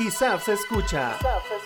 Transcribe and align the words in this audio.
ISAF 0.00 0.46
se 0.46 0.54
escucha. 0.54 1.14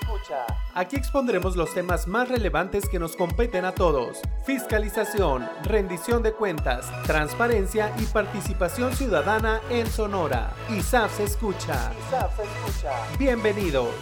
escucha. 0.01 0.45
Aquí 0.75 0.97
expondremos 0.97 1.55
los 1.55 1.73
temas 1.73 2.09
más 2.09 2.29
relevantes 2.29 2.89
que 2.89 2.99
nos 2.99 3.15
competen 3.15 3.65
a 3.65 3.71
todos. 3.71 4.23
Fiscalización, 4.45 5.49
rendición 5.63 6.25
de 6.25 6.33
cuentas, 6.33 6.91
transparencia 7.05 7.95
y 7.97 8.07
participación 8.07 8.93
ciudadana 8.97 9.61
en 9.71 9.87
Sonora. 9.87 10.53
ISAF 10.69 11.17
se 11.17 11.23
escucha. 11.23 11.93
ISAF 12.09 12.35
se 12.35 12.43
escucha. 12.43 12.91
Bienvenidos. 13.21 13.95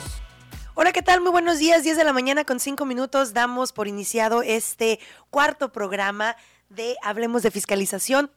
Hola, 0.72 0.92
¿qué 0.92 1.02
tal? 1.02 1.20
Muy 1.20 1.30
buenos 1.30 1.58
días. 1.58 1.82
10 1.82 1.98
de 1.98 2.04
la 2.04 2.14
mañana 2.14 2.46
con 2.46 2.58
5 2.58 2.86
minutos 2.86 3.34
damos 3.34 3.74
por 3.74 3.86
iniciado 3.86 4.40
este 4.40 4.98
cuarto 5.28 5.72
programa 5.72 6.36
de 6.70 6.96
Hablemos 7.02 7.42
de 7.42 7.50
Fiscalización, 7.50 8.30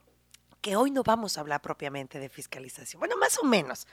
que 0.60 0.76
hoy 0.76 0.92
no 0.92 1.04
vamos 1.04 1.38
a 1.38 1.40
hablar 1.40 1.62
propiamente 1.62 2.20
de 2.20 2.28
fiscalización. 2.28 3.00
Bueno, 3.00 3.16
más 3.16 3.40
o 3.40 3.46
menos 3.46 3.88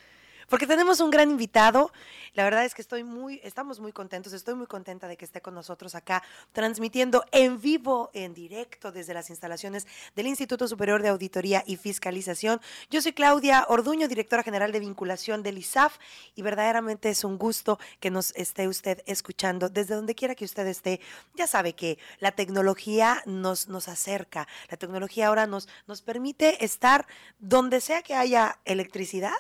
porque 0.48 0.66
tenemos 0.66 1.00
un 1.00 1.10
gran 1.10 1.30
invitado. 1.30 1.92
La 2.34 2.44
verdad 2.44 2.64
es 2.64 2.74
que 2.74 2.82
estoy 2.82 3.04
muy, 3.04 3.40
estamos 3.44 3.78
muy 3.78 3.92
contentos, 3.92 4.32
estoy 4.32 4.54
muy 4.54 4.66
contenta 4.66 5.06
de 5.06 5.16
que 5.16 5.24
esté 5.24 5.42
con 5.42 5.54
nosotros 5.54 5.94
acá 5.94 6.22
transmitiendo 6.52 7.24
en 7.30 7.60
vivo, 7.60 8.10
en 8.14 8.32
directo 8.32 8.90
desde 8.90 9.12
las 9.12 9.28
instalaciones 9.28 9.86
del 10.16 10.26
Instituto 10.26 10.66
Superior 10.66 11.02
de 11.02 11.08
Auditoría 11.08 11.62
y 11.66 11.76
Fiscalización. 11.76 12.60
Yo 12.90 13.02
soy 13.02 13.12
Claudia 13.12 13.66
Orduño, 13.68 14.08
directora 14.08 14.42
general 14.42 14.72
de 14.72 14.80
vinculación 14.80 15.42
del 15.42 15.58
ISAF 15.58 15.98
y 16.34 16.42
verdaderamente 16.42 17.10
es 17.10 17.24
un 17.24 17.36
gusto 17.36 17.78
que 18.00 18.10
nos 18.10 18.34
esté 18.34 18.66
usted 18.66 19.02
escuchando 19.06 19.68
desde 19.68 19.94
donde 19.94 20.14
quiera 20.14 20.34
que 20.34 20.44
usted 20.44 20.66
esté. 20.66 21.00
Ya 21.34 21.46
sabe 21.46 21.74
que 21.74 21.98
la 22.18 22.32
tecnología 22.32 23.22
nos, 23.26 23.68
nos 23.68 23.88
acerca, 23.88 24.48
la 24.70 24.76
tecnología 24.76 25.28
ahora 25.28 25.46
nos, 25.46 25.68
nos 25.86 26.02
permite 26.02 26.64
estar 26.64 27.06
donde 27.38 27.80
sea 27.80 28.02
que 28.02 28.14
haya 28.14 28.58
electricidad 28.64 29.36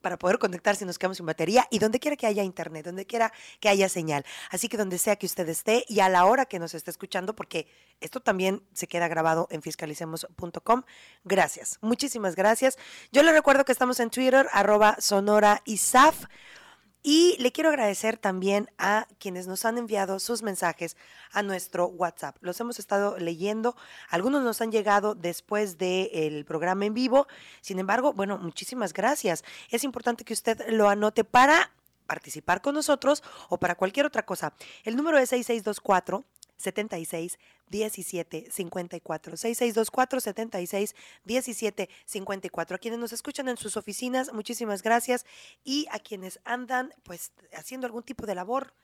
para 0.00 0.18
poder 0.18 0.38
conectar 0.38 0.76
si 0.76 0.84
nos 0.84 0.98
quedamos 0.98 1.18
sin 1.18 1.26
batería 1.26 1.66
y 1.70 1.78
donde 1.78 2.00
quiera 2.00 2.16
que 2.16 2.26
haya 2.26 2.42
internet, 2.42 2.84
donde 2.84 3.06
quiera 3.06 3.32
que 3.60 3.68
haya 3.68 3.88
señal. 3.88 4.24
Así 4.50 4.68
que 4.68 4.76
donde 4.76 4.98
sea 4.98 5.16
que 5.16 5.26
usted 5.26 5.48
esté 5.48 5.84
y 5.88 6.00
a 6.00 6.08
la 6.08 6.24
hora 6.24 6.46
que 6.46 6.58
nos 6.58 6.74
esté 6.74 6.90
escuchando, 6.90 7.34
porque 7.34 7.66
esto 8.00 8.20
también 8.20 8.62
se 8.72 8.88
queda 8.88 9.08
grabado 9.08 9.48
en 9.50 9.62
fiscalicemos.com. 9.62 10.82
Gracias, 11.24 11.78
muchísimas 11.80 12.36
gracias. 12.36 12.78
Yo 13.12 13.22
le 13.22 13.32
recuerdo 13.32 13.64
que 13.64 13.72
estamos 13.72 14.00
en 14.00 14.10
Twitter, 14.10 14.48
arroba 14.52 14.96
sonora. 15.00 15.62
Y 17.02 17.36
le 17.38 17.50
quiero 17.50 17.70
agradecer 17.70 18.18
también 18.18 18.70
a 18.76 19.06
quienes 19.18 19.46
nos 19.46 19.64
han 19.64 19.78
enviado 19.78 20.18
sus 20.20 20.42
mensajes 20.42 20.96
a 21.32 21.42
nuestro 21.42 21.86
WhatsApp. 21.86 22.36
Los 22.40 22.60
hemos 22.60 22.78
estado 22.78 23.16
leyendo, 23.18 23.74
algunos 24.10 24.42
nos 24.42 24.60
han 24.60 24.70
llegado 24.70 25.14
después 25.14 25.78
del 25.78 26.44
programa 26.44 26.84
en 26.84 26.92
vivo. 26.92 27.26
Sin 27.62 27.78
embargo, 27.78 28.12
bueno, 28.12 28.36
muchísimas 28.36 28.92
gracias. 28.92 29.44
Es 29.70 29.82
importante 29.82 30.24
que 30.24 30.34
usted 30.34 30.68
lo 30.68 30.90
anote 30.90 31.24
para 31.24 31.72
participar 32.06 32.60
con 32.60 32.74
nosotros 32.74 33.22
o 33.48 33.58
para 33.58 33.76
cualquier 33.76 34.04
otra 34.04 34.26
cosa. 34.26 34.52
El 34.84 34.96
número 34.96 35.16
es 35.16 35.30
6624 35.30 36.24
76 36.60 37.38
17 37.68 38.50
54 38.50 39.36
6624 39.36 40.20
76 40.20 40.94
17 41.24 41.88
54 42.04 42.76
a 42.76 42.78
quienes 42.78 43.00
nos 43.00 43.12
escuchan 43.12 43.48
en 43.48 43.56
sus 43.56 43.76
oficinas 43.76 44.32
muchísimas 44.32 44.82
gracias. 44.82 45.26
Y 45.64 45.86
a 45.90 45.98
quienes 45.98 46.40
andan 46.44 46.92
pues 47.02 47.32
haciendo 47.54 47.86
algún 47.86 48.02
tipo 48.02 48.26
de 48.26 48.34
labor 48.34 48.74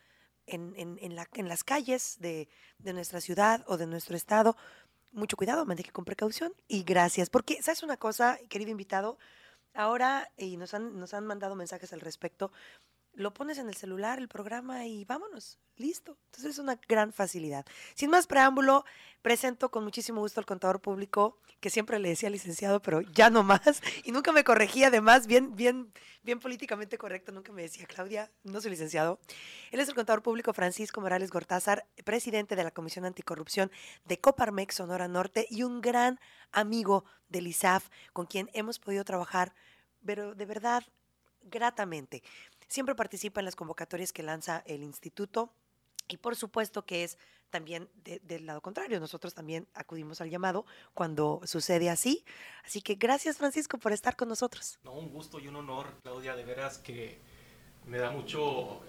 en, 0.46 0.74
en, 0.76 0.98
en, 1.00 1.16
la, 1.16 1.28
en 1.34 1.48
las 1.48 1.64
calles 1.64 2.16
de, 2.20 2.48
de, 2.78 2.92
nuestra 2.92 3.20
ciudad 3.20 3.64
o 3.66 3.76
de 3.76 3.86
nuestro 3.86 4.16
estado 4.16 4.56
mucho 5.12 5.36
cuidado 5.36 5.64
maneje 5.64 5.90
con 5.90 6.04
precaución 6.04 6.52
y 6.68 6.84
gracias. 6.84 7.30
Porque 7.30 7.62
sabes 7.62 7.82
una 7.82 7.96
cosa 7.96 8.38
querido 8.48 8.70
invitado 8.70 9.18
ahora 9.74 10.30
y 10.36 10.56
nos 10.56 10.74
han, 10.74 10.98
nos 10.98 11.14
han 11.14 11.26
mandado 11.26 11.54
mensajes 11.54 11.92
al 11.92 12.00
respecto 12.00 12.52
lo 13.16 13.32
pones 13.32 13.58
en 13.58 13.68
el 13.68 13.74
celular, 13.74 14.18
el 14.18 14.28
programa 14.28 14.86
y 14.86 15.04
vámonos, 15.06 15.58
listo. 15.76 16.18
Entonces 16.26 16.52
es 16.52 16.58
una 16.58 16.78
gran 16.86 17.12
facilidad. 17.12 17.64
Sin 17.94 18.10
más 18.10 18.26
preámbulo, 18.26 18.84
presento 19.22 19.70
con 19.70 19.84
muchísimo 19.84 20.20
gusto 20.20 20.38
al 20.38 20.46
contador 20.46 20.80
público, 20.80 21.38
que 21.60 21.70
siempre 21.70 21.98
le 21.98 22.10
decía 22.10 22.28
licenciado, 22.28 22.80
pero 22.82 23.00
ya 23.00 23.30
no 23.30 23.42
más, 23.42 23.80
y 24.04 24.12
nunca 24.12 24.32
me 24.32 24.44
corregía, 24.44 24.88
además, 24.88 25.26
bien, 25.26 25.56
bien, 25.56 25.92
bien 26.22 26.38
políticamente 26.38 26.98
correcto, 26.98 27.32
nunca 27.32 27.52
me 27.52 27.62
decía, 27.62 27.86
Claudia, 27.86 28.30
no 28.44 28.60
soy 28.60 28.70
licenciado. 28.70 29.18
Él 29.70 29.80
es 29.80 29.88
el 29.88 29.94
contador 29.94 30.22
público 30.22 30.52
Francisco 30.52 31.00
Morales 31.00 31.30
Gortázar, 31.30 31.86
presidente 32.04 32.54
de 32.54 32.64
la 32.64 32.70
Comisión 32.70 33.06
Anticorrupción 33.06 33.72
de 34.04 34.20
Coparmex 34.20 34.74
Sonora 34.74 35.08
Norte 35.08 35.46
y 35.48 35.62
un 35.62 35.80
gran 35.80 36.20
amigo 36.52 37.06
del 37.28 37.46
ISAF, 37.46 37.88
con 38.12 38.26
quien 38.26 38.50
hemos 38.52 38.78
podido 38.78 39.04
trabajar, 39.04 39.54
pero 40.04 40.34
de 40.34 40.44
verdad, 40.44 40.84
gratamente. 41.50 42.22
Siempre 42.68 42.94
participa 42.94 43.40
en 43.40 43.44
las 43.44 43.56
convocatorias 43.56 44.12
que 44.12 44.22
lanza 44.22 44.62
el 44.66 44.82
instituto 44.82 45.52
y 46.08 46.16
por 46.18 46.36
supuesto 46.36 46.84
que 46.84 47.04
es 47.04 47.18
también 47.50 47.88
del 47.94 48.46
lado 48.46 48.60
contrario. 48.60 49.00
Nosotros 49.00 49.34
también 49.34 49.66
acudimos 49.74 50.20
al 50.20 50.30
llamado 50.30 50.66
cuando 50.94 51.40
sucede 51.44 51.90
así. 51.90 52.24
Así 52.64 52.82
que 52.82 52.96
gracias 52.96 53.38
Francisco 53.38 53.78
por 53.78 53.92
estar 53.92 54.16
con 54.16 54.28
nosotros. 54.28 54.78
No, 54.84 54.92
un 54.92 55.10
gusto 55.10 55.38
y 55.38 55.48
un 55.48 55.56
honor, 55.56 55.86
Claudia, 56.02 56.36
de 56.36 56.44
veras 56.44 56.78
que 56.78 57.20
me 57.86 57.98
da 57.98 58.10
mucho 58.10 58.80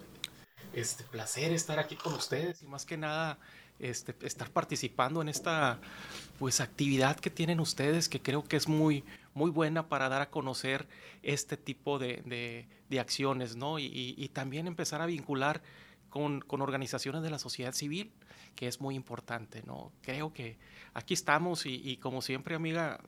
este 0.74 1.04
placer 1.04 1.54
estar 1.54 1.80
aquí 1.80 1.96
con 1.96 2.14
ustedes 2.14 2.62
y 2.62 2.68
más 2.68 2.86
que 2.86 2.98
nada 2.98 3.38
este, 3.80 4.16
estar 4.26 4.50
participando 4.50 5.22
en 5.22 5.30
esta 5.30 5.80
pues 6.40 6.62
actividad 6.62 7.20
que 7.20 7.30
tienen 7.30 7.60
ustedes 7.60 8.10
que 8.10 8.22
creo 8.22 8.44
que 8.44 8.58
es 8.58 8.68
muy 8.68 9.04
muy 9.38 9.52
buena 9.52 9.88
para 9.88 10.10
dar 10.10 10.22
a 10.22 10.30
conocer 10.30 10.88
este 11.22 11.56
tipo 11.56 12.00
de, 12.00 12.68
de, 12.90 13.00
acciones 13.00 13.56
¿no? 13.56 13.80
Y, 13.80 14.16
y, 14.18 14.30
también 14.30 14.68
empezar 14.68 15.02
a 15.02 15.06
vincular 15.06 15.62
con, 16.10 16.42
con, 16.42 16.62
organizaciones 16.62 17.22
de 17.22 17.30
la 17.30 17.38
sociedad 17.38 17.74
civil 17.74 18.12
que 18.56 18.68
es 18.68 18.82
muy 18.82 18.96
importante 18.96 19.62
no 19.64 19.92
creo 20.02 20.34
que 20.34 20.58
aquí 20.94 21.14
estamos 21.14 21.66
y, 21.66 21.76
y 21.76 21.98
como 21.98 22.22
siempre 22.22 22.56
amiga 22.56 23.00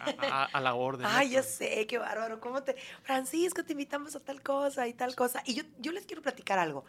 a, 0.00 0.44
a, 0.44 0.60
la 0.60 0.74
orden. 0.74 1.06
Ay, 1.08 1.30
ya 1.30 1.42
sé, 1.42 1.86
qué 1.86 1.98
bárbaro. 1.98 2.40
¿Cómo 2.40 2.62
te. 2.62 2.74
Francisco, 3.02 3.64
te 3.64 3.72
invitamos 3.72 4.16
a 4.16 4.20
tal 4.20 4.40
cosa 4.42 4.88
y 4.88 4.94
tal 4.94 5.14
cosa. 5.14 5.42
Y 5.44 5.54
yo, 5.54 5.62
yo 5.78 5.92
les 5.92 6.06
quiero 6.06 6.22
platicar 6.22 6.58
algo. 6.58 6.86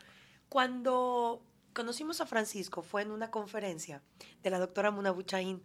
Cuando 0.48 1.44
conocimos 1.74 2.22
a 2.22 2.26
Francisco 2.26 2.82
fue 2.82 3.02
en 3.02 3.12
una 3.12 3.32
conferencia 3.32 4.02
de 4.42 4.50
la 4.50 4.60
doctora 4.60 4.92
Muna 4.92 5.12
Buchaín 5.12 5.62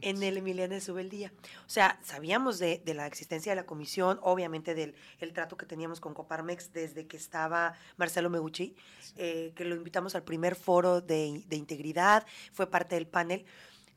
en 0.00 0.22
el 0.22 0.36
Emiliano 0.36 0.74
de 0.74 0.80
Subeldía. 0.80 1.32
O 1.66 1.70
sea, 1.70 1.98
sabíamos 2.02 2.58
de, 2.58 2.82
la 2.86 3.06
existencia 3.06 3.52
de 3.52 3.56
la 3.56 3.66
comisión, 3.66 4.18
obviamente 4.22 4.74
del 4.74 4.94
el 5.20 5.32
trato 5.32 5.56
que 5.56 5.66
teníamos 5.66 6.00
con 6.00 6.14
Coparmex 6.14 6.72
desde 6.72 7.06
que 7.06 7.16
estaba 7.16 7.74
Marcelo 7.96 8.30
Meguchi, 8.30 8.74
eh, 9.16 9.52
que 9.54 9.64
lo 9.64 9.76
invitamos 9.76 10.14
al 10.14 10.22
primer 10.22 10.54
foro 10.54 11.00
de, 11.00 11.42
de 11.46 11.56
integridad, 11.56 12.26
fue 12.52 12.68
parte 12.68 12.94
del 12.94 13.06
panel. 13.06 13.44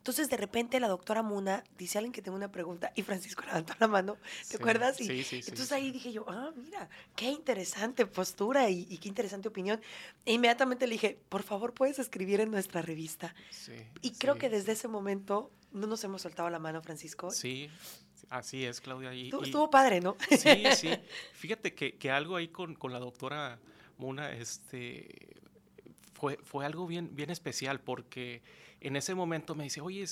Entonces, 0.03 0.29
de 0.29 0.35
repente, 0.35 0.81
la 0.81 0.89
doctora 0.89 1.23
Muna 1.23 1.63
dice 1.77 1.97
a 1.97 1.99
alguien 1.99 2.11
que 2.11 2.21
tengo 2.21 2.35
una 2.35 2.51
pregunta 2.51 2.91
y 2.93 3.03
Francisco 3.03 3.41
levantó 3.47 3.73
la 3.79 3.87
mano, 3.87 4.17
¿te 4.49 4.57
acuerdas? 4.57 4.99
Y, 4.99 5.05
sí, 5.05 5.23
sí, 5.23 5.41
sí, 5.41 5.49
Entonces 5.49 5.71
ahí 5.71 5.91
dije 5.91 6.11
yo, 6.11 6.25
ah, 6.27 6.51
mira, 6.57 6.89
qué 7.15 7.31
interesante 7.31 8.05
postura 8.05 8.69
y, 8.69 8.97
qué 8.97 9.07
interesante 9.07 9.47
opinión. 9.47 9.79
E 10.25 10.33
inmediatamente 10.33 10.87
le 10.87 10.95
dije, 10.95 11.17
por 11.29 11.43
favor, 11.43 11.73
puedes 11.73 11.99
escribir 11.99 12.41
en 12.41 12.51
nuestra 12.51 12.81
revista. 12.81 13.33
y 14.01 14.11
creo 14.11 14.37
que 14.37 14.49
desde 14.49 14.73
ese 14.73 14.89
momento 14.89 15.51
no 15.73 15.87
nos 15.87 16.03
hemos 16.03 16.21
soltado 16.21 16.49
la 16.49 16.59
mano, 16.59 16.81
Francisco. 16.81 17.31
Sí, 17.31 17.69
así 18.29 18.65
es, 18.65 18.79
Claudia. 18.79 19.13
Y, 19.13 19.31
estuvo, 19.41 19.69
padre, 19.69 19.99
¿no? 19.99 20.15
Sí, 20.29 20.63
sí. 20.75 20.89
Fíjate 21.33 21.73
que, 21.73 21.97
que 21.97 22.11
algo 22.11 22.35
ahí 22.35 22.47
con, 22.47 22.75
con 22.75 22.93
la 22.93 22.99
doctora 22.99 23.59
Muna, 23.97 24.31
este, 24.31 25.41
fue, 26.13 26.37
fue 26.43 26.65
algo 26.65 26.87
bien, 26.87 27.15
bien 27.15 27.29
especial 27.29 27.81
porque 27.81 28.41
en 28.79 28.95
ese 28.95 29.15
momento 29.15 29.55
me 29.55 29.65
dice, 29.65 29.81
oye, 29.81 30.05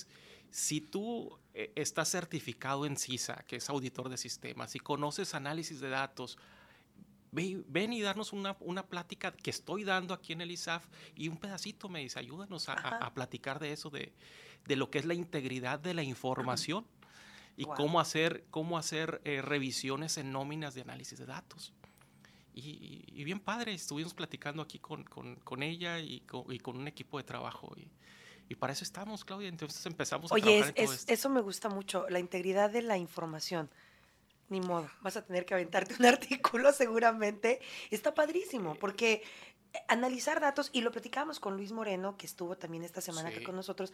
si 0.50 0.82
tú 0.82 1.38
eh, 1.54 1.72
estás 1.76 2.10
certificado 2.10 2.86
en 2.86 2.98
CISA, 2.98 3.44
que 3.48 3.58
es 3.58 3.70
auditor 3.70 4.10
de 4.10 4.18
sistemas, 4.18 4.76
y 4.76 4.80
conoces 4.80 5.34
análisis 5.34 5.80
de 5.80 5.90
datos, 5.90 6.38
ven 7.32 7.94
y 7.94 8.02
darnos 8.02 8.34
una, 8.34 8.58
una, 8.60 8.86
plática 8.86 9.32
que 9.32 9.50
estoy 9.50 9.84
dando 9.84 10.14
aquí 10.14 10.34
en 10.34 10.42
el 10.42 10.52
ISAF 10.52 10.86
y 11.16 11.30
un 11.30 11.38
pedacito 11.38 11.88
me 11.88 12.02
dice, 12.02 12.20
ayúdanos 12.20 12.68
a, 12.70 13.14
platicar 13.14 13.60
de 13.60 13.72
eso, 13.72 13.90
de, 13.90 14.14
de, 14.66 14.76
lo 14.76 14.90
que 14.90 15.00
es 15.00 15.06
la 15.06 15.14
integridad 15.14 15.80
de 15.80 15.94
la 15.94 16.04
información 16.04 16.86
y 17.56 17.66
cómo 17.66 18.00
hacer, 18.00 18.46
cómo 18.50 18.78
hacer 18.78 19.22
eh, 19.24 19.42
revisiones 19.42 20.18
en 20.18 20.32
nóminas 20.32 20.74
de 20.74 20.82
análisis 20.82 21.20
de 21.20 21.26
datos. 21.26 21.74
Y, 22.54 23.24
bien 23.24 23.40
padre, 23.40 23.74
estuvimos 23.74 24.14
platicando 24.14 24.62
aquí 24.62 24.78
con, 24.78 25.06
con, 25.06 25.38
con 25.38 25.64
ella 25.64 26.00
y 26.00 26.20
con, 26.22 26.52
y 26.52 26.60
con, 26.60 26.78
un 26.78 26.88
equipo 26.88 27.18
de 27.18 27.24
trabajo. 27.24 27.74
Y, 27.78 27.90
y 28.50 28.56
para 28.56 28.74
eso 28.74 28.84
estamos, 28.84 29.24
Claudia. 29.24 29.48
Entonces 29.48 29.86
empezamos 29.86 30.32
a 30.32 30.36
Oye, 30.36 30.60
trabajar 30.60 30.74
es, 30.76 31.06
eso 31.08 31.30
me 31.30 31.40
gusta 31.40 31.70
mucho, 31.70 32.10
la 32.10 32.20
integridad 32.20 32.70
de 32.70 32.82
la 32.82 32.98
información. 32.98 33.70
Ni 34.52 34.60
modo, 34.60 34.92
vas 35.00 35.16
a 35.16 35.24
tener 35.24 35.46
que 35.46 35.54
aventarte 35.54 35.96
un 35.98 36.06
artículo 36.18 36.74
seguramente. 36.74 37.62
Está 37.90 38.14
padrísimo, 38.14 38.76
porque 38.76 39.24
analizar 39.88 40.42
datos, 40.42 40.70
y 40.74 40.82
lo 40.82 40.92
platicamos 40.92 41.40
con 41.40 41.56
Luis 41.56 41.72
Moreno, 41.72 42.18
que 42.18 42.26
estuvo 42.26 42.58
también 42.58 42.84
esta 42.84 43.00
semana 43.00 43.30
aquí 43.30 43.44
con 43.44 43.56
nosotros, 43.56 43.94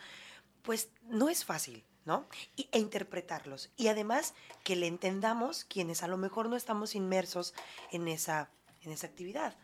pues 0.64 0.90
no 1.04 1.30
es 1.30 1.46
fácil, 1.46 1.86
¿no? 2.06 2.28
Y, 2.56 2.70
e 2.72 2.80
interpretarlos. 2.80 3.70
Y 3.78 3.90
además 3.90 4.34
que 4.64 4.76
le 4.76 4.88
entendamos 4.88 5.64
quienes 5.64 6.02
a 6.02 6.08
lo 6.08 6.18
mejor 6.18 6.50
no 6.50 6.56
estamos 6.56 6.96
inmersos 6.96 7.54
en 7.92 8.08
esa 8.08 8.50
en 8.82 8.92
esa 8.92 9.06
actividad. 9.06 9.56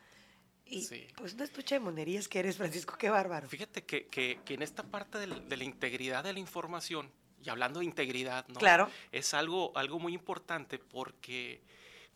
Y 0.66 0.88
pues 1.18 1.36
no 1.36 1.44
escuché 1.44 1.80
monerías 1.80 2.28
que 2.28 2.38
eres, 2.38 2.58
Francisco, 2.58 2.98
qué 3.00 3.10
bárbaro. 3.10 3.48
Fíjate 3.48 3.84
que, 3.84 4.06
que, 4.08 4.40
que 4.46 4.54
en 4.54 4.62
esta 4.62 4.84
parte 4.84 5.18
de 5.18 5.58
la 5.58 5.64
integridad 5.64 6.24
de 6.24 6.34
la 6.34 6.40
información, 6.40 7.12
y 7.44 7.50
hablando 7.50 7.80
de 7.80 7.86
integridad, 7.86 8.48
¿no? 8.48 8.60
Claro. 8.60 8.90
Es 9.12 9.34
algo, 9.34 9.72
algo 9.76 10.00
muy 10.00 10.14
importante 10.14 10.80
porque 10.80 11.62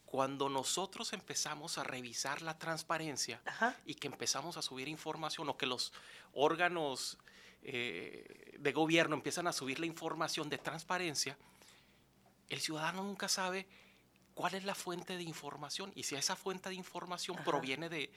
cuando 0.05 0.47
nosotros 0.47 1.11
empezamos 1.13 1.77
a 1.77 1.83
revisar 1.83 2.41
la 2.41 2.57
transparencia 2.57 3.41
y 3.85 3.95
que 3.95 4.07
empezamos 4.07 4.55
a 4.55 4.61
subir 4.61 4.87
información 4.87 5.49
o 5.49 5.57
que 5.57 5.65
los 5.65 5.91
órganos 6.33 7.17
eh, 7.61 8.55
de 8.57 8.71
gobierno 8.71 9.15
empiezan 9.15 9.47
a 9.47 9.53
subir 9.53 9.79
la 9.79 9.85
información 9.85 10.49
de 10.49 10.57
transparencia, 10.57 11.37
el 12.47 12.61
ciudadano 12.61 13.03
nunca 13.03 13.27
sabe 13.27 13.67
cuál 14.33 14.55
es 14.55 14.63
la 14.63 14.75
fuente 14.75 15.17
de 15.17 15.23
información 15.23 15.91
y 15.93 16.03
si 16.03 16.15
esa 16.15 16.35
fuente 16.35 16.69
de 16.69 16.75
información 16.75 17.35
proviene 17.43 17.89
de, 17.89 18.09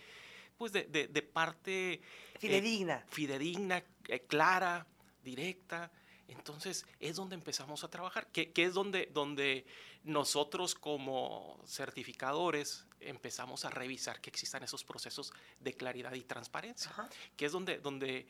pues 0.56 0.72
de, 0.72 0.84
de, 0.84 1.22
parte 1.22 1.94
eh, 1.94 2.02
fidedigna, 2.38 3.04
fidedigna 3.08 3.82
eh, 4.06 4.20
clara, 4.28 4.86
directa. 5.24 5.90
Entonces 6.30 6.86
es 7.00 7.16
donde 7.16 7.34
empezamos 7.34 7.84
a 7.84 7.88
trabajar, 7.88 8.26
que, 8.28 8.52
es 8.54 8.74
donde, 8.74 9.10
donde 9.12 9.66
nosotros 10.04 10.74
como 10.74 11.60
certificadores 11.66 12.86
empezamos 13.00 13.64
a 13.64 13.70
revisar 13.70 14.20
que 14.20 14.30
existan 14.30 14.62
esos 14.62 14.84
procesos 14.84 15.32
de 15.60 15.74
claridad 15.74 16.12
y 16.14 16.22
transparencia, 16.22 16.92
que 17.36 17.46
es 17.46 17.52
donde, 17.52 17.78
donde 17.78 18.26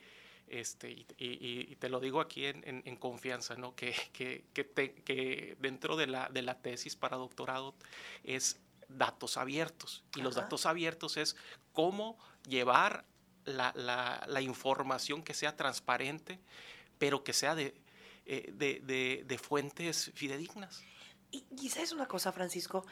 este, 0.47 1.05
y, 1.17 1.75
te 1.77 1.89
lo 1.89 1.99
digo 1.99 2.19
aquí 2.19 2.45
en, 2.45 2.95
confianza, 2.97 3.55
¿no? 3.55 3.75
que, 3.75 3.95
que, 4.11 4.43
que, 4.53 5.55
dentro 5.59 5.95
de 5.95 6.07
la, 6.07 6.29
de 6.29 6.41
la 6.41 6.59
tesis 6.59 6.95
para 6.95 7.17
doctorado 7.17 7.73
es 8.23 8.59
datos 8.89 9.37
abiertos. 9.37 10.03
Y 10.15 10.21
los 10.21 10.35
datos 10.35 10.65
abiertos 10.65 11.17
es 11.17 11.35
cómo 11.73 12.17
llevar 12.47 13.05
la, 13.45 13.73
la, 14.27 14.41
información 14.41 15.23
que 15.23 15.33
sea 15.33 15.55
transparente, 15.55 16.39
pero 16.97 17.23
que 17.23 17.33
sea 17.33 17.55
de, 17.55 17.73
eh, 18.33 18.49
de, 18.53 19.25
de, 19.27 19.37
fuentes 19.37 20.09
fidedignas. 20.15 20.81
Y, 21.31 21.41
quizás 21.57 21.83
es 21.83 21.91
una 21.91 22.07
cosa, 22.07 22.31
Francisco, 22.31 22.85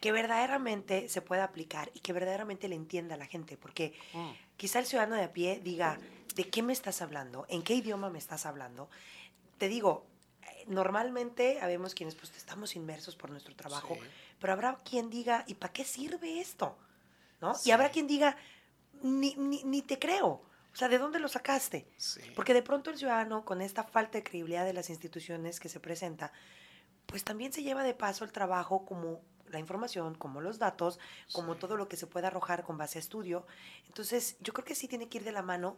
que 0.00 0.10
verdaderamente 0.10 1.08
se 1.08 1.22
pueda 1.22 1.44
aplicar 1.44 1.92
y 1.94 2.00
que 2.00 2.12
verdaderamente 2.12 2.66
le 2.66 2.74
entienda 2.74 3.14
a 3.14 3.18
la 3.18 3.26
gente, 3.26 3.56
porque 3.56 3.94
mm. 4.12 4.30
quizá 4.56 4.80
el 4.80 4.86
ciudadano 4.86 5.14
de 5.14 5.22
a 5.22 5.32
pie 5.32 5.60
diga, 5.62 6.00
¿de 6.34 6.50
qué 6.50 6.64
me 6.64 6.72
estás 6.72 7.02
hablando? 7.02 7.46
¿En 7.48 7.62
qué 7.62 7.74
idioma 7.74 8.10
me 8.10 8.18
estás 8.18 8.46
hablando? 8.46 8.90
Te 9.58 9.68
digo, 9.68 10.08
eh, 10.42 10.64
normalmente 10.66 11.60
habemos 11.60 11.94
quienes 11.94 12.16
pues 12.16 12.36
estamos 12.36 12.74
inmersos 12.74 13.14
por 13.14 13.30
nuestro 13.30 13.54
trabajo, 13.54 13.96
pero 14.40 14.54
habrá 14.54 14.76
quien 14.78 15.08
diga, 15.08 15.44
¿y 15.46 15.54
para 15.54 15.72
qué 15.72 15.84
sirve 15.84 16.40
esto? 16.40 16.76
¿No? 17.40 17.54
Y 17.64 17.70
habrá 17.70 17.90
quien 17.90 18.08
diga, 18.08 18.36
ni, 19.02 19.36
ni, 19.36 19.62
ni, 19.62 19.82
te 19.82 20.00
creo. 20.00 20.42
Sea, 20.80 20.88
¿de 20.88 20.96
dónde 20.96 21.18
lo 21.18 21.28
sacaste? 21.28 21.86
Porque 22.34 22.54
de 22.54 22.62
pronto 22.62 22.88
el 22.88 22.96
ciudadano, 22.96 23.44
con 23.44 23.60
esta 23.60 23.84
falta 23.84 24.16
de 24.16 24.24
credibilidad 24.24 24.64
de 24.64 24.72
las 24.72 24.88
instituciones 24.88 25.60
que 25.60 25.68
se 25.68 25.78
presenta, 25.78 26.32
pues 27.04 27.22
también 27.22 27.52
se 27.52 27.62
lleva 27.62 27.82
de 27.82 27.92
paso 27.92 28.24
el 28.24 28.32
trabajo 28.32 28.86
como 28.86 29.20
la 29.50 29.58
información, 29.58 30.14
como 30.14 30.40
los 30.40 30.58
datos, 30.58 30.98
como 31.32 31.56
todo 31.56 31.76
lo 31.76 31.86
que 31.86 31.98
se 31.98 32.06
puede 32.06 32.28
arrojar 32.28 32.64
con 32.64 32.78
base 32.78 32.98
a 32.98 33.00
estudio. 33.00 33.46
Entonces, 33.88 34.38
yo 34.40 34.54
creo 34.54 34.64
que 34.64 34.74
sí 34.74 34.88
tiene 34.88 35.10
que 35.10 35.18
ir 35.18 35.24
de 35.24 35.32
la 35.32 35.42
mano 35.42 35.76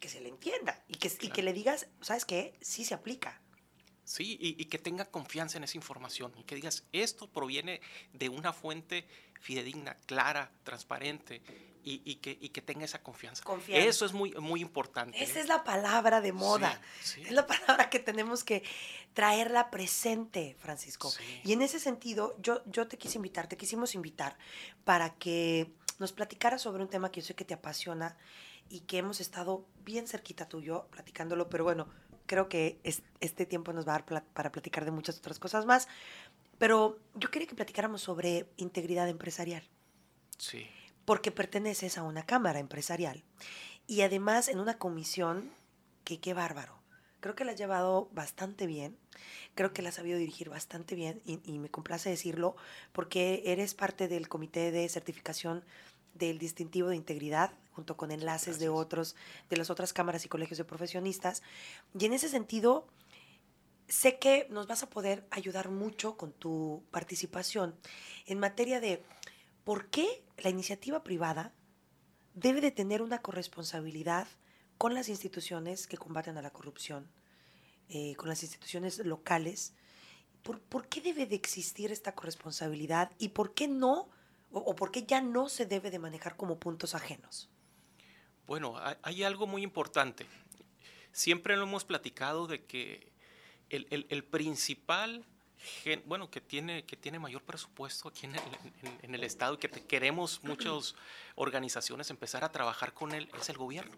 que 0.00 0.08
se 0.08 0.22
le 0.22 0.30
entienda 0.30 0.82
y 0.88 0.94
que, 0.94 1.12
y 1.20 1.28
que 1.28 1.42
le 1.42 1.52
digas, 1.52 1.86
¿sabes 2.00 2.24
qué? 2.24 2.56
Sí 2.62 2.86
se 2.86 2.94
aplica. 2.94 3.42
Sí, 4.08 4.38
y, 4.40 4.64
que 4.64 4.78
tenga 4.78 5.04
confianza 5.04 5.58
en 5.58 5.64
esa 5.64 5.76
información 5.76 6.32
y 6.38 6.44
que 6.44 6.54
digas, 6.54 6.84
esto 6.92 7.30
proviene 7.30 7.82
de 8.14 8.30
una 8.30 8.54
fuente 8.54 9.06
fidedigna, 9.38 9.94
clara, 10.06 10.50
transparente 10.64 11.42
y, 11.82 12.16
que, 12.16 12.38
que, 12.38 12.62
tenga 12.62 12.84
esa 12.84 13.02
confianza. 13.02 13.42
Eso 13.68 14.04
es 14.04 14.12
muy, 14.12 14.32
muy 14.34 14.60
importante. 14.60 15.22
Esa 15.22 15.38
¿eh? 15.38 15.42
es 15.42 15.48
la 15.48 15.64
palabra 15.64 16.20
de 16.20 16.32
moda. 16.32 16.80
Es 17.02 17.30
la 17.30 17.46
palabra 17.46 17.90
que 17.90 17.98
tenemos 17.98 18.44
que 18.44 18.62
traerla 19.14 19.70
presente, 19.70 20.56
Francisco. 20.58 21.12
Y 21.44 21.52
en 21.52 21.62
ese 21.62 21.80
sentido, 21.80 22.36
yo, 22.40 22.62
yo 22.66 22.88
te 22.88 22.98
quise 22.98 23.18
invitar, 23.18 23.48
te 23.48 23.56
quisimos 23.56 23.94
invitar 23.94 24.36
para 24.84 25.14
que 25.14 25.72
nos 25.98 26.12
platicara 26.12 26.58
sobre 26.58 26.82
un 26.82 26.88
tema 26.88 27.10
que 27.10 27.20
yo 27.20 27.26
sé 27.26 27.34
que 27.34 27.44
te 27.44 27.54
apasiona 27.54 28.16
y 28.68 28.80
que 28.80 28.98
hemos 28.98 29.20
estado 29.20 29.66
bien 29.84 30.06
cerquita 30.06 30.48
tuyo 30.48 30.86
platicándolo, 30.90 31.48
pero 31.48 31.64
bueno, 31.64 31.88
creo 32.26 32.48
que 32.48 32.78
este 33.20 33.46
tiempo 33.46 33.72
nos 33.72 33.88
va 33.88 33.96
a 33.96 33.98
dar 34.00 34.24
para 34.34 34.52
platicar 34.52 34.84
de 34.84 34.90
muchas 34.90 35.18
otras 35.18 35.38
cosas 35.38 35.66
más. 35.66 35.88
Pero 36.58 36.98
yo 37.14 37.30
quería 37.30 37.48
que 37.48 37.54
platicáramos 37.54 38.02
sobre 38.02 38.50
integridad 38.56 39.08
empresarial. 39.08 39.62
Sí. 40.36 40.68
Porque 41.08 41.32
perteneces 41.32 41.96
a 41.96 42.02
una 42.02 42.26
cámara 42.26 42.58
empresarial 42.58 43.24
y 43.86 44.02
además 44.02 44.46
en 44.48 44.60
una 44.60 44.76
comisión 44.76 45.50
que 46.04 46.20
qué 46.20 46.34
bárbaro. 46.34 46.82
Creo 47.20 47.34
que 47.34 47.46
la 47.46 47.52
has 47.52 47.58
llevado 47.58 48.10
bastante 48.12 48.66
bien, 48.66 48.98
creo 49.54 49.72
que 49.72 49.80
la 49.80 49.88
has 49.88 49.94
sabido 49.94 50.18
dirigir 50.18 50.50
bastante 50.50 50.96
bien 50.96 51.22
y, 51.24 51.40
y 51.50 51.60
me 51.60 51.70
complace 51.70 52.10
decirlo 52.10 52.56
porque 52.92 53.42
eres 53.46 53.72
parte 53.72 54.06
del 54.06 54.28
comité 54.28 54.70
de 54.70 54.86
certificación 54.90 55.64
del 56.12 56.38
distintivo 56.38 56.90
de 56.90 56.96
integridad, 56.96 57.52
junto 57.72 57.96
con 57.96 58.10
enlaces 58.10 58.58
de 58.58 58.68
otros, 58.68 59.16
de 59.48 59.56
las 59.56 59.70
otras 59.70 59.94
cámaras 59.94 60.26
y 60.26 60.28
colegios 60.28 60.58
de 60.58 60.66
profesionistas. 60.66 61.42
Y 61.98 62.04
en 62.04 62.12
ese 62.12 62.28
sentido, 62.28 62.86
sé 63.88 64.18
que 64.18 64.46
nos 64.50 64.66
vas 64.66 64.82
a 64.82 64.90
poder 64.90 65.26
ayudar 65.30 65.70
mucho 65.70 66.18
con 66.18 66.32
tu 66.32 66.84
participación 66.90 67.74
en 68.26 68.38
materia 68.38 68.78
de 68.78 69.02
por 69.64 69.88
qué 69.88 70.27
la 70.38 70.50
iniciativa 70.50 71.02
privada 71.02 71.52
debe 72.34 72.60
de 72.60 72.70
tener 72.70 73.02
una 73.02 73.20
corresponsabilidad 73.20 74.26
con 74.76 74.94
las 74.94 75.08
instituciones 75.08 75.86
que 75.86 75.98
combaten 75.98 76.36
a 76.38 76.42
la 76.42 76.50
corrupción, 76.50 77.10
eh, 77.88 78.14
con 78.16 78.28
las 78.28 78.42
instituciones 78.42 78.98
locales. 78.98 79.74
¿Por, 80.42 80.60
¿Por 80.60 80.88
qué 80.88 81.00
debe 81.00 81.26
de 81.26 81.34
existir 81.34 81.90
esta 81.90 82.14
corresponsabilidad 82.14 83.10
y 83.18 83.30
por 83.30 83.54
qué 83.54 83.66
no 83.66 84.08
o, 84.50 84.74
por 84.74 84.90
qué 84.90 85.04
ya 85.04 85.20
no 85.20 85.48
se 85.48 85.66
debe 85.66 85.90
de 85.90 85.98
manejar 85.98 86.36
como 86.36 86.58
puntos 86.58 86.94
ajenos? 86.94 87.50
Bueno, 88.46 88.76
hay 89.02 89.22
algo 89.22 89.46
muy 89.46 89.62
importante. 89.62 90.26
Siempre 91.12 91.56
lo 91.56 91.64
hemos 91.64 91.84
platicado 91.84 92.46
de 92.46 92.64
que 92.64 93.12
el, 93.68 94.24
principal, 94.24 95.26
bueno, 96.06 96.30
que 96.30 96.40
tiene, 96.40 96.84
que 96.84 96.96
tiene 96.96 97.18
mayor 97.18 97.42
presupuesto 97.42 98.08
aquí 98.08 98.26
en 98.26 99.14
el, 99.14 99.24
Estado 99.24 99.54
y 99.54 99.58
que 99.58 99.68
queremos 99.68 100.40
muchas 100.44 100.94
organizaciones 101.34 102.10
empezar 102.10 102.44
a 102.44 102.52
trabajar 102.52 102.94
con 102.94 103.12
él 103.12 103.28
es 103.38 103.48
el 103.48 103.56
gobierno. 103.56 103.96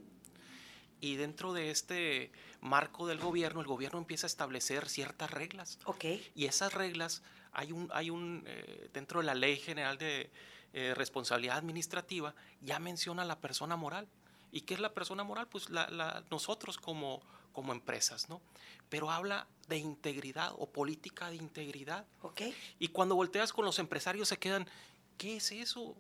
Y 1.01 1.17
dentro 1.17 1.53
de 1.53 1.71
este 1.71 2.31
marco 2.61 3.07
del 3.07 3.19
gobierno, 3.19 3.61
el 3.61 3.67
gobierno 3.67 3.99
empieza 3.99 4.27
a 4.27 4.29
establecer 4.29 4.89
ciertas 4.89 5.31
reglas. 5.31 5.79
Ok. 5.87 6.05
Y 6.35 6.45
esas 6.45 6.75
reglas 6.75 7.23
hay 7.53 7.73
un, 7.73 7.89
hay 7.93 8.11
un 8.11 8.45
eh, 8.47 8.91
dentro 8.93 9.21
de 9.21 9.27
la 9.27 9.35
Ley 9.35 9.57
General 9.57 9.97
de 9.99 10.31
eh, 10.73 10.95
Responsabilidad 10.95 11.57
Administrativa, 11.57 12.35
ya 12.61 12.79
menciona 12.79 13.25
la 13.25 13.41
persona 13.41 13.77
moral. 13.77 14.09
¿Y 14.53 14.63
qué 14.63 14.75
es 14.75 14.81
la 14.81 14.93
persona 14.93 15.25
moral? 15.25 15.49
Pues 15.49 15.71
la, 15.71 16.25
nosotros 16.31 16.77
como, 16.77 17.23
como 17.53 17.73
empresas, 17.73 18.29
¿no? 18.29 18.41
Pero 18.89 19.11
habla 19.11 19.47
de 19.69 19.79
integridad 19.79 20.53
o 20.59 20.71
política 20.71 21.31
de 21.31 21.37
integridad. 21.37 22.07
Okay. 22.23 22.55
Y 22.79 22.89
cuando 22.89 23.15
volteas 23.15 23.53
con 23.53 23.65
los 23.65 23.79
empresarios 23.79 24.29
se 24.29 24.39
quedan, 24.39 24.69
¿qué 25.17 25.37
es 25.37 25.53
eso? 25.53 25.97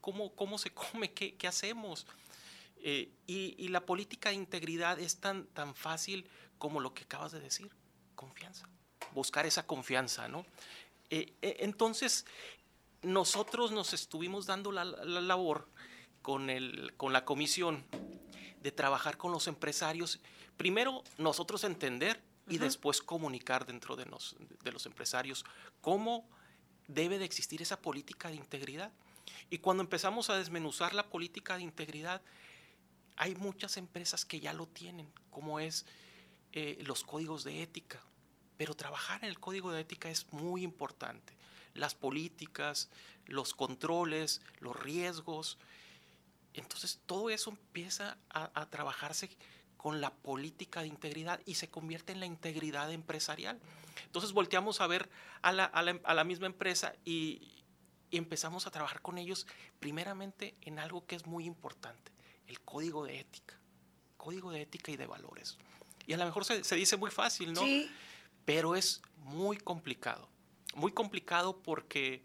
¿Cómo, 0.00 0.34
cómo 0.34 0.58
se 0.58 0.70
come? 0.70 1.12
¿Qué, 1.12 1.36
qué 1.36 1.46
hacemos? 1.46 2.06
Eh, 2.78 3.10
y, 3.26 3.54
y, 3.56 3.68
la 3.68 3.86
política 3.86 4.28
de 4.28 4.34
integridad 4.34 4.98
es 4.98 5.18
tan, 5.18 5.46
tan 5.46 5.74
fácil 5.74 6.28
como 6.58 6.80
lo 6.80 6.92
que 6.92 7.04
acabas 7.04 7.32
de 7.32 7.40
decir, 7.40 7.70
confianza. 8.14 8.68
Buscar 9.14 9.46
esa 9.46 9.66
confianza, 9.66 10.28
¿no? 10.28 10.44
Eh, 11.10 11.32
eh, 11.42 11.56
entonces, 11.60 12.26
nosotros 13.02 13.70
nos 13.70 13.92
estuvimos 13.92 14.46
dando 14.46 14.72
la, 14.72 14.84
labor 14.84 15.68
con, 16.22 16.50
el, 16.50 16.94
con 16.96 17.12
la 17.12 17.24
comisión 17.24 17.84
de 18.60 18.72
trabajar 18.72 19.16
con 19.16 19.30
los 19.30 19.46
empresarios. 19.46 20.20
Primero, 20.56 21.02
nosotros 21.18 21.64
entender 21.64 22.22
y 22.48 22.58
después 22.58 23.00
comunicar 23.00 23.66
dentro 23.66 23.96
de, 23.96 24.04
de 24.62 24.72
los 24.72 24.86
empresarios 24.86 25.44
cómo 25.80 26.28
debe 26.86 27.18
de 27.18 27.24
existir 27.24 27.62
esa 27.62 27.80
política 27.80 28.28
de 28.28 28.36
integridad. 28.36 28.92
Y 29.50 29.58
cuando 29.58 29.82
empezamos 29.82 30.30
a 30.30 30.36
desmenuzar 30.36 30.94
la 30.94 31.08
política 31.08 31.56
de 31.56 31.62
integridad, 31.62 32.22
hay 33.16 33.34
muchas 33.34 33.76
empresas 33.76 34.24
que 34.24 34.40
ya 34.40 34.52
lo 34.52 34.66
tienen, 34.66 35.10
como 35.30 35.60
es 35.60 35.86
eh, 36.52 36.78
los 36.86 37.04
códigos 37.04 37.44
de 37.44 37.62
ética, 37.62 38.00
pero 38.56 38.74
trabajar 38.74 39.22
en 39.22 39.30
el 39.30 39.40
código 39.40 39.72
de 39.72 39.80
ética 39.80 40.10
es 40.10 40.32
muy 40.32 40.62
importante. 40.62 41.34
Las 41.74 41.94
políticas, 41.94 42.88
los 43.26 43.54
controles, 43.54 44.40
los 44.60 44.78
riesgos. 44.78 45.58
Entonces 46.52 47.00
todo 47.06 47.30
eso 47.30 47.50
empieza 47.50 48.16
a, 48.30 48.66
trabajarse 48.66 49.36
con 49.84 50.00
la 50.00 50.14
política 50.14 50.80
de 50.80 50.86
integridad 50.86 51.40
y 51.44 51.56
se 51.56 51.68
convierte 51.68 52.14
en 52.14 52.20
la 52.20 52.24
integridad 52.24 52.90
empresarial. 52.90 53.60
Entonces 54.06 54.32
volteamos 54.32 54.80
a 54.80 54.86
ver 54.86 55.10
a 55.42 55.52
la, 55.52 56.24
misma 56.24 56.46
empresa 56.46 56.94
y, 57.04 57.62
y 58.10 58.16
empezamos 58.16 58.66
a 58.66 58.70
trabajar 58.70 59.02
con 59.02 59.18
ellos 59.18 59.46
primeramente 59.80 60.56
en 60.62 60.78
algo 60.78 61.04
que 61.04 61.16
es 61.16 61.26
muy 61.26 61.44
importante, 61.44 62.12
el 62.46 62.62
código 62.62 63.04
de 63.04 63.20
ética, 63.20 63.60
código 64.16 64.50
de 64.52 64.62
ética 64.62 64.90
y 64.90 64.96
de 64.96 65.06
valores. 65.06 65.58
Y 66.06 66.14
a 66.14 66.16
lo 66.16 66.24
mejor 66.24 66.46
se, 66.46 66.64
se 66.64 66.76
dice 66.76 66.96
muy 66.96 67.10
fácil, 67.10 67.52
¿no? 67.52 67.60
Sí. 67.60 67.90
Pero 68.46 68.76
es 68.76 69.02
muy 69.18 69.58
complicado, 69.58 70.30
muy 70.76 70.92
complicado 70.92 71.58
porque 71.62 72.24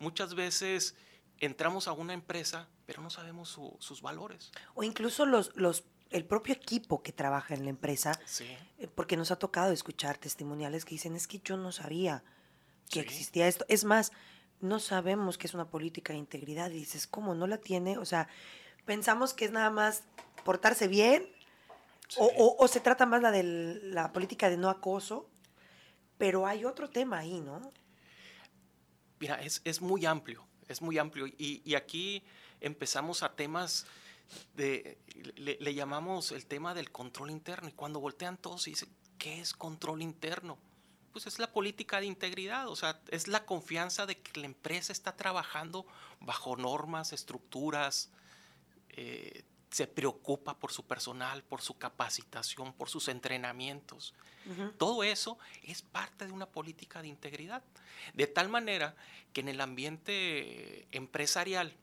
muchas 0.00 0.34
veces 0.34 0.96
entramos 1.38 1.86
a 1.86 1.92
una 1.92 2.14
empresa, 2.14 2.68
pero 2.84 3.00
no 3.00 3.10
sabemos 3.10 3.48
su- 3.48 3.76
sus 3.78 4.02
valores. 4.02 4.50
O 4.74 4.82
incluso 4.82 5.24
los, 5.24 5.54
los, 5.54 5.84
el 6.10 6.24
propio 6.24 6.54
equipo 6.54 7.02
que 7.02 7.12
trabaja 7.12 7.54
en 7.54 7.64
la 7.64 7.70
empresa, 7.70 8.12
Sí. 8.26 8.46
eh, 8.78 8.88
porque 8.94 9.16
nos 9.16 9.30
ha 9.30 9.36
tocado 9.38 9.72
escuchar 9.72 10.18
testimoniales 10.18 10.84
que 10.84 10.94
dicen, 10.94 11.16
es 11.16 11.26
que 11.26 11.40
yo 11.40 11.56
no 11.56 11.72
sabía 11.72 12.22
que 12.90 13.00
Sí. 13.00 13.06
existía 13.06 13.48
esto. 13.48 13.64
Es 13.68 13.84
más, 13.84 14.12
no 14.60 14.78
sabemos 14.78 15.36
que 15.38 15.46
es 15.46 15.54
una 15.54 15.68
política 15.68 16.12
de 16.12 16.18
integridad. 16.20 16.70
Y 16.70 16.74
dices, 16.74 17.06
¿cómo 17.06 17.34
no 17.34 17.46
la 17.46 17.58
tiene? 17.58 17.98
O 17.98 18.04
sea, 18.04 18.28
pensamos 18.84 19.34
que 19.34 19.44
es 19.44 19.50
nada 19.50 19.70
más 19.70 20.04
portarse 20.44 20.86
bien, 20.88 21.28
o, 22.16 22.28
Sí. 22.28 22.34
o- 22.38 22.56
o 22.58 22.68
se 22.68 22.80
trata 22.80 23.04
más 23.04 23.20
la 23.20 23.32
de 23.32 23.42
la 23.42 24.12
política 24.12 24.48
de 24.48 24.56
no 24.56 24.70
acoso, 24.70 25.28
pero 26.18 26.46
hay 26.46 26.64
otro 26.64 26.88
tema 26.88 27.18
ahí, 27.18 27.40
¿no? 27.40 27.72
Mira, 29.18 29.36
es, 29.42 29.60
es 29.64 29.80
muy 29.80 30.06
amplio, 30.06 30.46
es 30.68 30.82
muy 30.82 30.98
amplio. 30.98 31.26
Y, 31.26 31.62
y 31.64 31.74
aquí 31.74 32.22
empezamos 32.60 33.22
a 33.22 33.34
temas 33.34 33.86
de, 34.54 34.98
le, 35.36 35.56
le 35.60 35.74
llamamos 35.74 36.32
el 36.32 36.46
tema 36.46 36.74
del 36.74 36.90
control 36.90 37.30
interno. 37.30 37.68
Y 37.68 37.72
cuando 37.72 38.00
voltean 38.00 38.36
todos 38.36 38.66
y 38.66 38.70
dicen, 38.70 38.88
¿qué 39.18 39.40
es 39.40 39.52
control 39.52 40.02
interno? 40.02 40.58
Pues 41.12 41.26
es 41.26 41.38
la 41.38 41.50
política 41.50 41.98
de 41.98 42.06
integridad, 42.06 42.68
o 42.68 42.76
sea, 42.76 43.00
es 43.08 43.26
la 43.26 43.46
confianza 43.46 44.04
de 44.04 44.18
que 44.20 44.38
la 44.40 44.46
empresa 44.46 44.92
está 44.92 45.16
trabajando 45.16 45.86
bajo 46.20 46.56
normas, 46.56 47.14
estructuras, 47.14 48.10
eh, 48.90 49.44
se 49.70 49.86
preocupa 49.86 50.58
por 50.58 50.72
su 50.72 50.84
personal, 50.84 51.42
por 51.42 51.62
su 51.62 51.78
capacitación, 51.78 52.72
por 52.74 52.88
sus 52.88 53.08
entrenamientos. 53.08 54.14
Ujú. 54.50 54.72
Todo 54.72 55.04
eso 55.04 55.38
es 55.62 55.82
parte 55.82 56.26
de 56.26 56.32
una 56.32 56.46
política 56.46 57.02
de 57.02 57.08
integridad. 57.08 57.62
De 58.14 58.26
tal 58.26 58.48
manera 58.48 58.94
que 59.32 59.40
en 59.40 59.48
el 59.48 59.60
ambiente 59.60 60.86
empresarial, 60.92 61.74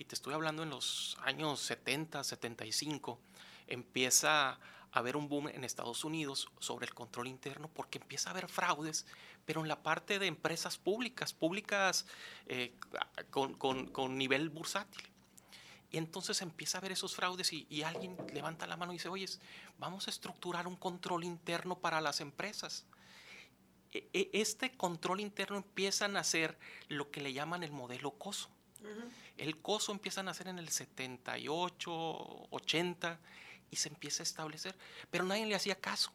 y 0.00 0.04
te 0.06 0.14
estoy 0.14 0.32
hablando 0.32 0.62
en 0.62 0.70
los 0.70 1.18
años 1.24 1.60
70, 1.60 2.24
75, 2.24 3.20
empieza 3.66 4.52
a 4.52 4.58
haber 4.92 5.14
un 5.14 5.28
boom 5.28 5.48
en 5.48 5.62
Estados 5.62 6.04
Unidos 6.04 6.48
sobre 6.58 6.86
el 6.86 6.94
control 6.94 7.26
interno 7.28 7.68
porque 7.68 7.98
empieza 7.98 8.30
a 8.30 8.32
haber 8.32 8.48
fraudes, 8.48 9.04
pero 9.44 9.60
en 9.60 9.68
la 9.68 9.82
parte 9.82 10.18
de 10.18 10.26
empresas 10.26 10.78
públicas, 10.78 11.34
públicas 11.34 12.06
eh, 12.46 12.74
con, 13.30 13.52
con- 13.54 13.88
con 13.88 14.16
nivel 14.16 14.48
bursátil. 14.48 15.06
Y 15.92 15.98
entonces 15.98 16.40
empieza 16.40 16.78
a 16.78 16.80
ver 16.80 16.92
esos 16.92 17.14
fraudes 17.14 17.52
y, 17.52 17.66
y 17.68 17.82
alguien 17.82 18.16
levanta 18.32 18.66
la 18.66 18.78
mano 18.78 18.92
y 18.92 18.96
dice, 18.96 19.10
oye, 19.10 19.26
vamos 19.78 20.06
a 20.06 20.10
estructurar 20.10 20.66
un 20.66 20.76
control 20.76 21.24
interno 21.24 21.78
para 21.78 22.00
las 22.00 22.20
empresas. 22.22 22.86
E- 23.92 24.08
e- 24.14 24.30
Este 24.32 24.74
control 24.78 25.20
interno 25.20 25.58
empieza 25.58 26.06
a 26.06 26.08
nacer 26.08 26.58
lo 26.88 27.10
que 27.10 27.20
le 27.20 27.34
llaman 27.34 27.62
el 27.64 27.72
modelo 27.72 28.12
COSO. 28.12 28.48
El 29.40 29.56
COSO 29.60 29.92
empieza 29.92 30.20
a 30.20 30.24
nacer 30.24 30.48
en 30.48 30.58
el 30.58 30.68
78, 30.68 31.90
80 32.50 33.18
y 33.70 33.76
se 33.76 33.88
empieza 33.88 34.22
a 34.22 34.24
establecer, 34.24 34.76
pero 35.10 35.24
nadie 35.24 35.46
le 35.46 35.54
hacía 35.54 35.74
caso, 35.76 36.12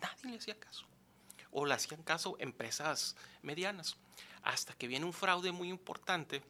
nadie 0.00 0.30
le 0.32 0.36
hacía 0.38 0.58
caso. 0.58 0.86
O 1.50 1.66
le 1.66 1.74
hacían 1.74 2.02
caso 2.04 2.36
empresas 2.38 3.16
medianas, 3.42 3.96
hasta 4.42 4.74
que 4.74 4.86
viene 4.86 5.04
un 5.04 5.12
fraude 5.12 5.50
muy 5.50 5.68
importante 5.68 6.42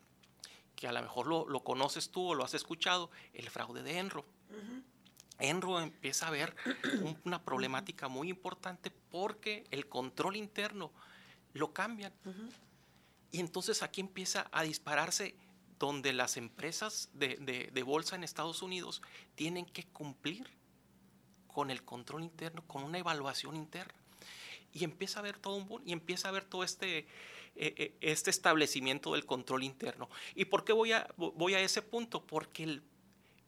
que 0.77 0.87
a 0.89 0.93
lo 0.93 1.01
mejor 1.03 1.27
lo, 1.27 1.49
lo 1.49 1.65
conoces 1.65 2.11
tú 2.11 2.29
o 2.29 2.35
lo 2.35 2.45
has 2.45 2.53
escuchado, 2.55 3.11
el 3.33 3.49
fraude 3.49 3.83
de 3.83 3.99
Enro. 3.99 4.25
Enro 5.39 5.81
empieza 5.81 6.27
a 6.29 6.31
ver 6.31 6.55
un- 7.03 7.19
una 7.25 7.43
problemática 7.43 8.09
muy 8.09 8.29
importante 8.29 8.91
porque 9.11 9.65
el 9.71 9.89
control 9.89 10.37
interno 10.37 10.91
lo 11.55 11.73
cambian. 11.73 12.13
Y 13.33 13.41
entonces 13.41 13.83
aquí 13.83 14.01
empieza 14.03 14.49
a 14.53 14.63
dispararse 14.63 15.35
donde 15.81 16.13
las 16.13 16.37
empresas 16.37 17.09
de, 17.15 17.37
de- 17.73 17.83
bolsa 17.83 18.15
en 18.15 18.23
Estados 18.23 18.61
Unidos 18.61 19.01
tienen 19.35 19.65
que 19.65 19.85
cumplir 19.85 20.47
con 21.49 21.71
el 21.71 21.83
control 21.83 22.23
interno, 22.23 22.63
con 22.67 22.85
una 22.85 22.99
evaluación 22.99 23.57
interna. 23.57 23.95
Y 24.75 24.85
empieza 24.85 25.19
a 25.19 25.23
haber 25.23 25.39
todo 25.39 25.57
un 25.57 25.83
y 25.85 25.93
empieza 25.93 26.29
a 26.29 26.31
todo 26.45 26.63
este, 26.65 26.99
eh, 26.99 27.07
eh, 27.57 27.97
este 28.03 28.29
establecimiento 28.31 29.15
del 29.15 29.25
control 29.25 29.65
interno. 29.65 30.11
¿Y 30.35 30.45
por 30.45 30.65
qué 30.65 30.75
voy 30.75 30.93
a, 30.93 31.09
voy 31.17 31.55
a 31.55 31.61
ese 31.61 31.81
punto? 31.81 32.25
Porque 32.27 32.83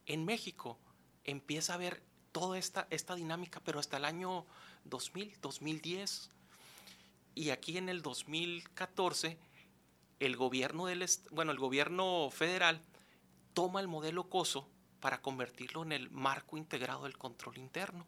en 0.07 0.25
México 0.25 0.79
empieza 1.25 1.75
a 1.75 1.77
haber 1.77 2.03
toda 2.33 2.59
esta, 2.59 2.89
esta 2.89 3.15
dinámica, 3.15 3.61
pero 3.61 3.79
hasta 3.79 3.99
el 3.99 4.07
año 4.07 4.47
2000, 4.85 5.37
2010. 5.43 6.31
Y 7.35 7.51
aquí 7.51 7.77
en 7.77 7.91
el 7.91 8.01
2014, 8.01 9.39
el 10.27 10.37
gobierno, 10.37 10.87
del, 10.87 11.05
bueno, 11.31 11.53
el 11.53 11.59
gobierno 11.59 12.29
federal 12.31 12.81
toma 13.55 13.81
el 13.81 13.89
modelo 13.89 14.29
COSO 14.29 14.69
para 15.01 15.21
convertirlo 15.21 15.83
en 15.83 15.93
el 15.93 16.11
marco 16.11 16.57
integrado 16.57 17.05
del 17.05 17.19
control 17.19 17.59
interno. 17.59 18.07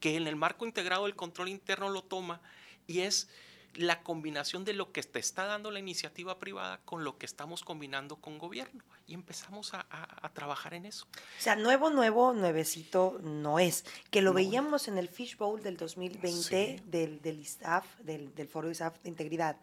Que 0.00 0.16
en 0.16 0.26
el 0.26 0.36
marco 0.36 0.66
integrado 0.66 1.04
del 1.04 1.14
control 1.14 1.48
interno 1.48 1.88
lo 1.90 2.02
toma 2.02 2.40
y 2.86 3.00
es 3.00 3.28
la 3.74 4.02
combinación 4.02 4.64
de 4.66 4.74
lo 4.74 4.92
que 4.92 5.02
te 5.02 5.18
está 5.18 5.44
dando 5.46 5.70
la 5.70 5.78
iniciativa 5.78 6.38
privada 6.38 6.78
con 6.84 7.04
lo 7.04 7.16
que 7.16 7.24
estamos 7.24 7.62
combinando 7.62 8.16
con 8.16 8.38
gobierno. 8.38 8.82
Y 9.06 9.14
empezamos 9.14 9.72
a, 9.74 9.86
a- 9.90 10.26
a 10.26 10.28
trabajar 10.32 10.74
en 10.74 10.84
eso. 10.86 11.06
O 11.38 11.40
sea, 11.42 11.56
nuevo, 11.56 11.88
nuevo, 11.90 12.32
nuevecito 12.34 13.18
no 13.22 13.58
es. 13.58 13.84
Que 14.10 14.20
lo 14.22 14.30
No. 14.30 14.34
veíamos 14.36 14.88
en 14.88 14.98
el 14.98 15.08
Fishbowl 15.08 15.62
del 15.62 15.76
2020 15.76 16.78
Sí. 16.78 16.82
del, 16.86 17.20
del 17.22 17.40
ISAF, 17.40 17.86
del, 18.00 18.34
del 18.34 18.48
Foro 18.48 18.70
ISAF 18.70 18.98
de 19.02 19.08
Integridad. 19.08 19.56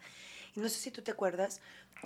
Y 0.56 0.60
no 0.60 0.70
sé 0.70 0.80
si 0.80 0.92
tú 0.92 1.02
te 1.02 1.12
acuerdas 1.12 1.62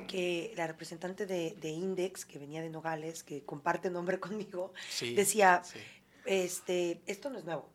que 0.07 0.53
la 0.55 0.67
representante 0.67 1.25
de, 1.25 1.55
de 1.61 1.69
Index, 1.69 2.25
que 2.25 2.39
venía 2.39 2.61
de 2.61 2.69
Nogales, 2.69 3.23
que 3.23 3.43
comparte 3.43 3.89
nombre 3.89 4.19
conmigo, 4.19 4.73
Sí, 4.89 5.13
decía, 5.15 5.61
sí. 5.63 5.79
este, 6.25 7.01
esto 7.05 7.29
no 7.29 7.39
es 7.39 7.45
nuevo. 7.45 7.71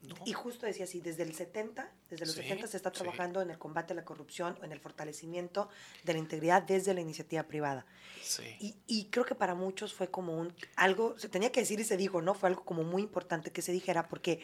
No. 0.00 0.14
Y 0.24 0.32
justo 0.32 0.64
decía 0.64 0.84
así, 0.84 1.00
desde 1.00 1.24
el 1.24 1.34
70, 1.34 1.92
desde 2.08 2.24
los 2.24 2.34
Sí, 2.36 2.42
70 2.42 2.68
se 2.68 2.76
está 2.76 2.90
sí. 2.90 2.98
trabajando 2.98 3.42
en 3.42 3.50
el 3.50 3.58
combate 3.58 3.94
a 3.94 3.96
la 3.96 4.04
corrupción 4.04 4.56
o 4.60 4.64
en 4.64 4.70
el 4.70 4.78
fortalecimiento 4.78 5.68
de 6.04 6.12
la 6.12 6.20
integridad 6.20 6.62
desde 6.62 6.94
la 6.94 7.00
iniciativa 7.00 7.42
privada. 7.42 7.84
Sí. 8.22 8.44
Y, 8.60 8.76
y 8.86 9.06
creo 9.10 9.24
que 9.24 9.34
para 9.34 9.56
muchos 9.56 9.92
fue 9.92 10.08
como 10.08 10.38
un 10.38 10.54
algo, 10.76 11.18
se 11.18 11.28
tenía 11.28 11.50
que 11.50 11.58
decir 11.60 11.80
y 11.80 11.84
se 11.84 11.96
dijo, 11.96 12.22
¿no? 12.22 12.34
Fue 12.34 12.48
algo 12.48 12.64
como 12.64 12.84
muy 12.84 13.02
importante 13.02 13.50
que 13.50 13.60
se 13.60 13.72
dijera 13.72 14.06
porque 14.08 14.40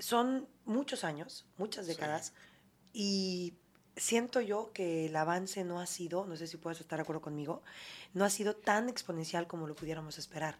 son 0.00 0.48
muchos 0.64 1.04
años, 1.04 1.46
muchas 1.56 1.86
Sí. 1.86 1.92
décadas, 1.92 2.32
y 2.92 3.54
siento 3.98 4.40
yo 4.40 4.70
que 4.72 5.06
el 5.06 5.16
avance 5.16 5.64
no 5.64 5.80
ha 5.80 5.86
sido, 5.86 6.26
no 6.26 6.36
sé 6.36 6.46
si 6.46 6.56
puedes 6.56 6.80
estar 6.80 6.98
de 6.98 7.02
acuerdo 7.02 7.20
conmigo, 7.20 7.62
no 8.14 8.24
ha 8.24 8.30
sido 8.30 8.54
tan 8.54 8.88
exponencial 8.88 9.46
como 9.46 9.66
lo 9.66 9.74
pudiéramos 9.74 10.18
esperar. 10.18 10.58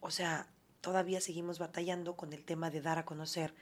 O 0.00 0.10
sea, 0.10 0.46
todavía 0.80 1.20
seguimos 1.20 1.58
batallando 1.58 2.14
con 2.16 2.32
el 2.32 2.44
tema 2.44 2.70
de 2.70 2.82
dar 2.82 2.98
a 2.98 3.04
conocer 3.04 3.54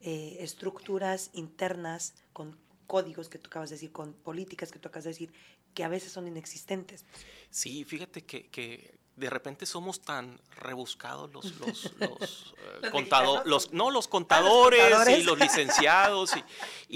eh, 0.00 0.38
estructuras 0.40 1.30
internas 1.32 2.14
con 2.32 2.58
códigos 2.86 3.28
que 3.28 3.38
tú 3.38 3.48
acabas 3.48 3.70
de 3.70 3.76
decir, 3.76 3.92
con 3.92 4.12
políticas 4.12 4.70
que 4.72 4.78
tú 4.78 4.88
acabas 4.88 5.04
de 5.04 5.10
decir, 5.10 5.32
que 5.74 5.84
a 5.84 5.88
veces 5.88 6.12
son 6.12 6.26
inexistentes. 6.26 7.04
Sí, 7.50 7.84
fíjate 7.84 8.24
que, 8.24 8.48
que 8.48 8.98
de 9.16 9.30
repente 9.30 9.64
somos 9.66 10.02
tan 10.02 10.38
rebuscados 10.56 11.32
los, 11.32 11.44
los, 11.60 11.92
los, 11.98 12.54
eh, 12.82 12.90
contado- 12.90 13.42
los- 13.46 13.72
no, 13.72 13.90
los 13.90 14.08
contadores, 14.08 14.80
contadores. 14.80 15.18
y 15.18 15.22
los 15.22 15.38
licenciados. 15.40 16.36
Y, 16.36 16.40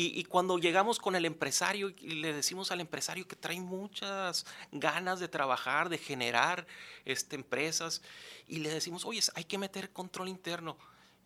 y- 0.03 0.21
y 0.21 0.25
cuando 0.25 0.59
llegamos 0.59 0.99
con 0.99 1.17
el 1.17 1.25
empresario 1.25 1.89
y 1.91 2.17
le 2.17 2.33
decimos 2.35 2.71
al 2.71 2.81
empresario 2.81 3.27
que 3.27 3.37
trae 3.37 3.61
muchas 3.61 4.45
ganas 4.71 5.19
de 5.21 5.29
trabajar, 5.29 5.89
de 5.89 5.99
generar 5.99 6.67
este, 7.05 7.37
empresas, 7.37 8.03
y 8.47 8.59
le 8.59 8.69
decimos, 8.69 9.05
oye, 9.05 9.21
hay 9.35 9.45
que 9.45 9.57
meter 9.59 9.91
control 9.91 10.29
interno. 10.29 10.77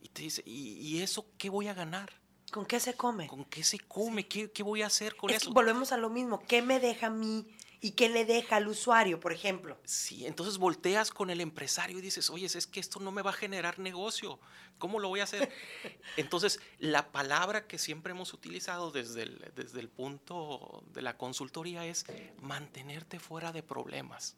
Y 0.00 0.08
te 0.08 0.22
dice, 0.22 0.42
¿y, 0.46 0.74
y 0.78 1.02
eso 1.02 1.26
qué 1.38 1.48
voy 1.50 1.66
a 1.68 1.74
ganar? 1.74 2.12
¿Con 2.52 2.66
qué 2.66 2.78
se 2.78 2.94
come? 2.94 3.26
¿Con 3.26 3.44
qué 3.46 3.64
se 3.64 3.80
come? 3.80 4.28
¿Qué, 4.28 4.52
qué 4.52 4.62
voy 4.62 4.82
a 4.82 4.86
hacer 4.86 5.16
con 5.16 5.30
Es 5.30 5.38
eso? 5.42 5.50
volvemos 5.52 5.90
a 5.90 5.96
lo 5.96 6.08
mismo. 6.10 6.40
¿Qué 6.46 6.62
me 6.62 6.78
deja 6.78 7.06
a 7.08 7.10
mí 7.10 7.46
y 7.84 7.90
qué 7.90 8.08
le 8.08 8.24
deja 8.24 8.56
al 8.56 8.66
usuario, 8.66 9.20
por 9.20 9.30
ejemplo? 9.34 9.76
Sí, 9.84 10.24
entonces 10.24 10.56
volteas 10.56 11.10
con 11.10 11.28
el 11.28 11.42
empresario 11.42 11.98
y 11.98 12.00
dices, 12.00 12.30
oye, 12.30 12.46
es 12.46 12.66
que 12.66 12.80
esto 12.80 12.98
no 12.98 13.12
me 13.12 13.20
va 13.20 13.28
a 13.28 13.34
generar 13.34 13.78
negocio, 13.78 14.40
¿cómo 14.78 15.00
lo 15.00 15.08
voy 15.08 15.20
a 15.20 15.24
hacer? 15.24 15.52
Entonces, 16.16 16.60
la 16.78 17.12
palabra 17.12 17.66
que 17.66 17.78
siempre 17.78 18.12
hemos 18.12 18.32
utilizado 18.32 18.90
desde 18.90 19.24
el, 19.24 19.52
desde 19.54 19.80
el 19.80 19.90
punto 19.90 20.82
de 20.94 21.02
la 21.02 21.18
consultoría 21.18 21.84
es 21.84 22.06
mantenerte 22.40 23.20
fuera 23.20 23.52
de 23.52 23.62
problemas. 23.62 24.34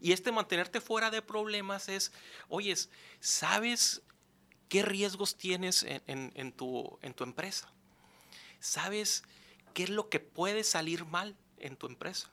Y 0.00 0.10
este 0.10 0.32
mantenerte 0.32 0.80
fuera 0.80 1.12
de 1.12 1.22
problemas 1.22 1.88
es, 1.88 2.10
oye, 2.48 2.74
¿sabes 3.20 4.02
qué 4.68 4.82
riesgos 4.82 5.36
tienes 5.36 5.84
en, 5.84 6.02
en- 6.08 6.32
en 6.34 6.50
tu, 6.50 6.98
en 7.02 7.14
tu 7.14 7.22
empresa? 7.22 7.70
¿Sabes 8.58 9.22
qué 9.72 9.84
es 9.84 9.90
lo 9.90 10.08
que 10.08 10.18
puede 10.18 10.64
salir 10.64 11.04
mal 11.04 11.36
en 11.58 11.76
tu 11.76 11.86
empresa? 11.86 12.28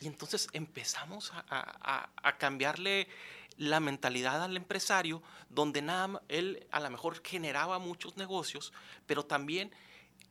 Y 0.00 0.06
entonces 0.06 0.48
empezamos 0.52 1.32
a, 1.48 2.34
cambiarle 2.38 3.08
la 3.56 3.80
mentalidad 3.80 4.42
al 4.42 4.56
empresario, 4.56 5.22
donde 5.48 5.82
nada, 5.82 6.22
él 6.28 6.66
a 6.72 6.80
lo 6.80 6.90
mejor 6.90 7.22
generaba 7.24 7.78
muchos 7.78 8.16
negocios, 8.16 8.72
pero 9.06 9.24
también 9.24 9.70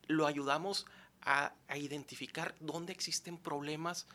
lo 0.08 0.28
ayudamos 0.28 0.86
a, 1.22 1.54
identificar 1.76 2.56
dónde 2.60 2.92
existen 2.92 3.38
problemas, 3.38 4.08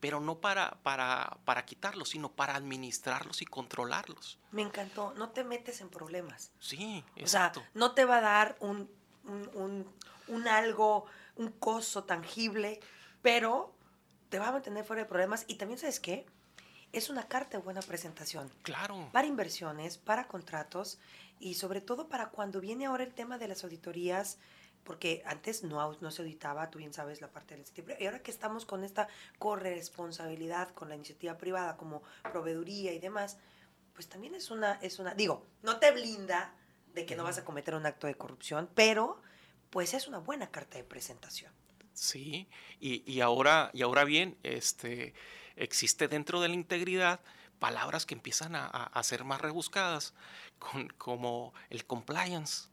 pero 0.00 0.20
no 0.20 0.40
para, 0.40 0.78
para, 0.82 1.38
para, 1.44 1.64
quitarlos, 1.64 2.10
sino 2.10 2.32
para 2.32 2.56
administrarlos 2.56 3.42
y 3.42 3.46
controlarlos. 3.46 4.38
Me 4.50 4.62
encantó, 4.62 5.14
no 5.14 5.30
te 5.30 5.44
metes 5.44 5.80
en 5.80 5.88
problemas. 5.88 6.50
Sí, 6.58 7.04
exacto. 7.14 7.60
O 7.60 7.62
sea, 7.62 7.70
no 7.74 7.92
te 7.92 8.04
va 8.04 8.18
a 8.18 8.20
dar 8.20 8.56
un, 8.60 8.90
un, 9.24 9.86
un 10.28 10.48
algo, 10.48 11.06
un 11.36 11.50
costo 11.52 12.04
tangible, 12.04 12.80
pero 13.22 13.75
te 14.28 14.38
va 14.38 14.48
a 14.48 14.52
mantener 14.52 14.84
fuera 14.84 15.02
de 15.02 15.08
problemas. 15.08 15.44
Y 15.48 15.54
también, 15.54 15.78
¿sabes 15.78 16.00
qué? 16.00 16.26
Es 16.92 17.10
una 17.10 17.28
carta 17.28 17.58
de 17.58 17.64
buena 17.64 17.82
presentación. 17.82 18.50
Claro. 18.62 19.08
Para 19.12 19.26
inversiones, 19.26 19.98
para 19.98 20.28
contratos 20.28 20.98
y 21.38 21.54
sobre 21.54 21.80
todo 21.80 22.08
para 22.08 22.30
cuando 22.30 22.60
viene 22.60 22.86
ahora 22.86 23.04
el 23.04 23.12
tema 23.12 23.38
de 23.38 23.48
las 23.48 23.64
auditorías, 23.64 24.38
porque 24.84 25.22
antes 25.26 25.64
no, 25.64 25.96
no 26.00 26.10
se 26.10 26.22
auditaba, 26.22 26.70
tú 26.70 26.78
bien 26.78 26.94
sabes 26.94 27.20
la 27.20 27.28
parte 27.28 27.56
del 27.56 27.66
sitio, 27.66 27.84
y 27.98 28.06
ahora 28.06 28.22
que 28.22 28.30
estamos 28.30 28.64
con 28.64 28.84
esta 28.84 29.08
corresponsabilidad 29.38 30.70
con 30.70 30.88
la 30.88 30.94
iniciativa 30.94 31.36
privada 31.36 31.76
como 31.76 32.02
proveeduría 32.22 32.92
y 32.92 32.98
demás, 32.98 33.36
pues 33.92 34.08
también 34.08 34.34
es 34.34 34.50
una, 34.50 34.74
es 34.74 34.98
una, 34.98 35.14
digo, 35.14 35.44
no 35.62 35.78
te 35.78 35.90
blinda 35.90 36.54
de 36.94 37.04
que 37.04 37.16
no 37.16 37.24
vas 37.24 37.38
a 37.38 37.44
cometer 37.44 37.74
un 37.74 37.84
acto 37.84 38.06
de 38.06 38.14
corrupción, 38.14 38.70
pero 38.74 39.20
pues 39.70 39.92
es 39.92 40.06
una 40.08 40.18
buena 40.18 40.50
carta 40.50 40.78
de 40.78 40.84
presentación. 40.84 41.52
Sí, 41.96 42.46
y, 42.78 43.20
ahora, 43.20 43.70
y 43.72 43.80
ahora 43.80 44.04
bien, 44.04 44.36
este, 44.42 45.14
existe 45.56 46.08
dentro 46.08 46.42
de 46.42 46.48
la 46.48 46.54
integridad 46.54 47.20
palabras 47.58 48.04
que 48.04 48.12
empiezan 48.12 48.54
a, 48.54 49.02
ser 49.02 49.24
más 49.24 49.40
rebuscadas, 49.40 50.12
con, 50.58 50.88
como 50.98 51.54
el 51.70 51.86
compliance. 51.86 52.68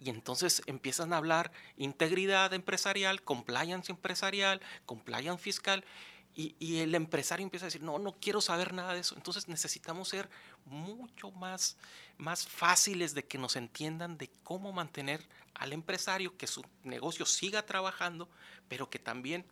Y 0.00 0.10
entonces 0.10 0.62
empiezan 0.66 1.12
a 1.12 1.18
hablar 1.18 1.52
integridad 1.76 2.52
empresarial, 2.52 3.22
compliance 3.22 3.92
empresarial, 3.92 4.60
compliance 4.84 5.40
fiscal, 5.40 5.84
y, 6.34 6.78
el 6.78 6.94
empresario 6.94 7.44
empieza 7.44 7.66
a 7.66 7.68
decir, 7.68 7.82
no, 7.82 7.98
no 7.98 8.12
quiero 8.12 8.40
saber 8.40 8.72
nada 8.72 8.94
de 8.94 9.00
eso. 9.00 9.14
Entonces 9.16 9.48
necesitamos 9.48 10.08
ser 10.08 10.28
mucho 10.64 11.30
más, 11.32 11.76
más 12.18 12.46
fáciles 12.46 13.14
de 13.14 13.24
que 13.24 13.36
nos 13.36 13.56
entiendan 13.56 14.16
de 14.16 14.30
cómo 14.42 14.72
mantener 14.72 15.26
al 15.54 15.72
empresario, 15.72 16.36
que 16.36 16.46
su 16.46 16.64
negocio 16.84 17.26
siga 17.26 17.66
trabajando, 17.66 18.28
pero 18.68 18.88
que 18.88 18.98
también 18.98 19.44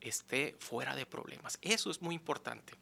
esté 0.00 0.56
fuera 0.58 0.94
de 0.94 1.06
problemas. 1.06 1.58
Eso 1.62 1.90
es 1.90 2.02
muy 2.02 2.14
importante, 2.14 2.74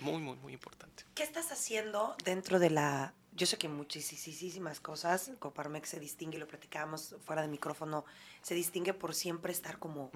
muy, 0.00 0.18
muy, 0.18 0.36
muy 0.36 0.52
importante. 0.52 1.04
¿Qué 1.14 1.22
estás 1.22 1.52
haciendo 1.52 2.16
dentro 2.24 2.58
de 2.58 2.70
la... 2.70 3.14
Yo 3.32 3.46
sé 3.46 3.58
que 3.58 3.68
muchísimas 3.68 4.80
cosas, 4.80 5.30
Coparmex 5.38 5.88
se 5.88 6.00
distingue, 6.00 6.38
lo 6.38 6.48
platicábamos 6.48 7.14
fuera 7.24 7.42
de 7.42 7.48
micrófono, 7.48 8.04
se 8.42 8.54
distingue 8.54 8.92
por 8.92 9.14
siempre 9.14 9.52
estar 9.52 9.78
como, 9.78 10.10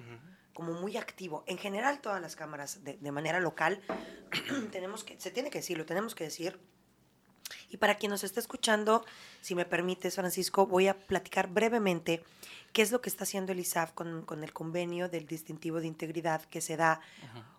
como 0.55 0.73
muy 0.73 0.97
activo. 0.97 1.43
En 1.45 1.59
general, 1.59 2.01
todas 2.01 2.19
las 2.19 2.35
cámaras 2.35 2.83
de, 2.83 2.97
de 2.97 3.11
manera 3.11 3.39
local, 3.39 3.79
tenemos 4.71 5.03
que, 5.03 5.19
se 5.19 5.29
tiene 5.29 5.51
que 5.51 5.59
decir, 5.59 5.77
lo 5.77 5.85
tenemos 5.85 6.15
que 6.15 6.23
decir, 6.23 6.59
y 7.69 7.77
para 7.77 7.95
quien 7.95 8.09
nos 8.09 8.23
está 8.23 8.39
escuchando, 8.39 9.05
si 9.41 9.53
me 9.53 9.65
permites, 9.65 10.15
Francisco, 10.15 10.65
voy 10.65 10.87
a 10.87 10.97
platicar 10.97 11.47
brevemente 11.47 12.23
qué 12.73 12.81
es 12.81 12.91
lo 12.91 13.01
que 13.01 13.09
está 13.09 13.23
haciendo 13.23 13.51
el 13.51 13.59
ISAF 13.59 13.91
con, 13.91 14.25
el 14.43 14.53
convenio 14.53 15.09
del 15.09 15.27
distintivo 15.27 15.79
de 15.79 15.87
integridad 15.87 16.41
que 16.43 16.61
se 16.61 16.77
da 16.77 17.01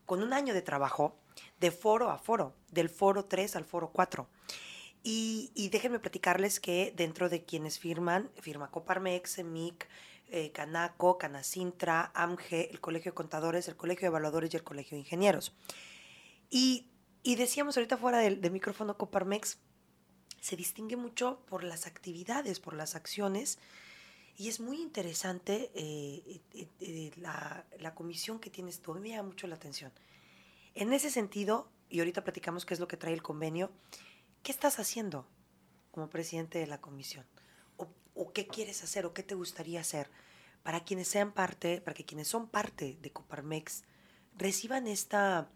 con 0.04 0.22
un 0.22 0.32
año 0.32 0.54
de 0.54 0.62
trabajo 0.62 1.14
de 1.60 1.70
foro 1.70 2.10
a 2.10 2.18
foro, 2.18 2.54
del 2.70 2.88
foro 2.88 3.24
3 3.24 3.56
al 3.56 3.64
foro 3.64 3.90
4. 3.92 4.26
Y, 5.02 5.68
déjenme 5.70 6.00
platicarles 6.00 6.58
que 6.58 6.92
dentro 6.96 7.28
de 7.28 7.44
quienes 7.44 7.78
firman, 7.78 8.28
firma 8.40 8.70
Coparmex, 8.70 9.38
EMIC, 9.38 9.86
eh, 10.30 10.52
Canaco, 10.52 11.18
Canacintra, 11.18 12.10
AMGE, 12.14 12.70
el 12.70 12.80
Colegio 12.80 13.12
de 13.12 13.14
Contadores, 13.14 13.68
el 13.68 13.76
Colegio 13.76 14.02
de 14.02 14.08
Evaluadores 14.08 14.52
y 14.52 14.56
el 14.56 14.64
Colegio 14.64 14.96
de 14.96 15.00
Ingenieros. 15.00 15.54
Y, 16.50 16.90
decíamos 17.24 17.76
ahorita 17.76 17.96
fuera 17.96 18.18
del, 18.18 18.40
del 18.40 18.52
micrófono 18.52 18.96
Coparmex, 18.96 19.58
se 20.40 20.56
distingue 20.56 20.96
mucho 20.96 21.40
por 21.48 21.64
las 21.64 21.86
actividades, 21.86 22.60
por 22.60 22.74
las 22.74 22.94
acciones, 22.94 23.58
y 24.38 24.48
es 24.48 24.60
muy 24.60 24.80
interesante 24.82 25.70
eh, 25.74 26.40
eh, 26.52 26.68
eh, 26.80 27.10
la, 27.16 27.94
comisión 27.94 28.38
que 28.38 28.50
tienes 28.50 28.80
tú, 28.80 28.94
me 28.94 29.08
llama 29.08 29.30
mucho 29.30 29.46
la 29.46 29.54
atención. 29.54 29.92
En 30.74 30.92
ese 30.92 31.10
sentido, 31.10 31.70
y 31.88 32.00
ahorita 32.00 32.22
platicamos 32.22 32.66
qué 32.66 32.74
es 32.74 32.80
lo 32.80 32.86
que 32.86 32.98
trae 32.98 33.14
el 33.14 33.22
convenio, 33.22 33.70
¿qué 34.42 34.52
estás 34.52 34.78
haciendo 34.78 35.26
como 35.90 36.10
presidente 36.10 36.58
de 36.58 36.66
la 36.66 36.80
comisión? 36.82 37.24
¿O, 38.16 38.32
qué 38.32 38.46
quieres 38.46 38.82
hacer 38.82 39.06
o 39.06 39.12
qué 39.12 39.22
te 39.22 39.34
gustaría 39.34 39.80
hacer 39.80 40.10
para 40.62 40.80
quienes 40.80 41.06
sean 41.08 41.32
parte, 41.32 41.80
para 41.80 41.94
que 41.94 42.04
quienes 42.04 42.28
son 42.28 42.48
parte 42.48 42.96
de 43.00 43.10
Coparmex 43.12 43.84
reciban 44.36 44.88
esta, 44.88 45.48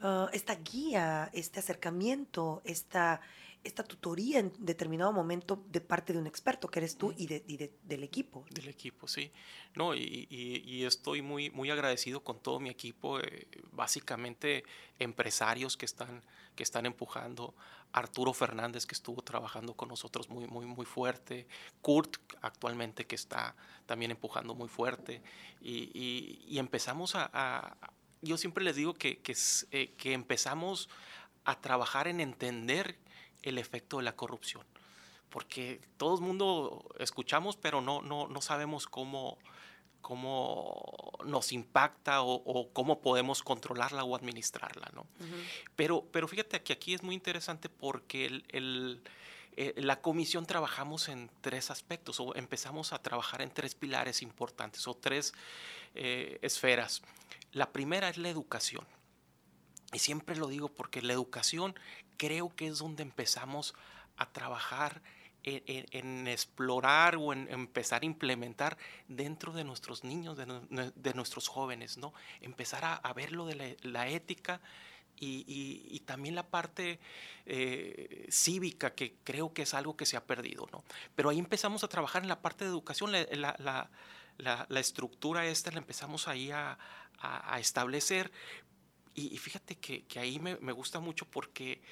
ah, 0.00 0.28
esta 0.32 0.56
guía, 0.56 1.30
este 1.32 1.60
acercamiento, 1.60 2.62
esta, 2.64 3.20
esta 3.64 3.82
tutoría 3.82 4.38
en 4.40 4.52
determinado 4.58 5.12
momento 5.12 5.64
de 5.70 5.80
parte 5.80 6.12
de 6.12 6.18
un 6.18 6.26
experto 6.26 6.68
que 6.68 6.80
eres 6.80 6.96
tú 6.96 7.14
y, 7.16 7.26
de, 7.26 7.72
del 7.82 8.04
equipo. 8.04 8.44
Del 8.50 8.68
equipo, 8.68 9.08
sí. 9.08 9.32
No, 9.74 9.94
y, 9.94 10.84
estoy 10.84 11.22
muy, 11.22 11.50
muy 11.50 11.70
agradecido 11.70 12.22
con 12.22 12.38
todo 12.38 12.60
mi 12.60 12.68
equipo, 12.68 13.18
eh, 13.20 13.48
básicamente 13.72 14.64
empresarios 14.98 15.76
que 15.78 15.86
están, 15.86 16.22
que 16.54 16.62
están 16.62 16.84
empujando, 16.84 17.54
Arturo 17.94 18.32
Fernández 18.34 18.86
que 18.86 18.94
estuvo 18.94 19.22
trabajando 19.22 19.74
con 19.74 19.88
nosotros 19.88 20.28
muy, 20.28 20.48
muy, 20.48 20.66
muy 20.66 20.84
fuerte, 20.84 21.46
Kurt 21.80 22.16
actualmente 22.42 23.06
que 23.06 23.14
está 23.14 23.54
también 23.86 24.10
empujando 24.10 24.56
muy 24.56 24.68
fuerte, 24.68 25.22
y, 25.60 26.58
empezamos 26.58 27.14
a, 27.14 27.76
Yo 28.20 28.36
siempre 28.36 28.64
les 28.64 28.74
digo 28.74 28.94
que, 28.94 29.18
que, 29.18 29.36
eh, 29.70 29.94
que 29.96 30.12
empezamos 30.12 30.88
a 31.44 31.60
trabajar 31.60 32.08
en 32.08 32.20
entender 32.20 32.98
el 33.42 33.58
efecto 33.58 33.98
de 33.98 34.02
la 34.02 34.16
corrupción. 34.16 34.66
Porque 35.30 35.80
todo 35.96 36.16
el 36.16 36.20
mundo 36.20 36.84
escuchamos, 36.98 37.56
pero 37.56 37.80
no, 37.80 38.02
no, 38.02 38.26
no 38.26 38.40
sabemos 38.40 38.86
cómo, 38.86 39.38
cómo 40.04 41.12
nos 41.24 41.50
impacta 41.52 42.20
o, 42.20 42.68
cómo 42.74 43.00
podemos 43.00 43.42
controlarla 43.42 44.04
o 44.04 44.14
administrarla. 44.14 44.90
¿no? 44.94 45.06
pero, 45.74 46.04
pero 46.12 46.28
fíjate 46.28 46.62
que 46.62 46.74
aquí 46.74 46.92
es 46.92 47.02
muy 47.02 47.14
interesante 47.14 47.70
porque 47.70 48.26
el, 48.26 49.02
eh, 49.56 49.72
la 49.78 50.02
comisión 50.02 50.44
trabajamos 50.44 51.08
en 51.08 51.30
tres 51.40 51.70
aspectos 51.70 52.20
o 52.20 52.34
empezamos 52.36 52.92
a 52.92 53.00
trabajar 53.00 53.40
en 53.40 53.50
tres 53.50 53.74
pilares 53.74 54.20
importantes 54.20 54.86
o 54.86 54.94
tres 54.94 55.32
eh, 55.94 56.38
esferas. 56.42 57.00
La 57.52 57.72
primera 57.72 58.10
es 58.10 58.18
la 58.18 58.28
educación. 58.28 58.86
Y 59.94 60.00
siempre 60.00 60.36
lo 60.36 60.48
digo 60.48 60.68
porque 60.68 61.00
la 61.00 61.14
educación 61.14 61.74
creo 62.18 62.54
que 62.54 62.66
es 62.66 62.78
donde 62.78 63.02
empezamos 63.02 63.74
a 64.18 64.30
trabajar 64.32 65.00
en, 65.44 66.26
explorar 66.26 67.16
o 67.16 67.32
en 67.32 67.48
empezar 67.50 68.02
a 68.02 68.06
implementar 68.06 68.76
dentro 69.08 69.52
de 69.52 69.64
nuestros 69.64 70.02
niños, 70.04 70.36
de, 70.36 71.14
nuestros 71.14 71.48
jóvenes, 71.48 71.98
¿no? 71.98 72.14
Empezar 72.40 73.00
a, 73.02 73.12
ver 73.12 73.32
lo 73.32 73.46
de 73.46 73.76
la, 73.82 74.08
ética 74.08 74.60
y, 75.20 76.00
también 76.06 76.34
la 76.34 76.46
parte 76.46 76.98
eh, 77.46 78.26
cívica, 78.30 78.94
que 78.94 79.16
creo 79.22 79.52
que 79.52 79.62
es 79.62 79.74
algo 79.74 79.96
que 79.96 80.06
se 80.06 80.16
ha 80.16 80.24
perdido, 80.24 80.66
¿no? 80.72 80.82
Pero 81.14 81.30
ahí 81.30 81.38
empezamos 81.38 81.84
a 81.84 81.88
trabajar 81.88 82.22
en 82.22 82.28
la 82.28 82.40
parte 82.40 82.64
de 82.64 82.70
educación, 82.70 83.12
la, 83.12 83.90
estructura 84.80 85.46
esta 85.46 85.70
la 85.70 85.78
empezamos 85.78 86.26
ahí 86.26 86.50
a, 86.50 86.78
establecer. 87.58 88.32
Y, 89.14 89.36
fíjate 89.38 89.76
que, 89.76 90.18
ahí 90.18 90.38
me, 90.38 90.56
me 90.56 90.72
gusta 90.72 91.00
mucho 91.00 91.26
porque 91.26 91.82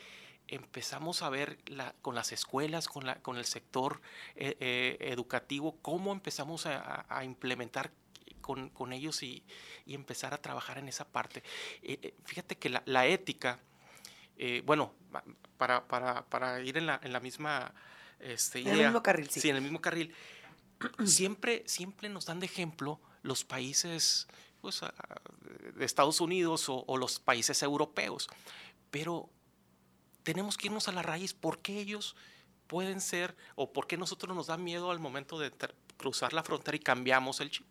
empezamos 0.49 1.23
a 1.23 1.31
ver 1.31 1.59
con 2.03 2.15
las 2.15 2.33
escuelas, 2.33 2.89
con, 2.89 3.07
la, 3.07 3.17
con 3.17 3.37
el 3.37 3.45
sector 3.45 4.01
eh, 4.37 4.57
eh, 4.61 4.97
educativo, 5.01 5.79
cómo 5.83 6.13
empezamos 6.13 6.67
a, 6.67 7.25
implementar 7.25 7.93
con, 8.41 8.93
ellos 8.93 9.23
y, 9.23 9.45
empezar 9.87 10.35
a 10.35 10.39
trabajar 10.39 10.79
en 10.79 10.89
esa 10.89 11.07
parte. 11.07 11.43
Eh, 11.83 12.15
fíjate 12.25 12.59
que 12.59 12.69
la, 12.69 13.07
ética, 13.07 13.61
bueno, 14.65 14.93
para, 15.57 15.87
para, 15.87 16.61
ir 16.61 16.77
en 16.77 16.87
la, 16.87 17.01
en 17.03 17.13
la 17.13 17.21
misma 17.21 17.73
este, 18.21 18.61
En 18.61 18.69
el 18.69 18.85
mismo 18.85 19.03
carril, 19.03 19.29
sí. 19.31 19.41
Sí, 19.41 19.51
en 19.51 19.57
el 19.57 19.63
mismo 19.63 19.81
carril. 19.81 20.15
siempre, 21.05 21.63
siempre 21.67 22.09
nos 22.09 22.27
dan 22.27 22.41
de 22.41 22.47
ejemplo 22.47 23.01
los 23.23 23.45
países 23.45 24.29
pues, 24.61 24.81
de 25.75 25.85
Estados 25.85 26.21
Unidos 26.21 26.69
o, 26.69 26.85
o 26.87 26.97
los 26.97 27.19
países 27.19 27.63
europeos. 27.63 28.29
Pero 28.91 29.31
tenemos 30.23 30.57
que 30.57 30.69
irnos 30.69 30.89
a 30.89 30.93
la 30.93 31.03
raíz. 31.03 31.35
¿Por 31.35 31.61
qué 31.61 31.81
ellos 31.81 32.17
pueden 32.67 33.01
ser 33.01 33.37
o 33.55 33.73
por 33.73 33.87
qué 33.87 33.97
nosotros 33.97 34.35
nos 34.37 34.47
da 34.47 34.57
miedo 34.57 34.91
al 34.91 34.99
momento 34.99 35.39
de 35.39 35.53
cruzar 35.97 36.33
la 36.33 36.43
frontera 36.43 36.77
y 36.77 36.81
cambiamos 36.81 37.41
el 37.41 37.51
chip? 37.51 37.67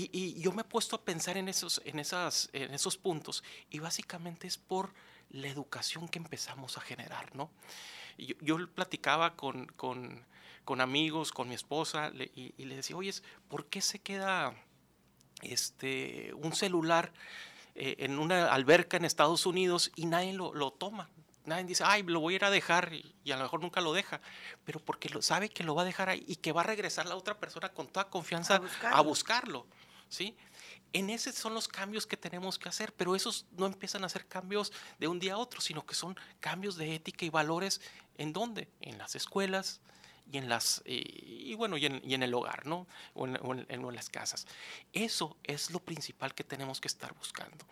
Y, 0.00 0.40
yo 0.40 0.52
me 0.52 0.62
he 0.62 0.64
puesto 0.64 0.94
a 0.94 1.02
pensar 1.02 1.36
en 1.36 1.48
esos, 1.48 1.82
en, 1.84 1.98
esas, 1.98 2.50
en 2.52 2.72
esos 2.72 2.96
puntos 2.96 3.42
y 3.68 3.80
básicamente 3.80 4.46
es 4.46 4.56
por 4.56 4.94
la 5.30 5.48
educación 5.48 6.08
que 6.08 6.20
empezamos 6.20 6.78
a 6.78 6.80
generar, 6.80 7.34
¿no? 7.34 7.50
Yo, 8.16 8.36
yo 8.40 8.68
platicaba 8.68 9.34
con, 9.34 9.66
con, 9.66 10.24
con, 10.64 10.80
amigos, 10.80 11.32
con 11.32 11.48
mi 11.48 11.56
esposa 11.56 12.12
y, 12.14 12.54
y, 12.56 12.64
le 12.66 12.76
decía, 12.76 12.96
oye, 12.96 13.12
¿por 13.48 13.66
qué 13.66 13.80
se 13.80 13.98
queda 13.98 14.54
este, 15.42 16.32
un 16.34 16.52
celular 16.52 17.12
eh, 17.74 17.96
en 17.98 18.20
una 18.20 18.52
alberca 18.52 18.96
en 18.96 19.04
Estados 19.04 19.46
Unidos 19.46 19.90
y 19.96 20.06
nadie 20.06 20.32
lo, 20.32 20.54
lo 20.54 20.70
toma? 20.70 21.08
Nadie 21.48 21.64
dice, 21.64 21.82
ay, 21.84 22.02
lo 22.02 22.20
voy 22.20 22.34
a 22.34 22.36
ir 22.36 22.44
a 22.44 22.50
dejar 22.50 22.92
y, 22.92 23.32
a 23.32 23.36
lo 23.36 23.42
mejor 23.42 23.60
nunca 23.60 23.80
lo 23.80 23.92
deja, 23.92 24.20
pero 24.64 24.80
porque 24.80 25.08
lo, 25.08 25.22
sabe 25.22 25.48
que 25.48 25.64
lo 25.64 25.74
va 25.74 25.82
a 25.82 25.84
dejar 25.84 26.08
ahí 26.08 26.24
y 26.26 26.36
que 26.36 26.52
va 26.52 26.60
a 26.60 26.64
regresar 26.64 27.06
la 27.06 27.16
otra 27.16 27.38
persona 27.38 27.70
con 27.70 27.88
toda 27.88 28.08
confianza 28.08 28.60
a 28.82 29.00
buscarlo. 29.00 29.66
¿sí? 30.08 30.36
En 30.92 31.10
esos 31.10 31.34
son 31.34 31.54
los 31.54 31.68
cambios 31.68 32.06
que 32.06 32.16
tenemos 32.16 32.58
que 32.58 32.68
hacer, 32.68 32.92
pero 32.94 33.14
esos 33.14 33.46
no 33.52 33.66
empiezan 33.66 34.04
a 34.04 34.08
ser 34.08 34.26
cambios 34.26 34.72
de 34.98 35.08
un 35.08 35.18
día 35.18 35.34
a 35.34 35.38
otro, 35.38 35.60
sino 35.60 35.84
que 35.84 35.94
son 35.94 36.16
cambios 36.40 36.76
de 36.76 36.94
ética 36.94 37.24
y 37.24 37.30
valores. 37.30 37.80
¿En 38.16 38.32
dónde? 38.32 38.68
En 38.80 38.98
las 38.98 39.14
escuelas 39.14 39.80
y 40.30 40.38
en 40.38 40.48
las 40.48 40.82
y, 40.84 41.54
bueno 41.54 41.76
y 41.76 41.86
en, 41.86 42.22
el 42.22 42.34
hogar, 42.34 42.66
¿no? 42.66 42.86
O 43.14 43.26
en, 43.26 43.66
en 43.68 43.94
las 43.94 44.10
casas. 44.10 44.46
Eso 44.92 45.36
es 45.44 45.70
lo 45.70 45.80
principal 45.80 46.34
que 46.34 46.44
tenemos 46.44 46.80
que 46.80 46.88
estar 46.88 47.14
buscando. 47.14 47.66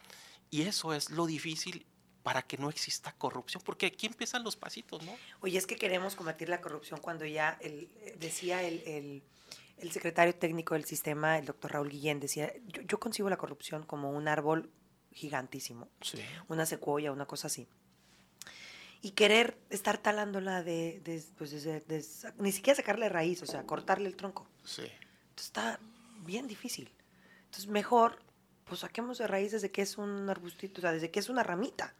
Y 0.50 0.62
eso 0.62 0.94
es 0.94 1.10
lo 1.10 1.26
difícil 1.26 1.86
para 2.26 2.42
que 2.42 2.58
no 2.58 2.70
exista 2.70 3.12
corrupción, 3.12 3.62
porque 3.64 3.86
aquí 3.86 4.06
empiezan 4.06 4.42
los 4.42 4.56
pasitos, 4.56 5.00
¿no? 5.04 5.16
Oye, 5.42 5.58
es 5.58 5.64
que 5.64 5.76
queremos 5.76 6.16
combatir 6.16 6.48
la 6.48 6.60
corrupción 6.60 6.98
cuando 7.00 7.24
ya 7.24 7.56
el, 7.60 7.88
decía 8.18 8.64
el, 8.64 9.22
secretario 9.92 10.34
técnico 10.34 10.74
del 10.74 10.84
sistema, 10.86 11.38
el 11.38 11.46
doctor 11.46 11.74
Raúl 11.74 11.88
Guillén, 11.88 12.18
decía, 12.18 12.52
yo, 12.66 12.98
concibo 12.98 13.30
la 13.30 13.36
corrupción 13.36 13.84
como 13.84 14.10
un 14.10 14.26
árbol 14.26 14.72
gigantísimo, 15.12 15.88
una 16.48 16.66
secuoya, 16.66 17.12
una 17.12 17.26
cosa 17.26 17.46
así. 17.46 17.68
Y 19.02 19.12
querer 19.12 19.56
estar 19.70 19.96
talándola 19.96 20.64
de, 20.64 21.00
de, 21.04 21.22
pues 21.38 21.54
ni 22.38 22.50
siquiera 22.50 22.74
sacarle 22.76 23.08
raíz, 23.08 23.40
o 23.42 23.46
sea, 23.46 23.62
cortarle 23.62 24.08
el 24.08 24.16
tronco. 24.16 24.48
Sí. 24.64 24.82
Entonces 24.82 25.46
está 25.46 25.78
bien 26.24 26.48
difícil. 26.48 26.90
Entonces 27.44 27.68
mejor, 27.68 28.18
pues 28.64 28.80
saquemos 28.80 29.18
de 29.18 29.28
raíz 29.28 29.52
desde 29.52 29.70
que 29.70 29.82
es 29.82 29.96
un 29.96 30.28
arbustito, 30.28 30.80
o 30.80 30.82
sea, 30.82 30.90
desde 30.90 31.12
que 31.12 31.20
es 31.20 31.28
una 31.28 31.44
ramita. 31.44 31.94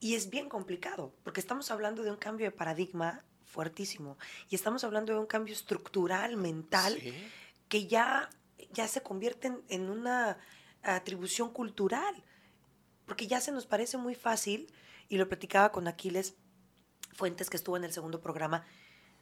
Y 0.00 0.14
es 0.14 0.30
bien 0.30 0.48
complicado, 0.48 1.14
porque 1.24 1.40
estamos 1.40 1.70
hablando 1.70 2.02
de 2.02 2.10
un 2.10 2.16
cambio 2.16 2.46
de 2.46 2.52
paradigma 2.52 3.24
fuertísimo 3.44 4.18
y 4.50 4.54
estamos 4.54 4.84
hablando 4.84 5.14
de 5.14 5.18
un 5.18 5.26
cambio 5.26 5.54
estructural, 5.54 6.36
mental, 6.36 7.00
que 7.68 7.86
ya, 7.86 8.28
ya 8.72 8.86
se 8.88 9.02
convierte 9.02 9.52
en, 9.68 9.88
una 9.88 10.38
atribución 10.82 11.50
cultural, 11.50 12.24
porque 13.06 13.26
ya 13.26 13.40
se 13.40 13.52
nos 13.52 13.66
parece 13.66 13.96
muy 13.96 14.14
fácil, 14.14 14.72
y 15.08 15.16
lo 15.16 15.28
platicaba 15.28 15.70
con 15.72 15.88
Aquiles 15.88 16.34
Fuentes, 17.12 17.48
que 17.48 17.56
estuvo 17.56 17.76
en 17.76 17.84
el 17.84 17.92
segundo 17.92 18.20
programa, 18.20 18.66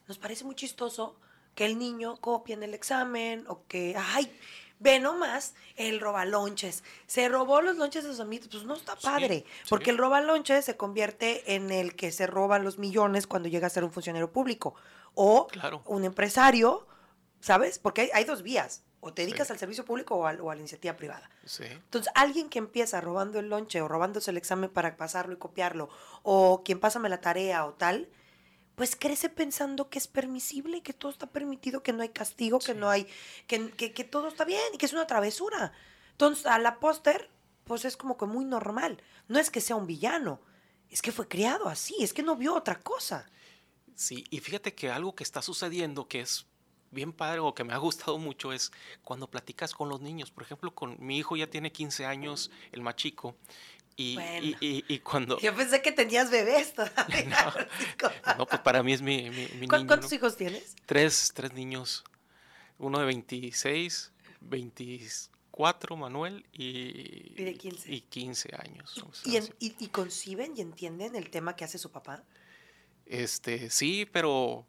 nos 0.07 0.17
parece 0.17 0.43
muy 0.43 0.55
chistoso 0.55 1.19
que 1.53 1.65
el 1.65 1.79
niño 1.79 2.17
copie 2.17 2.53
en 2.53 2.63
el 2.63 2.73
examen 2.73 3.45
o 3.47 3.65
que, 3.67 3.95
ay, 3.97 4.29
Ve 4.79 4.99
nomás 4.99 5.55
el 5.75 5.99
robalonches. 5.99 6.83
Se 7.07 7.29
robó 7.29 7.61
los 7.61 7.77
lonches 7.77 8.03
de 8.03 8.09
sus 8.09 8.19
amigos. 8.19 8.49
Pues 8.51 8.63
no 8.63 8.75
está 8.75 8.95
padre. 8.95 9.45
Porque 9.69 9.89
el 9.89 9.97
robalonches 9.97 10.65
se 10.65 10.77
convierte 10.77 11.55
en 11.55 11.71
el 11.71 11.95
que 11.95 12.11
se 12.11 12.27
roba 12.27 12.59
los 12.59 12.77
millones 12.77 13.27
cuando 13.27 13.49
llega 13.49 13.67
a 13.67 13.69
ser 13.69 13.83
un 13.83 13.91
funcionario 13.91 14.31
público. 14.31 14.75
O 15.13 15.47
un 15.85 16.03
empresario, 16.03 16.85
¿sabes? 17.39 17.79
Porque 17.79 18.09
hay, 18.13 18.25
dos 18.25 18.43
vías. 18.43 18.83
O 18.99 19.13
te 19.13 19.21
dedicas 19.21 19.51
al 19.51 19.59
servicio 19.59 19.85
público 19.85 20.15
o 20.15 20.25
a, 20.25 20.33
la 20.33 20.55
iniciativa 20.57 20.95
privada. 20.95 21.29
Entonces, 21.59 22.11
alguien 22.15 22.49
que 22.49 22.59
empieza 22.59 22.99
robando 23.01 23.39
el 23.39 23.49
lonche 23.49 23.81
o 23.81 23.87
robándose 23.87 24.31
el 24.31 24.37
examen 24.37 24.69
para 24.69 24.97
pasarlo 24.97 25.33
y 25.33 25.37
copiarlo, 25.37 25.89
o 26.23 26.63
quien 26.65 26.79
pásame 26.79 27.07
la 27.07 27.21
tarea 27.21 27.65
o 27.65 27.73
tal, 27.73 28.09
pues 28.75 28.95
crece 28.95 29.29
pensando 29.29 29.89
que 29.89 29.97
es 29.97 30.07
permisible, 30.07 30.81
que 30.81 30.93
todo 30.93 31.11
está 31.11 31.27
permitido, 31.27 31.81
que 31.81 31.93
no 31.93 32.01
hay 32.01 32.09
castigo, 32.09 32.59
que 32.59 32.73
no 32.73 32.89
hay, 32.89 33.07
que, 33.47 33.71
que, 33.71 34.03
todo 34.03 34.27
está 34.27 34.43
bien 34.43 34.61
y 34.73 34.77
que 34.77 34.85
es 34.85 34.93
una 34.93 35.07
travesura. 35.07 35.71
Entonces, 36.11 36.45
a 36.45 36.59
la 36.59 36.79
póster, 36.79 37.29
pues 37.63 37.85
es 37.85 37.95
como 37.97 38.17
que 38.17 38.25
muy 38.25 38.45
normal. 38.45 39.01
No 39.27 39.39
es 39.39 39.49
que 39.49 39.61
sea 39.61 39.75
un 39.77 39.87
villano, 39.87 40.39
es 40.89 41.01
que 41.01 41.11
fue 41.11 41.27
criado 41.27 41.69
así, 41.69 41.95
es 41.99 42.13
que 42.13 42.23
no 42.23 42.35
vio 42.35 42.53
otra 42.53 42.79
cosa. 42.79 43.25
Sí, 43.95 44.25
y 44.29 44.39
fíjate 44.41 44.75
que 44.75 44.91
algo 44.91 45.15
que 45.15 45.23
está 45.23 45.41
sucediendo 45.41 46.07
que 46.07 46.19
es 46.19 46.45
bien 46.91 47.13
padre 47.13 47.39
o 47.39 47.53
que 47.53 47.63
me 47.63 47.73
ha 47.73 47.77
gustado 47.77 48.17
mucho 48.17 48.51
es 48.51 48.71
cuando 49.03 49.29
platicas 49.29 49.73
con 49.73 49.89
los 49.89 50.01
niños. 50.01 50.31
Por 50.31 50.43
ejemplo, 50.43 50.73
con 50.73 50.97
mi 50.99 51.17
hijo 51.17 51.35
ya 51.35 51.49
tiene 51.49 51.71
15 51.71 52.05
años, 52.05 52.51
el 52.71 52.81
más 52.81 52.95
chico, 52.95 53.35
y, 53.97 54.17
y, 54.59 54.99
cuando... 54.99 55.39
Yo 55.39 55.55
pensé 55.55 55.81
que 55.81 55.91
tenías 55.91 56.29
bebés 56.29 56.73
todavía. 56.73 57.53
No, 58.37 58.45
pues 58.45 58.61
para 58.61 58.83
mí 58.83 58.93
es 58.93 59.01
mi, 59.01 59.29
mi, 59.29 59.47
niño. 59.47 59.67
¿Cuántos 59.69 60.11
hijos 60.11 60.35
tienes? 60.35 60.75
Tres, 60.85 61.31
tres 61.33 61.53
niños. 61.53 62.03
Uno 62.77 62.99
de 62.99 63.05
26, 63.05 64.11
24, 64.41 65.95
Manuel, 65.95 66.45
y, 66.51 67.33
¿Y, 67.37 67.43
de 67.45 67.53
15? 67.53 67.93
y 67.93 68.01
15 68.01 68.49
años. 68.57 69.05
¿Y, 69.23 69.37
y, 69.59 69.87
conciben 69.87 70.53
y 70.57 70.61
entienden 70.61 71.15
el 71.15 71.29
tema 71.29 71.55
que 71.55 71.63
hace 71.63 71.77
su 71.77 71.91
papá? 71.91 72.23
Este, 73.05 73.69
sí, 73.69 74.05
pero 74.11 74.65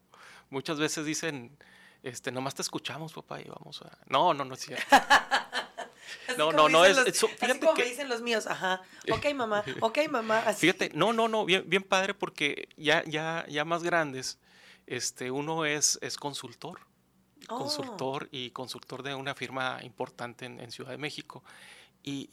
muchas 0.51 0.79
veces 0.79 1.05
dicen, 1.05 1.57
este, 2.05 2.31
nomás 2.31 2.55
te 2.55 2.63
escuchamos, 2.63 3.13
papá, 3.13 3.41
y 3.41 3.45
vamos 3.49 3.83
a... 3.83 3.99
No, 4.07 4.33
no, 4.35 4.45
no 4.45 4.55
es 4.55 4.61
cierto. 4.61 4.85
no, 6.39 6.53
no, 6.53 6.69
no, 6.69 6.85
es, 6.85 6.97
fíjate 7.21 7.61
como 7.61 7.75
que, 7.75 7.83
me 7.83 7.89
dicen 7.89 8.09
los 8.09 8.23
míos, 8.23 8.47
ajá, 8.47 8.83
ok 9.11 9.35
mamá, 9.35 9.65
ok 9.81 9.99
mamá, 10.11 10.41
así. 10.41 10.61
Fíjate, 10.63 10.91
no, 10.95 11.13
no, 11.13 11.29
no, 11.29 11.45
bien, 11.45 11.65
bien 11.67 11.83
padre 11.83 12.15
porque 12.15 12.69
ya, 12.77 13.05
ya, 13.05 13.45
ya 13.49 13.65
más 13.65 13.83
grandes, 13.83 14.39
este, 14.87 15.31
uno 15.31 15.65
es, 15.65 15.99
es 16.03 16.17
consultor, 16.17 16.81
oh. 17.49 17.59
consultor 17.59 18.29
y 18.31 18.51
consultor 18.51 19.03
de 19.03 19.15
una 19.15 19.35
firma 19.35 19.81
importante 19.83 20.47
en, 20.47 20.71
Ciudad 20.71 20.91
de 20.91 20.99
México 20.99 21.43
y, 22.03 22.29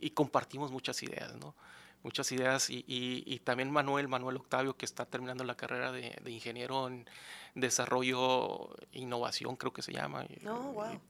y, 0.00 0.10
compartimos 0.10 0.70
muchas 0.70 1.02
ideas, 1.02 1.34
¿no? 1.36 1.54
Muchas 2.02 2.30
ideas 2.30 2.70
y, 2.70 2.84
y, 2.86 3.38
también 3.40 3.70
Manuel, 3.70 4.06
Manuel 4.06 4.36
Octavio, 4.36 4.76
que 4.76 4.84
está 4.84 5.04
terminando 5.04 5.44
la 5.44 5.56
carrera 5.56 5.90
de, 5.90 6.16
de 6.22 6.30
ingeniero 6.30 6.86
en 6.86 7.08
desarrollo 7.54 8.70
e 8.92 9.00
innovación, 9.00 9.56
creo 9.56 9.72
que 9.72 9.82
se 9.82 9.92
llama. 9.92 10.26
Oh, 10.46 10.72
wow 10.72 11.00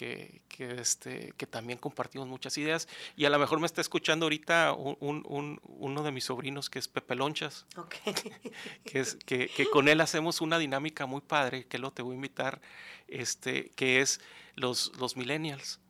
que, 0.00 0.40
que, 0.48 0.80
este, 0.80 1.34
que 1.36 1.46
también 1.46 1.78
compartimos 1.78 2.26
muchas 2.26 2.56
ideas. 2.56 2.88
Y 3.18 3.26
a 3.26 3.30
lo 3.30 3.38
mejor 3.38 3.60
me 3.60 3.66
está 3.66 3.82
escuchando 3.82 4.24
ahorita 4.24 4.72
un, 4.72 4.96
un, 4.98 5.60
uno 5.62 6.02
de 6.02 6.10
mis 6.10 6.24
sobrinos 6.24 6.70
que 6.70 6.78
es 6.78 6.88
Pepe 6.88 7.16
Lonchas. 7.16 7.66
que, 8.86 8.98
es, 8.98 9.16
que, 9.26 9.48
que, 9.48 9.68
con 9.68 9.88
él 9.88 10.00
hacemos 10.00 10.40
una 10.40 10.58
dinámica 10.58 11.04
muy 11.04 11.20
padre, 11.20 11.66
que 11.66 11.76
lo 11.76 11.90
te 11.90 12.00
voy 12.00 12.12
a 12.12 12.14
invitar, 12.14 12.62
este, 13.08 13.72
que 13.76 14.00
es 14.00 14.22
los, 14.54 14.90
los 14.98 15.18
millennials. 15.18 15.80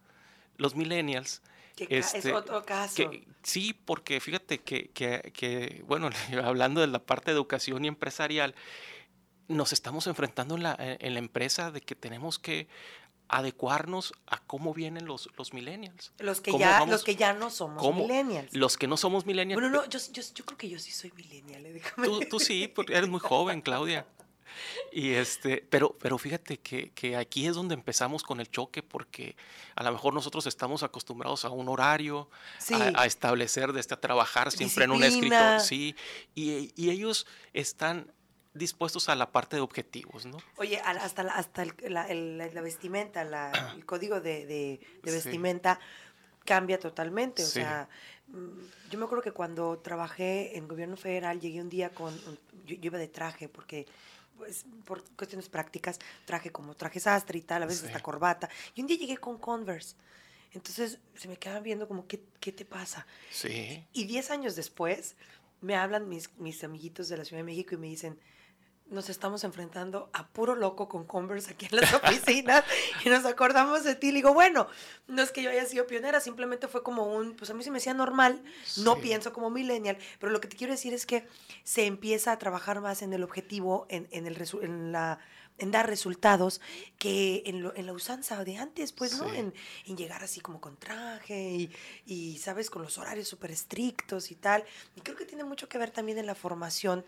Los 0.56 0.74
millennials. 0.74 1.40
Este, 1.76 2.18
es 2.18 2.26
otro 2.34 2.64
caso. 2.64 3.12
sí, 3.44 3.74
porque 3.84 4.18
fíjate 4.18 4.58
que, 4.58 4.90
que, 4.90 5.84
bueno, 5.86 6.10
hablando 6.42 6.80
de 6.80 6.88
la 6.88 6.98
parte 6.98 7.30
de 7.30 7.36
educación 7.36 7.84
y 7.84 7.88
empresarial, 7.88 8.56
nos 9.46 9.72
estamos 9.72 10.08
enfrentando 10.08 10.56
en 10.56 10.64
la, 10.64 10.76
en 10.78 11.14
la 11.14 11.20
empresa 11.20 11.70
de 11.70 11.80
que 11.80 11.94
tenemos 11.94 12.40
que 12.40 12.66
adecuarnos 13.30 14.12
a 14.26 14.38
cómo 14.38 14.74
vienen 14.74 15.06
los, 15.06 15.28
los 15.38 15.52
millennials. 15.54 16.12
Los 16.18 16.40
que, 16.40 16.58
ya, 16.58 16.84
los 16.84 17.04
que 17.04 17.14
ya 17.14 17.32
no 17.32 17.48
somos 17.48 17.94
millennials. 17.94 18.52
Los 18.52 18.76
que 18.76 18.88
no 18.88 18.96
somos 18.96 19.24
millennials. 19.24 19.60
Bueno, 19.60 19.82
no, 19.82 19.88
yo, 19.88 20.00
yo, 20.12 20.22
yo 20.34 20.44
creo 20.44 20.58
que 20.58 20.68
yo 20.68 20.78
sí 20.80 20.90
soy 20.90 21.12
millennial. 21.12 21.64
Eh, 21.64 21.80
tú, 22.02 22.20
tú, 22.28 22.40
sí, 22.40 22.66
porque 22.66 22.94
eres 22.94 23.08
muy 23.08 23.20
joven, 23.20 23.60
Claudia. 23.60 24.04
Y 24.90 25.10
este, 25.10 25.64
pero, 25.70 25.96
pero 26.00 26.18
fíjate 26.18 26.58
que, 26.58 26.90
que, 26.90 27.16
aquí 27.16 27.46
es 27.46 27.54
donde 27.54 27.74
empezamos 27.74 28.24
con 28.24 28.40
el 28.40 28.50
choque, 28.50 28.82
porque 28.82 29.36
a 29.76 29.84
lo 29.84 29.92
mejor 29.92 30.12
nosotros 30.12 30.46
estamos 30.46 30.82
acostumbrados 30.82 31.44
a 31.44 31.50
un 31.50 31.68
horario, 31.68 32.28
a, 32.96 33.06
establecer, 33.06 33.72
desde 33.72 33.94
a 33.94 34.00
trabajar 34.00 34.50
siempre 34.50 34.84
en 34.84 34.90
un 34.90 35.04
escritorio, 35.04 35.60
sí, 35.60 35.94
y, 36.34 36.72
y 36.74 36.90
ellos 36.90 37.28
están 37.52 38.12
dispuestos 38.54 39.08
a 39.08 39.14
la 39.14 39.30
parte 39.30 39.56
de 39.56 39.62
objetivos, 39.62 40.26
¿no? 40.26 40.38
Oye, 40.56 40.80
hasta, 40.80 41.22
la, 41.22 41.32
hasta 41.32 41.64
la, 41.88 42.60
vestimenta, 42.62 43.22
el 43.76 43.86
código 43.86 44.20
de, 44.20 44.80
vestimenta 45.02 45.78
cambia 46.44 46.78
totalmente. 46.78 47.44
O 47.44 47.46
sea, 47.46 47.88
mm, 48.28 48.90
yo 48.90 48.98
me 48.98 49.04
acuerdo 49.04 49.22
que 49.22 49.32
cuando 49.32 49.78
trabajé 49.78 50.56
en 50.56 50.66
gobierno 50.66 50.96
federal 50.96 51.40
llegué 51.40 51.60
un 51.60 51.68
día 51.68 51.90
con, 51.90 52.14
yo, 52.66 52.76
iba 52.80 52.98
de 52.98 53.08
traje 53.08 53.48
porque 53.48 53.86
pues 54.36 54.64
por 54.86 55.04
cuestiones 55.16 55.50
prácticas, 55.50 55.98
traje 56.24 56.50
como 56.50 56.74
traje 56.74 56.98
sastre 56.98 57.38
y 57.38 57.42
tal, 57.42 57.62
a 57.62 57.66
veces 57.66 57.84
hasta 57.84 58.00
corbata. 58.00 58.48
Y 58.74 58.80
un 58.80 58.86
día 58.86 58.96
llegué 58.96 59.18
con 59.18 59.38
Converse. 59.38 59.96
Entonces 60.52 60.98
se 61.14 61.28
me 61.28 61.36
quedaban 61.36 61.62
viendo 61.62 61.86
como, 61.86 62.06
¿qué, 62.06 62.22
qué 62.40 62.50
te 62.50 62.64
pasa? 62.64 63.06
Sí. 63.30 63.86
Y 63.92 64.04
diez 64.04 64.30
años 64.30 64.56
después 64.56 65.14
me 65.60 65.76
hablan 65.76 66.08
mis, 66.08 66.30
mis 66.38 66.64
amiguitos 66.64 67.08
de 67.08 67.18
la 67.18 67.24
Ciudad 67.24 67.40
de 67.40 67.44
México 67.44 67.74
y 67.74 67.78
me 67.78 67.86
dicen, 67.86 68.18
nos 68.90 69.08
estamos 69.08 69.44
enfrentando 69.44 70.10
a 70.12 70.26
puro 70.28 70.56
loco 70.56 70.88
con 70.88 71.04
Converse 71.04 71.52
aquí 71.52 71.66
en 71.70 71.76
las 71.76 71.94
oficinas 72.02 72.64
y 73.04 73.08
nos 73.08 73.24
acordamos 73.24 73.84
de 73.84 73.94
ti. 73.94 74.08
Y 74.08 74.12
digo, 74.12 74.34
bueno, 74.34 74.66
no 75.06 75.22
es 75.22 75.30
que 75.30 75.42
yo 75.42 75.50
haya 75.50 75.64
sido 75.64 75.86
pionera, 75.86 76.20
simplemente 76.20 76.68
fue 76.68 76.82
como 76.82 77.14
un, 77.14 77.34
pues 77.34 77.50
a 77.50 77.54
mí 77.54 77.62
se 77.62 77.70
me 77.70 77.78
hacía 77.78 77.94
normal, 77.94 78.42
no 78.78 78.96
pienso 78.96 79.32
como 79.32 79.50
millennial, 79.50 79.96
pero 80.18 80.32
lo 80.32 80.40
que 80.40 80.48
te 80.48 80.56
quiero 80.56 80.72
decir 80.72 80.92
es 80.92 81.06
que 81.06 81.26
se 81.62 81.86
empieza 81.86 82.32
a 82.32 82.38
trabajar 82.38 82.80
más 82.80 83.02
en 83.02 83.12
el 83.12 83.22
objetivo, 83.22 83.86
en, 83.88 84.08
en, 84.10 84.26
el, 84.26 84.36
en 84.62 84.92
la 84.92 85.20
en 85.58 85.70
dar 85.70 85.86
resultados 85.86 86.60
que 86.98 87.42
en, 87.44 87.62
lo, 87.62 87.76
en, 87.76 87.84
la 87.84 87.92
usanza 87.92 88.42
de 88.44 88.56
antes, 88.56 88.92
pues, 88.92 89.18
¿no? 89.18 89.30
En, 89.32 89.52
en, 89.86 89.96
llegar 89.96 90.24
así 90.24 90.40
como 90.40 90.58
con 90.58 90.78
traje 90.78 91.50
y, 91.50 91.70
y 92.06 92.38
¿sabes? 92.38 92.70
Con 92.70 92.80
los 92.80 92.96
horarios 92.96 93.28
súper 93.28 93.50
estrictos 93.50 94.30
y 94.30 94.36
tal. 94.36 94.64
Y 94.96 95.02
creo 95.02 95.18
que 95.18 95.26
tiene 95.26 95.44
mucho 95.44 95.68
que 95.68 95.76
ver 95.76 95.90
también 95.90 96.16
en 96.16 96.24
la 96.24 96.34
formación 96.34 97.04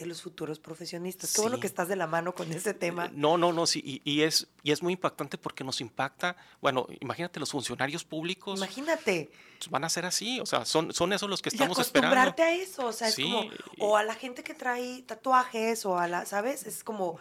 de 0.00 0.06
los 0.06 0.22
futuros 0.22 0.58
profesionistas. 0.58 1.32
Qué 1.32 1.40
bueno 1.40 1.60
que 1.60 1.66
estás 1.66 1.88
de 1.88 1.96
la 1.96 2.06
mano 2.06 2.34
con 2.34 2.50
ese 2.52 2.74
tema. 2.74 3.06
Eh, 3.06 3.10
no, 3.14 3.38
no, 3.38 3.52
no, 3.52 3.66
sí, 3.66 3.80
y, 3.84 4.02
y, 4.10 4.22
es, 4.22 4.48
y 4.62 4.72
es 4.72 4.82
muy 4.82 4.94
impactante 4.94 5.38
porque 5.38 5.62
nos 5.62 5.80
impacta, 5.80 6.36
bueno, 6.60 6.86
imagínate 7.00 7.38
los 7.38 7.50
funcionarios 7.50 8.04
públicos. 8.04 8.58
Imagínate. 8.58 9.30
Pues, 9.58 9.70
van 9.70 9.84
a 9.84 9.88
ser 9.88 10.06
así, 10.06 10.40
o 10.40 10.46
sea, 10.46 10.64
son, 10.64 10.92
son 10.92 11.12
esos 11.12 11.28
los 11.28 11.42
que 11.42 11.50
estamos 11.50 11.76
y 11.76 11.80
acostumbrarte 11.80 12.42
a 12.42 12.52
eso, 12.54 12.86
o 12.86 12.92
sea, 12.92 13.08
es 13.08 13.16
como, 13.16 13.44
o 13.78 13.96
a 13.96 14.02
la 14.02 14.14
gente 14.14 14.42
que 14.42 14.54
trae 14.54 15.02
tatuajes, 15.02 15.84
o 15.84 15.98
a 15.98 16.08
la, 16.08 16.24
¿sabes? 16.24 16.66
Es 16.66 16.82
como, 16.82 17.18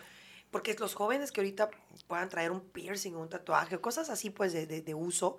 porque 0.50 0.76
los 0.80 0.96
jóvenes 0.96 1.32
que 1.32 1.42
ahorita 1.42 1.70
puedan 2.08 2.30
traer 2.30 2.52
un 2.52 2.62
piercing 2.62 3.14
o 3.16 3.20
un 3.20 3.30
tatuaje, 3.30 3.80
cosas 3.80 4.10
así, 4.10 4.30
pues, 4.30 4.54
de, 4.54 4.66
de, 4.66 4.82
de 4.82 4.94
uso, 4.94 5.38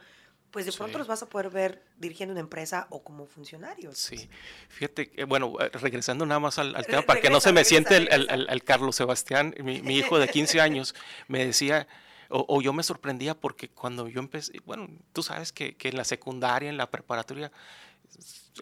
pues 0.50 0.66
de 0.66 0.72
pronto 0.72 0.94
sí. 0.94 0.98
los 0.98 1.08
vas 1.08 1.22
a 1.22 1.28
poder 1.28 1.50
ver 1.50 1.82
dirigiendo 1.98 2.32
una 2.32 2.40
empresa 2.40 2.86
o 2.90 3.02
como 3.02 3.26
funcionarios. 3.26 3.96
Sí, 3.96 4.28
fíjate, 4.68 5.12
eh, 5.14 5.24
bueno, 5.24 5.54
regresando 5.74 6.26
nada 6.26 6.40
más 6.40 6.58
al, 6.58 6.74
al 6.74 6.86
tema, 6.86 7.02
para 7.02 7.14
regresa, 7.14 7.22
que 7.22 7.32
no 7.32 7.40
se 7.40 7.52
me 7.52 7.62
regresa, 7.62 7.68
siente 7.68 7.96
el, 7.96 8.30
el, 8.30 8.46
el, 8.48 8.64
Carlos 8.64 8.96
Sebastián, 8.96 9.54
mi, 9.62 9.82
mi, 9.82 9.96
hijo 9.96 10.18
de 10.18 10.28
15 10.28 10.60
años, 10.60 10.94
me 11.28 11.44
decía, 11.44 11.86
o, 12.28 12.44
o, 12.48 12.62
yo 12.62 12.72
me 12.72 12.82
sorprendía 12.82 13.34
porque 13.34 13.68
cuando 13.68 14.08
yo 14.08 14.20
empecé, 14.20 14.60
bueno, 14.64 14.88
tú 15.12 15.22
sabes 15.22 15.52
que, 15.52 15.76
que 15.76 15.88
en 15.88 15.96
la 15.96 16.04
secundaria, 16.04 16.68
en 16.68 16.76
la 16.76 16.90
preparatoria, 16.90 17.52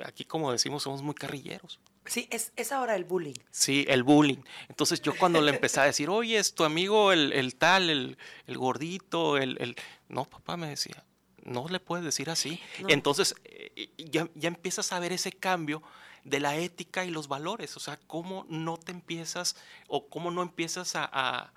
aquí 0.05 0.25
como 0.25 0.53
decimos, 0.53 0.83
somos 0.83 1.03
muy 1.03 1.15
carrilleros. 1.15 1.81
Sí, 2.05 2.27
es, 2.31 2.53
es 2.57 2.73
ahora 2.73 2.97
el 2.97 3.05
bullying. 3.05 3.35
Sí, 3.51 3.85
el 3.89 4.03
bullying. 4.03 4.43
Entonces 4.69 5.03
yo 5.03 5.15
cuando 5.17 5.43
le 5.43 5.51
empecé 5.51 5.81
a 5.81 5.85
decir, 5.85 6.09
oye, 6.09 6.39
es 6.39 6.55
tu 6.55 6.65
amigo 6.65 7.13
el, 7.13 7.33
el 7.35 7.55
tal, 7.55 7.91
el, 7.91 8.17
el 8.47 8.57
gordito, 8.57 9.37
el, 9.37 9.59
el... 9.61 9.77
No, 10.09 10.25
papá 10.25 10.57
me 10.57 10.69
decía, 10.69 11.05
no 11.49 11.69
le 11.69 11.81
puedes 11.81 12.05
decir 12.05 12.31
así. 12.31 12.61
No. 12.81 12.89
Entonces 12.89 13.35
eh, 13.45 13.91
ya, 13.99 14.29
ya, 14.35 14.49
empiezas 14.49 14.93
a 14.93 14.99
ver 14.99 15.13
ese 15.13 15.33
cambio 15.33 15.83
de 16.25 16.41
la 16.41 16.57
ética 16.57 17.05
y 17.05 17.11
los 17.11 17.29
valores, 17.29 17.77
o 17.77 17.81
sea, 17.81 17.99
cómo 18.07 18.45
no 18.49 18.77
te 18.77 18.93
empiezas 18.93 19.57
o 19.87 20.09
cómo 20.09 20.31
no 20.31 20.43
empiezas 20.43 20.95
a, 20.97 21.09
a 21.13 21.53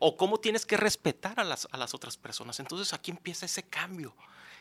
o 0.00 0.16
cómo 0.16 0.38
tienes 0.38 0.66
que 0.66 0.76
respetar 0.76 1.40
a 1.40 1.44
las, 1.44 1.68
a 1.70 1.76
las 1.76 1.94
otras 1.94 2.16
personas. 2.16 2.60
Entonces 2.60 2.92
aquí 2.92 3.10
empieza 3.10 3.46
ese 3.46 3.62
cambio. 3.62 4.14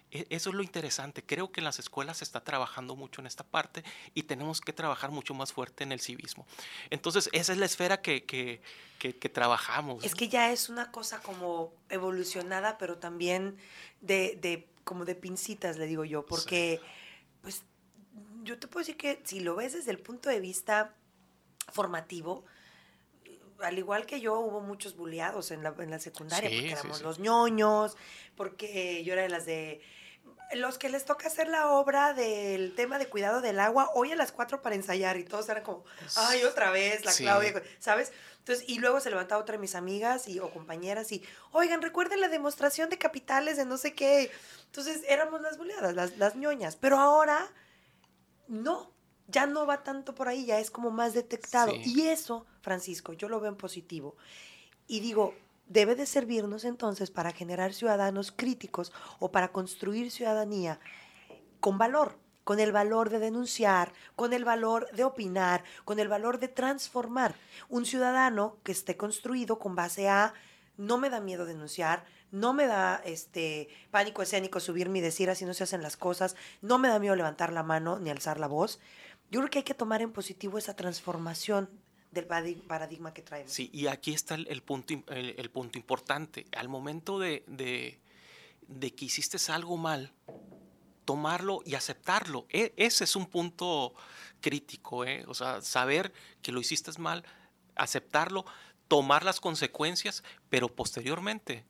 Eso 0.10 0.50
es 0.50 0.56
lo 0.56 0.64
interesante. 0.64 1.22
Creo 1.22 1.52
que 1.52 1.60
en 1.60 1.66
las 1.66 1.80
escuelas 1.80 2.18
se 2.18 2.24
está 2.24 2.42
trabajando 2.42 2.96
mucho 2.96 3.20
en 3.20 3.28
esta 3.28 3.44
parte 3.44 3.84
y 4.14 4.24
tenemos 4.24 4.62
que 4.62 4.72
trabajar 4.72 5.12
mucho 5.12 5.34
más 5.34 5.52
fuerte 5.52 5.84
en 5.84 5.92
el 5.92 6.00
civismo. 6.00 6.48
Entonces, 6.90 7.30
esa 7.34 7.52
es 7.52 7.58
la 7.58 7.66
esfera 7.66 8.02
que, 8.02 8.24
que, 8.24 8.62
que, 9.00 9.18
que 9.18 9.30
trabajamos. 9.30 10.06
Es 10.06 10.16
que 10.16 10.30
ya 10.30 10.52
es 10.52 10.70
una 10.70 10.92
cosa 10.92 11.20
como 11.22 11.74
evolucionada, 11.90 12.78
pero 12.78 12.98
también 12.98 13.58
de, 14.00 14.38
de 14.42 14.68
como 14.86 15.04
de 15.04 15.16
pincitas, 15.16 15.78
le 15.78 15.86
digo 15.88 16.06
yo, 16.06 16.26
porque, 16.26 16.80
sí. 16.82 16.90
pues, 17.42 17.64
yo 18.44 18.58
te 18.58 18.68
puedo 18.68 18.84
decir 18.84 18.96
que 18.96 19.22
si 19.26 19.42
lo 19.42 19.58
ves 19.58 19.74
desde 19.74 19.92
el 19.92 20.00
punto 20.00 20.30
de 20.30 20.40
vista 20.40 20.96
formativo, 21.74 22.46
al 23.60 23.78
igual 23.78 24.06
que 24.06 24.22
yo, 24.22 24.40
hubo 24.40 24.62
muchos 24.62 24.96
bulleados 24.96 25.52
en 25.52 25.64
la, 25.64 25.76
en 25.80 25.92
la 25.92 26.00
secundaria, 26.00 26.50
sí, 26.50 26.56
porque 26.56 26.72
éramos 26.72 26.98
sí, 27.00 27.04
los 27.04 27.20
ñoños, 27.20 27.98
porque 28.38 29.04
yo 29.04 29.14
era 29.14 29.24
de 29.24 29.30
las 29.30 29.46
de 29.46 29.82
los 30.54 30.78
que 30.78 30.90
les 30.90 31.06
toca 31.06 31.28
hacer 31.28 31.50
la 31.50 31.70
obra 31.70 32.14
del 32.14 32.74
tema 32.76 33.00
de 33.00 33.08
cuidado 33.08 33.42
del 33.42 33.60
agua 33.60 33.90
hoy 33.94 34.12
a 34.12 34.16
las 34.16 34.32
4 34.32 34.62
para 34.62 34.76
ensayar 34.76 35.18
y 35.18 35.24
todos 35.24 35.50
eran 35.50 35.64
como, 35.64 35.84
ay, 36.16 36.44
otra 36.44 36.72
vez, 36.72 37.04
la 37.06 37.14
Claudia, 37.14 37.62
¿sabes? 37.80 38.12
Entonces, 38.40 38.68
y 38.70 38.80
luego 38.80 39.02
se 39.02 39.10
levantaba 39.10 39.42
otra 39.42 39.54
de 39.54 39.60
mis 39.60 39.76
amigas 39.76 40.28
y, 40.30 40.40
o 40.40 40.50
compañeras 40.50 41.12
y, 41.12 41.22
oigan, 41.52 41.82
recuerden 41.82 42.22
la 42.22 42.30
demostración 42.30 42.90
de 42.90 42.98
capitales 42.98 43.58
de 43.58 43.66
no 43.66 43.78
sé 43.78 43.94
qué. 43.94 44.32
Entonces, 44.66 45.02
éramos 45.10 45.42
las 45.42 45.58
boleadas, 45.58 45.94
las, 45.94 46.18
las 46.18 46.36
ñoñas. 46.38 46.78
Pero 46.78 46.98
ahora, 46.98 47.52
no, 48.48 48.94
ya 49.28 49.48
no 49.48 49.66
va 49.66 49.84
tanto 49.84 50.16
por 50.16 50.30
ahí, 50.30 50.46
ya 50.46 50.60
es 50.60 50.72
como 50.72 50.92
más 50.92 51.14
detectado. 51.14 51.74
Sí. 51.74 51.82
Y 51.94 52.08
eso, 52.08 52.46
Francisco, 52.62 53.12
yo 53.12 53.28
lo 53.28 53.42
veo 53.42 53.52
en 53.52 53.58
positivo. 53.58 54.16
Y 54.88 55.02
digo, 55.02 55.36
debe 55.68 55.96
de 55.96 56.06
servirnos 56.06 56.66
entonces 56.66 57.12
para 57.12 57.32
generar 57.32 57.74
ciudadanos 57.74 58.32
críticos 58.32 58.94
o 59.20 59.32
para 59.32 59.52
construir 59.52 60.12
ciudadanía 60.12 60.80
con 61.60 61.78
valor, 61.78 62.18
con 62.44 62.60
el 62.60 62.72
valor 62.72 63.10
de 63.10 63.20
denunciar, 63.20 63.92
con 64.16 64.32
el 64.32 64.46
valor 64.46 64.90
de 64.94 65.04
opinar, 65.04 65.64
con 65.84 66.00
el 66.00 66.08
valor 66.08 66.40
de 66.40 66.48
transformar. 66.48 67.36
Un 67.68 67.86
ciudadano 67.86 68.58
que 68.64 68.72
esté 68.72 68.96
construido 68.96 69.60
con 69.60 69.76
base 69.76 70.08
a 70.08 70.34
no 70.78 70.98
me 70.98 71.10
da 71.10 71.20
miedo 71.20 71.46
denunciar, 71.46 72.06
no 72.32 72.54
me 72.54 72.68
da 72.68 73.02
este 73.04 73.68
pánico 73.92 74.22
escénico 74.22 74.60
subirme 74.60 75.00
y 75.00 75.02
decir 75.02 75.30
así 75.30 75.44
no 75.44 75.54
se 75.54 75.64
hacen 75.64 75.82
las 75.82 75.98
cosas, 75.98 76.36
no 76.62 76.78
me 76.78 76.88
da 76.88 77.00
miedo 77.00 77.16
levantar 77.16 77.52
la 77.52 77.64
mano 77.64 78.00
ni 78.00 78.10
alzar 78.10 78.40
la 78.40 78.48
voz. 78.48 78.80
Yo 79.30 79.42
creo 79.42 79.50
que 79.50 79.60
hay 79.60 79.64
que 79.64 79.74
tomar 79.74 80.02
en 80.02 80.14
positivo 80.14 80.58
esa 80.58 80.76
transformación 80.76 81.70
del 82.12 82.26
paradigma 82.26 83.14
que 83.14 83.22
traemos. 83.22 83.52
Sí, 83.52 83.70
y 83.74 83.88
aquí 83.88 84.14
está 84.14 84.36
el, 84.36 84.62
punto, 84.64 84.94
el, 85.08 85.50
punto 85.50 85.78
importante. 85.78 86.46
Al 86.56 86.70
momento 86.70 87.20
de, 87.20 87.44
de, 87.48 88.00
de, 88.68 88.96
que 88.96 89.06
hiciste 89.06 89.38
algo 89.52 89.78
mal, 89.78 90.14
tomarlo 91.06 91.62
y 91.66 91.76
aceptarlo. 91.76 92.48
E, 92.50 92.74
ese 92.78 93.04
es 93.04 93.16
un 93.16 93.28
punto 93.28 93.94
crítico, 94.42 95.06
¿eh? 95.06 95.26
O 95.28 95.34
sea, 95.34 95.62
saber 95.62 96.14
que 96.42 96.52
lo 96.52 96.60
hiciste 96.60 96.92
mal, 97.00 97.24
aceptarlo, 97.76 98.46
tomar 98.88 99.24
las 99.24 99.40
consecuencias, 99.40 100.24
pero 100.50 100.68
posteriormente 100.68 101.66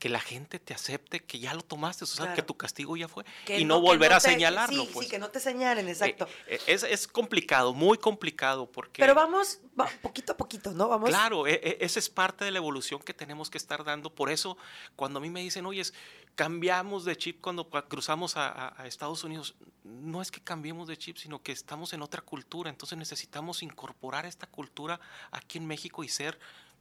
que 0.00 0.08
la 0.08 0.18
gente 0.18 0.58
te 0.58 0.72
acepte 0.72 1.20
que 1.20 1.38
ya 1.38 1.52
lo 1.52 1.60
tomaste, 1.60 2.04
o 2.04 2.06
sea, 2.06 2.24
claro. 2.24 2.34
que 2.34 2.42
tu 2.42 2.56
castigo 2.56 2.96
ya 2.96 3.06
fue 3.06 3.22
que 3.44 3.60
y 3.60 3.64
no, 3.64 3.74
no 3.74 3.82
volver 3.82 4.10
no 4.10 4.18
te, 4.18 4.28
a 4.28 4.30
señalarlo. 4.32 4.84
Sí, 4.84 4.90
pues. 4.92 5.06
sí, 5.06 5.10
que 5.10 5.18
no 5.18 5.28
te 5.30 5.38
señalen, 5.38 5.88
exacto. 5.88 6.26
Eh, 6.46 6.58
es, 6.66 6.82
es, 6.82 7.06
complicado, 7.06 7.74
muy 7.74 7.98
complicado 7.98 8.66
porque... 8.66 9.00
Pero 9.00 9.14
vamos 9.14 9.60
va, 9.78 9.88
poquito 10.00 10.32
a 10.32 10.36
poquito, 10.38 10.72
¿no? 10.72 10.88
Vamos... 10.88 11.10
Claro, 11.10 11.46
e, 11.46 11.60
e, 11.62 11.78
esa 11.80 11.98
es 11.98 12.08
parte 12.08 12.46
de 12.46 12.50
la 12.50 12.58
evolución 12.58 13.00
que 13.02 13.12
tenemos 13.12 13.50
que 13.50 13.58
estar 13.58 13.84
dando. 13.84 14.08
Por 14.08 14.30
eso, 14.30 14.56
cuando 14.96 15.18
a 15.18 15.22
mí 15.22 15.28
me 15.28 15.42
dicen, 15.42 15.66
oye, 15.66 15.82
cambiamos 16.34 17.04
de 17.04 17.16
chip 17.16 17.42
cuando 17.42 17.68
cruzamos 17.68 18.38
a, 18.38 18.48
a, 18.48 18.82
a 18.82 18.86
Estados 18.86 19.22
Unidos, 19.22 19.54
no 19.84 20.22
es 20.22 20.30
que 20.30 20.40
cambiemos 20.40 20.88
de 20.88 20.96
chip, 20.96 21.18
sino 21.18 21.42
que 21.42 21.52
estamos 21.52 21.92
en 21.92 22.00
otra 22.00 22.22
cultura, 22.22 22.70
entonces 22.70 22.96
necesitamos 22.96 23.62
incorporar 23.62 24.24
esta 24.24 24.46
cultura 24.46 24.98
aquí 25.30 25.58
en 25.58 25.66
México 25.66 26.02
y 26.02 26.08
ser 26.08 26.38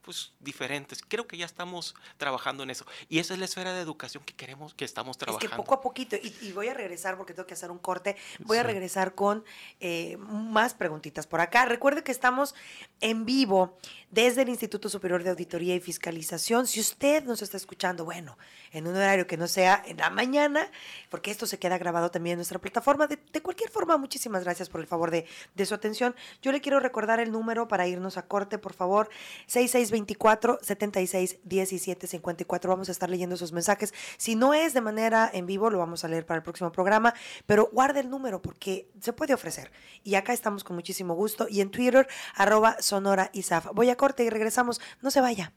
pues 0.09 0.33
diferentes. 0.39 1.03
Creo 1.07 1.27
que 1.27 1.37
ya 1.37 1.45
estamos 1.45 1.93
trabajando 2.17 2.63
en 2.63 2.71
eso. 2.71 2.83
Y 3.09 3.19
esa 3.19 3.35
es 3.35 3.39
la 3.39 3.45
esfera 3.45 3.73
de 3.73 3.81
educación 3.81 4.23
que 4.23 4.33
queremos, 4.33 4.73
que 4.73 4.83
estamos 4.83 5.19
trabajando. 5.19 5.45
Es 5.45 5.51
que 5.51 5.55
poco 5.55 5.75
a 5.75 5.81
poquito, 5.81 6.15
y, 6.15 6.35
y 6.41 6.51
voy 6.51 6.67
a 6.67 6.73
regresar 6.73 7.15
porque 7.15 7.35
tengo 7.35 7.45
que 7.45 7.53
hacer 7.53 7.69
un 7.69 7.77
corte, 7.77 8.17
voy 8.39 8.57
sí. 8.57 8.59
a 8.61 8.63
regresar 8.63 9.13
con 9.13 9.45
eh, 9.79 10.17
más 10.17 10.73
preguntitas 10.73 11.27
por 11.27 11.41
acá. 11.41 11.65
Recuerde 11.65 12.03
que 12.03 12.11
estamos 12.11 12.55
en 13.01 13.23
vivo 13.23 13.77
desde 14.09 14.41
el 14.41 14.49
Instituto 14.49 14.89
Superior 14.89 15.21
de 15.21 15.29
Auditoría 15.29 15.75
y 15.75 15.79
Fiscalización. 15.79 16.65
Si 16.65 16.79
usted 16.79 17.23
nos 17.25 17.43
está 17.43 17.57
escuchando, 17.57 18.03
bueno, 18.03 18.35
en 18.71 18.87
un 18.87 18.95
horario 18.95 19.27
que 19.27 19.37
no 19.37 19.47
sea 19.47 19.83
en 19.85 19.97
la 19.97 20.09
mañana, 20.09 20.71
porque 21.09 21.29
esto 21.29 21.45
se 21.45 21.59
queda 21.59 21.77
grabado 21.77 22.09
también 22.09 22.33
en 22.33 22.37
nuestra 22.39 22.57
plataforma, 22.57 23.05
de, 23.05 23.19
de 23.31 23.41
cualquier 23.41 23.69
forma, 23.69 23.97
muchísimas 23.97 24.43
gracias 24.43 24.69
por 24.69 24.81
el 24.81 24.87
favor 24.87 25.11
de, 25.11 25.27
de 25.53 25.65
su 25.67 25.75
atención. 25.75 26.15
Yo 26.41 26.51
le 26.51 26.61
quiero 26.61 26.79
recordar 26.79 27.19
el 27.19 27.31
número 27.31 27.67
para 27.67 27.87
irnos 27.87 28.17
a 28.17 28.23
corte, 28.23 28.57
por 28.57 28.73
favor, 28.73 29.09
66 29.45 29.91
24 29.99 30.59
76 30.61 31.39
17 31.43 32.07
54. 32.07 32.69
Vamos 32.69 32.89
a 32.89 32.91
estar 32.91 33.09
leyendo 33.09 33.35
esos 33.35 33.51
mensajes. 33.51 33.93
Si 34.17 34.35
no 34.35 34.53
es 34.53 34.73
de 34.73 34.81
manera 34.81 35.29
en 35.31 35.45
vivo, 35.45 35.69
lo 35.69 35.79
vamos 35.79 36.03
a 36.03 36.07
leer 36.07 36.25
para 36.25 36.37
el 36.37 36.43
próximo 36.43 36.71
programa, 36.71 37.13
pero 37.45 37.69
guarde 37.71 37.99
el 37.99 38.09
número 38.09 38.41
porque 38.41 38.89
se 38.99 39.13
puede 39.13 39.33
ofrecer. 39.33 39.71
Y 40.03 40.15
acá 40.15 40.33
estamos 40.33 40.63
con 40.63 40.75
muchísimo 40.75 41.15
gusto. 41.15 41.47
Y 41.49 41.61
en 41.61 41.71
Twitter, 41.71 42.07
arroba 42.35 42.77
Sonora 42.79 43.29
Isaf. 43.33 43.67
Voy 43.73 43.89
a 43.89 43.97
corte 43.97 44.23
y 44.23 44.29
regresamos. 44.29 44.79
No 45.01 45.11
se 45.11 45.21
vaya. 45.21 45.53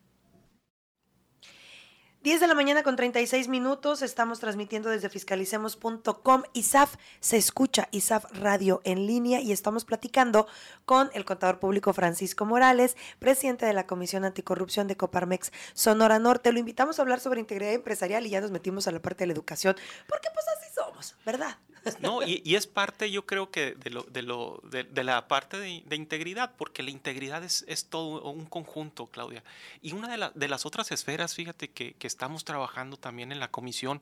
10 2.23 2.39
de 2.39 2.47
la 2.47 2.55
mañana 2.55 2.85
con 2.85 2.95
36 2.95 3.49
minutos, 3.49 4.01
estamos 4.01 4.39
transmitiendo 4.39 4.89
desde 4.91 5.09
fiscalicemos.com. 5.09 6.43
ISAF 6.53 6.95
se 7.19 7.37
escucha, 7.37 7.89
ISAF 7.91 8.27
Radio 8.31 8.81
en 8.85 9.09
línea 9.09 9.41
y 9.41 9.51
estamos 9.51 9.85
platicando 9.85 10.47
con 10.85 11.11
el 11.15 11.25
contador 11.25 11.59
público 11.59 11.93
Francisco 11.93 12.45
Morales, 12.47 12.97
presidente 13.19 13.67
de 13.67 13.73
la 13.73 13.89
Comisión 13.89 14.25
Anticorrupción 14.25 14.87
de 14.87 14.97
Coparmex 14.97 15.51
Sonora 15.75 16.21
Norte. 16.21 16.53
Lo 16.53 16.61
invitamos 16.61 17.01
a 17.01 17.03
hablar 17.03 17.19
sobre 17.19 17.41
integridad 17.41 17.73
empresarial 17.73 18.25
y 18.25 18.31
ya 18.31 18.41
nos 18.41 18.53
metimos 18.53 18.87
a 18.87 18.93
la 18.93 19.03
parte 19.03 19.25
de 19.25 19.27
la 19.27 19.33
educación, 19.33 19.75
porque 20.07 20.29
pues 20.33 20.47
así 20.57 20.73
somos, 20.73 21.17
¿verdad? 21.27 21.57
No, 22.01 22.23
y, 22.23 22.55
es 22.55 22.67
parte, 22.67 23.11
yo 23.11 23.27
creo 23.27 23.51
que 23.51 23.75
de, 23.75 23.91
lo, 23.91 24.03
de, 24.05 24.23
lo, 24.23 24.63
de, 24.65 25.05
la 25.05 25.29
parte 25.29 25.59
de, 25.59 25.97
integridad, 25.97 26.55
porque 26.57 26.83
la 26.83 26.91
integridad 26.91 27.43
es, 27.45 27.65
es, 27.69 27.87
todo 27.87 28.23
un 28.31 28.47
conjunto, 28.47 29.07
Claudia. 29.07 29.43
Y 29.81 29.93
una 29.93 30.09
de, 30.09 30.31
de 30.35 30.49
las 30.49 30.67
otras 30.67 30.93
esferas, 30.93 31.35
fíjate, 31.35 31.71
que, 31.71 31.95
que, 31.95 32.07
estamos 32.07 32.45
trabajando 32.45 32.97
también 32.97 33.33
en 33.33 33.41
la 33.41 33.51
comisión, 33.51 34.01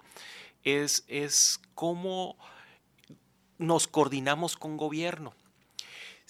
es, 0.64 1.04
es 1.08 1.60
cómo 1.74 2.36
nos 3.58 3.86
coordinamos 3.86 4.56
con 4.56 4.76
gobierno. 4.76 5.34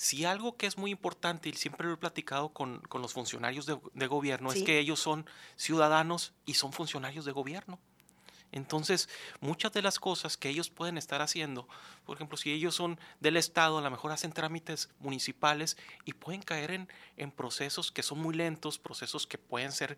Si 0.00 0.24
algo 0.24 0.56
que 0.56 0.66
es 0.66 0.78
muy 0.78 0.90
importante, 0.90 1.50
y 1.50 1.52
siempre 1.52 1.86
lo 1.86 1.92
he 1.92 1.98
platicado 1.98 2.48
con, 2.48 2.82
los 2.94 3.12
funcionarios 3.12 3.66
de, 3.66 4.06
gobierno, 4.06 4.50
es 4.50 4.62
que 4.62 4.78
ellos 4.78 4.98
son 4.98 5.26
ciudadanos 5.56 6.32
y 6.46 6.54
son 6.54 6.72
funcionarios 6.72 7.26
de 7.26 7.32
gobierno. 7.32 7.78
Entonces, 8.52 9.08
muchas 9.40 9.72
de 9.72 9.82
las 9.82 9.98
cosas 9.98 10.36
que 10.36 10.48
ellos 10.48 10.70
pueden 10.70 10.98
estar 10.98 11.22
haciendo, 11.22 11.68
por 12.04 12.16
ejemplo, 12.16 12.36
si 12.36 12.52
ellos 12.52 12.74
son 12.74 12.98
del 13.20 13.36
Estado, 13.36 13.78
a 13.78 13.82
lo 13.82 13.90
mejor 13.90 14.10
hacen 14.12 14.32
trámites 14.32 14.88
municipales 14.98 15.76
y 16.04 16.14
pueden 16.14 16.42
caer 16.42 16.72
en, 16.72 16.88
en 17.16 17.30
procesos 17.30 17.92
que 17.92 18.02
son 18.02 18.18
muy 18.18 18.34
lentos, 18.34 18.78
procesos 18.78 19.26
que 19.26 19.38
pueden 19.38 19.72
ser 19.72 19.96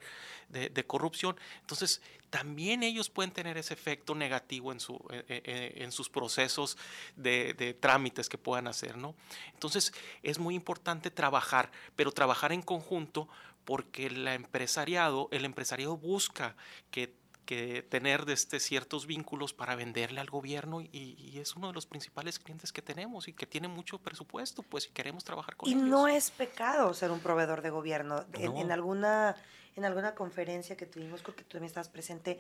de, 0.48 0.86
corrupción. 0.86 1.36
Entonces, 1.60 2.02
también 2.28 2.82
ellos 2.82 3.08
pueden 3.08 3.30
tener 3.30 3.56
ese 3.56 3.74
efecto 3.74 4.14
negativo 4.14 4.72
en, 4.72 4.80
su, 4.80 4.94
eh, 5.10 5.24
eh, 5.28 5.42
eh, 5.44 5.72
en 5.76 5.92
sus 5.92 6.10
procesos 6.10 6.76
de, 7.16 7.54
de, 7.54 7.72
trámites 7.72 8.28
que 8.28 8.38
puedan 8.38 8.66
hacer, 8.66 8.98
¿no? 8.98 9.14
Entonces, 9.54 9.94
es 10.22 10.38
muy 10.38 10.54
importante 10.54 11.10
trabajar, 11.10 11.70
pero 11.96 12.12
trabajar 12.12 12.52
en 12.52 12.62
conjunto 12.62 13.28
porque 13.64 14.06
el 14.06 14.26
empresariado, 14.28 15.28
el 15.30 15.44
empresariado 15.44 15.96
busca 15.96 16.56
que 16.90 17.14
que 17.44 17.82
tener 17.82 18.24
este 18.28 18.60
ciertos 18.60 19.06
vínculos 19.06 19.52
para 19.52 19.74
venderle 19.74 20.20
al 20.20 20.30
gobierno 20.30 20.80
y, 20.80 21.38
es 21.38 21.56
uno 21.56 21.68
de 21.68 21.72
los 21.72 21.86
principales 21.86 22.38
clientes 22.38 22.72
que 22.72 22.82
tenemos 22.82 23.28
y 23.28 23.32
que 23.32 23.46
tiene 23.46 23.68
mucho 23.68 23.98
presupuesto, 23.98 24.62
pues 24.62 24.84
si 24.84 24.90
queremos 24.90 25.24
trabajar 25.24 25.56
con 25.56 25.68
y 25.68 25.72
ellos. 25.72 25.86
Y 25.86 25.90
no 25.90 26.08
es 26.08 26.30
pecado 26.30 26.94
ser 26.94 27.10
un 27.10 27.20
proveedor 27.20 27.62
de 27.62 27.70
gobierno. 27.70 28.24
En, 28.34 28.70
alguna, 28.70 29.36
en 29.76 29.84
alguna 29.84 30.14
conferencia 30.14 30.76
que 30.76 30.86
tuvimos, 30.86 31.22
creo 31.22 31.34
que 31.34 31.42
tú 31.44 31.52
también 31.52 31.68
estás 31.68 31.88
presente, 31.88 32.38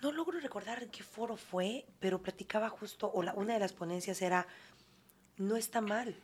no 0.00 0.10
logro 0.10 0.40
recordar 0.40 0.82
en 0.82 0.90
qué 0.90 1.02
foro 1.02 1.36
fue, 1.36 1.86
pero 2.00 2.20
platicaba 2.22 2.68
justo, 2.70 3.10
o 3.12 3.22
la, 3.22 3.34
una 3.34 3.54
de 3.54 3.60
las 3.60 3.72
ponencias 3.72 4.22
era, 4.22 4.46
no 5.36 5.56
está 5.56 5.80
mal 5.80 6.16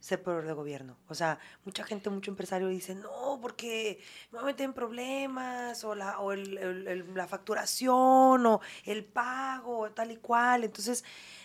ser 0.00 0.22
proveedor 0.22 0.46
de 0.46 0.52
gobierno. 0.52 0.96
O 1.08 1.14
sea, 1.14 1.38
mucha 1.64 1.84
gente, 1.84 2.10
mucho 2.10 2.30
empresario 2.30 2.68
dice, 2.68 2.94
no, 2.94 3.38
porque 3.40 4.00
me 4.30 4.38
voy 4.38 4.44
a 4.44 4.52
meter 4.52 4.64
en 4.64 4.72
problemas, 4.72 5.84
o 5.84 5.94
la, 5.94 6.20
o 6.20 6.32
el, 6.32 7.14
la 7.14 7.26
facturación, 7.26 8.46
o 8.46 8.60
el 8.84 9.04
pago, 9.04 9.90
tal 9.92 10.10
y 10.10 10.16
cual. 10.16 10.64
Entonces, 10.64 11.04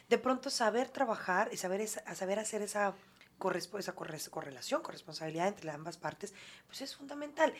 de 0.09 0.17
pronto 0.17 0.49
saber 0.49 0.89
trabajar 0.89 1.49
y 1.51 1.57
saber, 1.57 1.87
saber 1.87 2.39
hacer 2.39 2.61
esa, 2.61 2.93
esa 3.77 3.93
correlación, 3.93 4.81
corresponsabilidad 4.81 5.47
entre 5.47 5.71
ambas 5.71 5.97
partes, 5.97 6.33
pues 6.67 6.81
es 6.81 6.95
fundamental. 6.95 7.53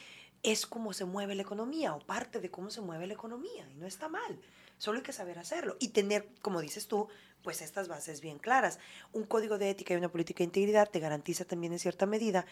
Es 0.44 0.66
como 0.68 0.94
se 0.94 1.06
mueve 1.06 1.36
la 1.36 1.42
economía, 1.42 1.96
o 1.96 2.00
parte 2.00 2.40
de 2.40 2.52
cómo 2.52 2.70
se 2.70 2.82
mueve 2.82 3.08
la 3.08 3.14
economía, 3.14 3.68
y 3.70 3.76
no 3.76 3.88
está 3.88 4.10
mal. 4.10 4.40
Solo 4.78 4.98
hay 4.98 5.04
que 5.04 5.14
saber 5.14 5.40
hacerlo 5.40 5.78
y 5.80 5.90
tener, 5.90 6.28
como 6.42 6.62
dices 6.62 6.88
tú, 6.88 7.08
pues 7.44 7.62
estas 7.62 7.88
bases 7.88 8.22
bien 8.22 8.40
claras. 8.40 8.80
Un 9.12 9.26
código 9.26 9.58
de 9.58 9.70
ética 9.70 9.94
y 9.94 9.98
una 9.98 10.12
política 10.12 10.40
de 10.40 10.46
integridad 10.46 10.90
te 10.90 11.00
garantiza 11.00 11.46
también 11.46 11.74
en 11.74 11.80
cierta 11.80 12.06
medida 12.06 12.46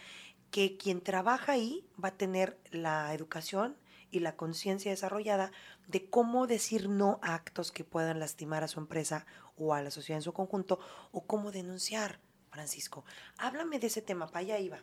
que 0.50 0.76
quien 0.76 1.00
trabaja 1.00 1.52
ahí 1.52 1.86
va 2.02 2.08
a 2.08 2.16
tener 2.16 2.58
la 2.70 3.12
educación 3.14 3.76
y 4.10 4.20
la 4.20 4.36
conciencia 4.36 4.90
desarrollada 4.90 5.50
de 5.88 6.08
cómo 6.08 6.46
decir 6.46 6.88
no 6.88 7.18
a 7.22 7.34
actos 7.34 7.72
que 7.72 7.82
puedan 7.82 8.20
lastimar 8.20 8.62
a 8.62 8.68
su 8.68 8.78
empresa 8.78 9.26
o 9.56 9.74
a 9.74 9.82
la 9.82 9.90
sociedad 9.90 10.18
en 10.18 10.22
su 10.22 10.34
conjunto 10.34 10.78
o 11.10 11.26
cómo 11.26 11.50
denunciar, 11.50 12.20
Francisco. 12.50 13.04
Háblame 13.38 13.78
de 13.78 13.86
ese 13.86 14.02
tema, 14.02 14.26
para 14.26 14.40
allá 14.40 14.58
iba. 14.58 14.78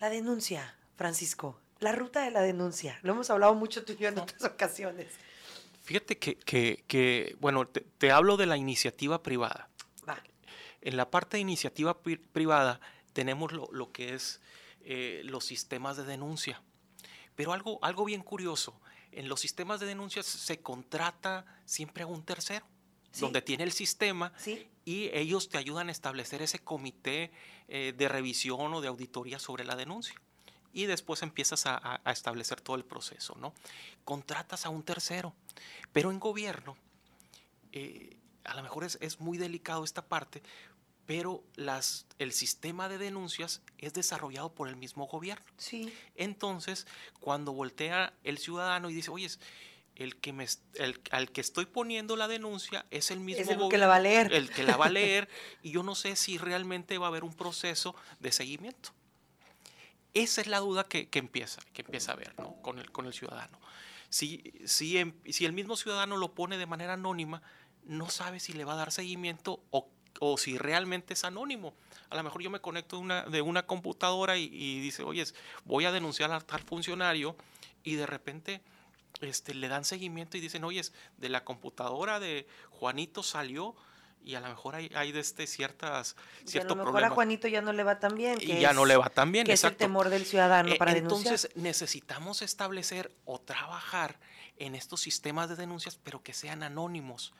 La 0.00 0.08
denuncia, 0.08 0.76
Francisco, 0.96 1.60
la 1.78 1.92
ruta 1.92 2.22
de 2.22 2.30
la 2.30 2.40
denuncia. 2.40 2.98
Lo 3.02 3.12
hemos 3.12 3.28
hablado 3.28 3.54
mucho 3.54 3.84
tú 3.84 3.92
y 3.92 3.96
yo 3.96 4.08
en 4.08 4.18
otras 4.18 4.42
ocasiones. 4.44 5.12
Fíjate 5.84 6.18
que, 6.18 7.36
bueno, 7.40 7.68
te, 7.68 8.10
hablo 8.10 8.38
de 8.38 8.46
la 8.46 8.56
iniciativa 8.56 9.22
privada. 9.22 9.68
En 10.80 10.96
la 10.98 11.10
parte 11.10 11.36
de 11.36 11.42
iniciativa 11.42 12.02
privada 12.02 12.80
tenemos 13.12 13.52
lo, 13.52 13.92
que 13.92 14.14
es 14.14 14.40
eh, 14.82 15.22
los 15.24 15.44
sistemas 15.44 15.96
de 15.96 16.04
denuncia. 16.04 16.62
Pero 17.34 17.52
algo, 17.52 17.78
algo 17.82 18.04
bien 18.04 18.22
curioso, 18.22 18.78
en 19.12 19.28
los 19.28 19.40
sistemas 19.40 19.80
de 19.80 19.86
denuncia 19.86 20.22
se 20.22 20.60
contrata 20.60 21.44
siempre 21.64 22.04
a 22.04 22.06
un 22.06 22.22
tercero, 22.22 22.66
donde 23.18 23.40
tiene 23.42 23.64
el 23.64 23.72
sistema 23.72 24.32
y 24.84 25.10
ellos 25.12 25.48
te 25.48 25.58
ayudan 25.58 25.88
a 25.88 25.92
establecer 25.92 26.42
ese 26.42 26.58
comité 26.58 27.30
eh, 27.68 27.94
de 27.96 28.08
revisión 28.08 28.74
o 28.74 28.80
de 28.80 28.88
auditoría 28.88 29.38
sobre 29.38 29.64
la 29.64 29.76
denuncia 29.76 30.14
y 30.74 30.86
después 30.86 31.22
empiezas 31.22 31.64
a, 31.66 32.00
establecer 32.06 32.60
todo 32.60 32.76
el 32.76 32.84
proceso, 32.84 33.36
¿no? 33.40 33.54
Contratas 34.04 34.66
a 34.66 34.70
un 34.70 34.82
tercero, 34.82 35.32
pero 35.92 36.10
en 36.10 36.18
gobierno, 36.18 36.76
eh, 37.72 38.16
a 38.42 38.54
lo 38.56 38.62
mejor 38.62 38.84
es, 38.84 39.20
muy 39.20 39.38
delicado 39.38 39.84
esta 39.84 40.04
parte, 40.04 40.42
pero 41.06 41.44
las, 41.54 42.06
el 42.18 42.32
sistema 42.32 42.88
de 42.88 42.98
denuncias 42.98 43.62
es 43.78 43.94
desarrollado 43.94 44.52
por 44.52 44.68
el 44.68 44.76
mismo 44.76 45.06
gobierno. 45.06 45.46
Sí. 45.58 45.92
Entonces, 46.16 46.86
cuando 47.20 47.52
voltea 47.52 48.12
el 48.24 48.38
ciudadano 48.38 48.90
y 48.90 48.94
dice, 48.94 49.10
oye, 49.12 49.28
el 49.94 50.16
que 50.16 50.32
me, 50.32 50.46
el, 50.74 51.00
al 51.12 51.30
que 51.30 51.40
estoy 51.40 51.66
poniendo 51.66 52.16
la 52.16 52.26
denuncia 52.26 52.84
es 52.90 53.12
el 53.12 53.20
mismo 53.20 53.66
el 53.66 53.70
que 53.70 53.78
la 53.78 53.86
va 53.86 53.96
a 53.96 54.00
leer. 54.00 54.32
El 54.32 54.50
que 54.50 54.64
la 54.64 54.76
va 54.76 54.86
a 54.86 54.90
leer 54.90 55.28
y 55.62 55.70
yo 55.70 55.84
no 55.84 55.94
sé 55.94 56.16
si 56.16 56.36
realmente 56.36 56.98
va 56.98 57.06
a 57.06 57.08
haber 57.10 57.22
un 57.22 57.34
proceso 57.34 57.94
de 58.18 58.32
seguimiento. 58.32 58.90
Esa 60.14 60.40
es 60.40 60.46
la 60.46 60.60
duda 60.60 60.84
que, 60.84 61.08
empieza, 61.12 61.60
que 61.72 61.82
empieza 61.82 62.12
a 62.12 62.16
ver 62.16 62.34
con, 62.62 62.78
el, 62.78 62.90
con 62.92 63.06
el 63.06 63.12
ciudadano. 63.12 63.58
Si, 64.08 64.52
si, 64.64 64.98
em, 64.98 65.12
si 65.28 65.44
el 65.44 65.52
mismo 65.52 65.76
ciudadano 65.76 66.16
lo 66.16 66.34
pone 66.34 66.56
de 66.56 66.66
manera 66.66 66.94
anónima, 66.94 67.42
no 67.84 68.08
sabe 68.08 68.38
si 68.38 68.52
le 68.52 68.64
va 68.64 68.74
a 68.74 68.76
dar 68.76 68.92
seguimiento 68.92 69.60
o, 69.70 69.88
o 70.20 70.38
si 70.38 70.56
realmente 70.56 71.14
es 71.14 71.24
anónimo. 71.24 71.74
A 72.10 72.16
lo 72.16 72.22
mejor 72.22 72.42
yo 72.42 72.50
me 72.50 72.60
conecto 72.60 72.96
de 72.96 73.02
una, 73.02 73.22
de 73.24 73.42
una 73.42 73.66
computadora 73.66 74.38
y, 74.38 74.44
y 74.52 74.80
dice, 74.80 75.02
oye, 75.02 75.24
voy 75.64 75.84
a 75.84 75.92
denunciar 75.92 76.32
a 76.32 76.40
tal 76.40 76.60
funcionario 76.60 77.36
y 77.82 77.96
de 77.96 78.06
repente 78.06 78.62
este, 79.20 79.54
le 79.54 79.68
dan 79.68 79.84
seguimiento 79.84 80.36
y 80.36 80.40
dicen, 80.40 80.64
oye, 80.64 80.82
de 81.16 81.28
la 81.28 81.44
computadora 81.44 82.20
de 82.20 82.46
Juanito 82.70 83.22
salió 83.22 83.74
y 84.24 84.34
a 84.34 84.40
lo 84.40 84.48
mejor 84.48 84.74
hay, 84.74 84.90
hay 84.94 85.12
de 85.12 85.20
este 85.20 85.46
ciertas 85.46 86.16
cierto 86.46 86.72
a 86.72 86.76
lo 86.76 86.84
mejor 86.86 87.04
a 87.04 87.10
Juanito 87.10 87.46
ya 87.46 87.60
no 87.60 87.72
le 87.72 87.84
va 87.84 88.00
tan 88.00 88.14
bien. 88.14 88.38
y 88.40 88.58
ya 88.58 88.72
no 88.72 88.86
le 88.86 88.96
va 88.96 89.10
tan 89.10 89.30
bien, 89.30 89.46
que 89.46 89.52
es 89.52 89.64
el 89.64 89.76
temor 89.76 90.08
del 90.08 90.24
ciudadano 90.24 90.72
e, 90.72 90.76
para 90.76 90.94
denunciar. 90.94 91.34
Entonces 91.34 91.50
necesitamos 91.56 92.42
establecer 92.42 93.12
o 93.26 93.40
trabajar 93.40 94.18
en 94.56 94.74
estos 94.74 95.00
sistemas 95.00 95.48
de 95.48 95.56
denuncias, 95.56 95.96
pero 96.02 96.22
que 96.22 96.32
sean 96.32 96.62
anónimos. 96.62 97.34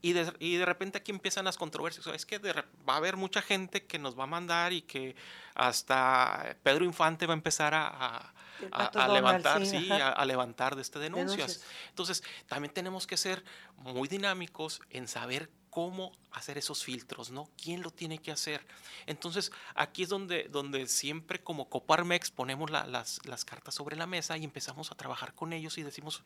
Y 0.00 0.12
de, 0.12 0.32
y 0.38 0.56
de 0.56 0.64
repente 0.64 0.98
aquí 0.98 1.10
empiezan 1.10 1.44
las 1.44 1.56
controversias. 1.56 2.06
es 2.06 2.24
que 2.24 2.38
va 2.38 2.94
a 2.94 2.96
haber 2.96 3.16
mucha 3.16 3.42
gente 3.42 3.84
que 3.84 3.98
nos 3.98 4.16
va 4.16 4.24
a 4.24 4.28
mandar 4.28 4.72
y 4.72 4.82
que 4.82 5.16
hasta 5.56 6.56
Pedro 6.62 6.84
Infante 6.84 7.26
va 7.26 7.34
a 7.34 7.36
empezar 7.36 7.74
a, 7.74 8.32
a, 8.70 9.08
levantar, 9.08 9.66
sí, 9.66 9.88
a, 9.90 10.24
levantar 10.24 10.76
de 10.76 10.82
este 10.82 11.00
denuncias. 11.00 11.64
Entonces, 11.88 12.22
también 12.46 12.72
tenemos 12.72 13.08
que 13.08 13.16
ser 13.16 13.44
muy 13.76 14.06
dinámicos 14.06 14.80
en 14.90 15.08
saber 15.08 15.50
cómo 15.78 16.10
hacer 16.32 16.58
esos 16.58 16.82
filtros, 16.82 17.30
¿no? 17.30 17.48
¿Quién 17.56 17.82
lo 17.82 17.92
tiene 17.92 18.18
que 18.18 18.32
hacer? 18.32 18.66
Entonces, 19.06 19.52
aquí 19.76 20.02
es 20.02 20.08
donde, 20.08 20.48
donde 20.48 20.88
siempre 20.88 21.40
como 21.40 21.68
Coparmex 21.68 22.32
ponemos 22.32 22.68
las, 22.68 23.20
las, 23.24 23.44
cartas 23.44 23.76
sobre 23.76 23.94
la 23.94 24.08
mesa 24.08 24.36
y 24.36 24.42
empezamos 24.42 24.90
a 24.90 24.96
trabajar 24.96 25.36
con 25.36 25.52
ellos 25.52 25.78
y 25.78 25.84
decimos, 25.84 26.24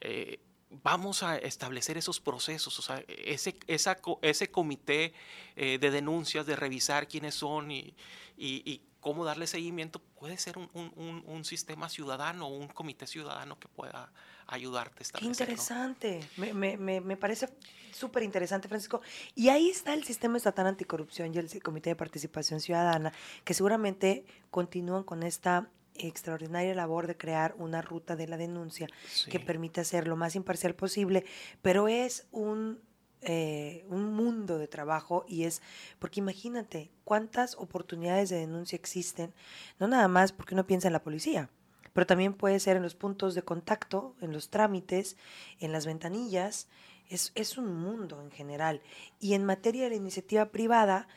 eh, 0.00 0.38
vamos 0.70 1.24
a 1.24 1.38
establecer 1.38 1.98
esos 1.98 2.20
procesos, 2.20 2.78
o 2.78 2.82
sea, 2.82 3.02
ese, 3.08 3.58
esa, 3.66 3.98
ese 4.22 4.48
comité 4.52 5.12
eh, 5.56 5.78
de 5.80 5.90
denuncias, 5.90 6.46
de 6.46 6.54
revisar 6.54 7.08
quiénes 7.08 7.34
son 7.34 7.72
y, 7.72 7.96
y, 8.36 8.80
cómo 9.00 9.24
darle 9.24 9.48
seguimiento, 9.48 9.98
puede 9.98 10.38
ser 10.38 10.56
un, 10.56 10.70
un, 10.74 11.24
un, 11.26 11.44
sistema 11.44 11.88
ciudadano, 11.88 12.46
un 12.46 12.68
comité 12.68 13.08
ciudadano 13.08 13.58
que 13.58 13.66
pueda 13.66 14.12
ayudarte 14.48 15.04
a. 15.04 15.18
Qué 15.18 15.26
interesante, 15.26 16.20
me, 16.36 16.52
me, 16.52 17.00
me, 17.00 17.16
parece 17.16 17.48
súper 17.92 18.24
interesante, 18.24 18.66
Francisco. 18.66 19.00
Y 19.34 19.50
ahí 19.50 19.68
está 19.68 19.94
el 19.94 20.02
Sistema 20.04 20.38
Estatal 20.38 20.66
Anticorrupción 20.66 21.32
y 21.32 21.38
el 21.38 21.62
Comité 21.62 21.90
de 21.90 21.96
Participación 21.96 22.60
Ciudadana, 22.60 23.12
que 23.44 23.54
seguramente 23.54 24.24
continúan 24.50 25.04
con 25.04 25.22
esta 25.22 25.70
extraordinaria 25.94 26.74
labor 26.74 27.06
de 27.06 27.16
crear 27.16 27.54
una 27.58 27.82
ruta 27.82 28.16
de 28.16 28.28
la 28.28 28.36
denuncia 28.36 28.88
que 29.30 29.40
permite 29.40 29.84
ser 29.84 30.06
lo 30.06 30.16
más 30.16 30.36
imparcial 30.36 30.74
posible, 30.74 31.24
pero 31.60 31.88
es 31.88 32.26
un, 32.30 32.80
eh, 33.22 33.84
un 33.88 34.14
mundo 34.14 34.58
de 34.58 34.68
trabajo 34.68 35.24
y 35.28 35.44
es, 35.44 35.60
porque 35.98 36.20
imagínate 36.20 36.92
cuántas 37.02 37.56
oportunidades 37.56 38.28
de 38.28 38.36
denuncia 38.36 38.76
existen, 38.76 39.34
no 39.80 39.88
nada 39.88 40.06
más 40.06 40.32
porque 40.32 40.54
uno 40.54 40.66
piensa 40.66 40.86
en 40.86 40.92
la 40.92 41.02
policía, 41.02 41.50
pero 41.92 42.06
también 42.06 42.34
puede 42.34 42.60
ser 42.60 42.76
en 42.76 42.82
los 42.82 42.94
puntos 42.94 43.34
de 43.34 43.42
contacto, 43.42 44.14
en 44.20 44.32
los 44.32 44.50
trámites, 44.50 45.16
en 45.60 45.72
las 45.72 45.86
ventanillas, 45.86 46.68
Es, 47.08 47.32
es 47.34 47.56
un 47.56 47.74
mundo 47.74 48.20
en 48.22 48.30
general. 48.30 48.82
Y 49.18 49.32
en 49.34 49.44
materia 49.44 49.84
de 49.84 49.90
la 49.90 49.96
iniciativa 49.96 50.46
privada, 50.50 51.08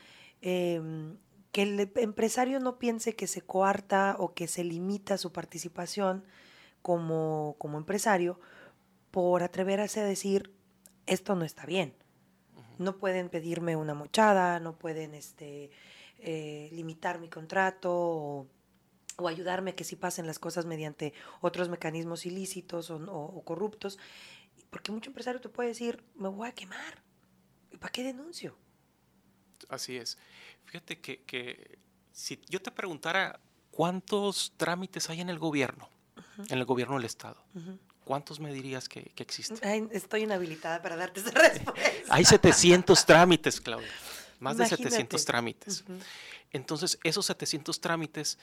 em, 0.42 1.18
que 1.52 1.64
el 1.64 1.92
empresario 1.98 2.60
no 2.60 2.78
piense 2.80 3.16
que 3.16 3.28
se 3.28 3.42
coarta 3.42 4.16
o 4.18 4.34
que 4.34 4.48
se 4.48 4.64
limita 4.64 5.18
su 5.18 5.32
participación 5.34 6.24
como, 6.82 7.56
como 7.58 7.78
empresario 7.78 8.40
por 9.12 9.44
atreverse 9.44 10.00
a 10.00 10.06
decir, 10.06 10.54
esto 11.08 11.36
no 11.36 11.44
está 11.44 11.66
bien. 11.66 11.94
No 12.78 12.98
pueden 12.98 13.30
pedirme 13.30 13.76
una 13.76 13.94
mochada, 13.94 14.60
no 14.60 14.78
pueden 14.78 15.14
este, 15.14 15.72
eh, 16.20 16.70
limitar 16.72 17.20
mi 17.20 17.30
contrato 17.30 17.92
o, 17.92 18.48
ayudarme 19.28 19.72
a 19.72 19.76
que 19.76 19.84
si 19.84 19.96
pasen 19.96 20.28
las 20.28 20.40
cosas 20.40 20.66
mediante 20.66 21.14
otros 21.42 21.70
mecanismos 21.70 22.26
ilícitos 22.26 22.90
o, 22.92 23.42
corruptos. 23.46 23.98
Porque 24.70 24.92
mucho 24.92 25.10
empresario 25.10 25.42
te 25.42 25.50
puede 25.50 25.70
decir, 25.70 26.04
me 26.16 26.30
voy 26.30 26.48
a 26.48 26.54
quemar. 26.54 27.04
¿Para 27.80 27.92
qué 27.92 28.04
denuncio? 28.04 28.58
Así 29.70 29.98
es. 29.98 30.18
Fíjate 30.66 31.00
que, 31.00 31.80
si 32.12 32.40
yo 32.50 32.62
te 32.62 32.72
preguntara 32.72 33.40
cuántos 33.72 34.54
trámites 34.58 35.10
hay 35.10 35.22
en 35.22 35.30
el 35.30 35.40
gobierno, 35.40 35.90
en 36.50 36.58
el 36.58 36.66
gobierno 36.66 36.96
del 36.96 37.06
Estado, 37.06 37.44
¿cuántos 38.06 38.40
me 38.40 38.54
dirías 38.54 38.88
que, 38.88 39.12
existen? 39.18 39.90
estoy 39.92 40.24
inhabilitada 40.24 40.82
para 40.82 40.96
darte 40.96 41.20
esa 41.20 41.32
respuesta. 41.32 41.92
Hay 42.10 42.26
700 42.26 43.06
trámites, 43.06 43.60
Claudia. 43.60 43.90
Más 44.40 44.58
de 44.58 44.66
700 44.66 45.24
trámites. 45.24 45.84
Entonces, 46.52 47.00
esos 47.04 47.26
700 47.26 47.80
trámites 47.80 48.38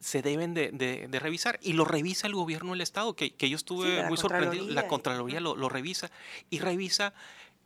se 0.00 0.22
deben 0.22 0.54
de, 0.54 1.08
revisar 1.20 1.58
y 1.62 1.74
lo 1.74 1.84
revisa 1.84 2.26
el 2.26 2.34
gobierno 2.34 2.72
del 2.72 2.80
Estado, 2.80 3.14
que, 3.14 3.32
yo 3.38 3.56
estuve 3.56 4.06
muy 4.06 4.16
sorprendido. 4.16 4.66
La 4.68 4.88
Contraloría 4.88 5.40
lo, 5.40 5.68
revisa 5.68 6.10
y 6.48 6.58
revisa 6.58 7.14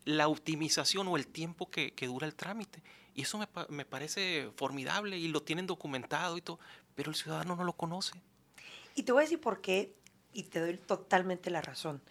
la 0.05 0.29
optimización 0.29 1.09
o 1.09 1.17
el 1.17 1.27
tiempo 1.27 1.71
que, 1.71 1.93
dura 2.03 2.27
el 2.27 2.35
trámite. 2.35 2.83
Y 3.15 3.23
eso 3.23 3.39
me, 3.39 3.47
me, 3.69 3.85
parece 3.85 4.51
formidable 4.57 5.17
y 5.17 5.29
lo 5.29 5.43
tienen 5.43 5.67
documentado 5.67 6.37
y 6.37 6.43
todo, 6.43 6.59
pero 6.95 7.11
el 7.11 7.17
ciudadano 7.17 7.55
no 7.55 7.65
lo 7.65 7.73
conoce. 7.75 8.21
Y 8.97 9.05
te 9.05 9.13
voy 9.13 9.21
a 9.21 9.25
decir 9.25 9.41
por 9.41 9.61
qué, 9.61 9.95
y 10.33 10.45
te 10.45 10.61
doy 10.61 10.77
totalmente 10.77 11.51
la 11.51 11.63
razón 11.63 12.03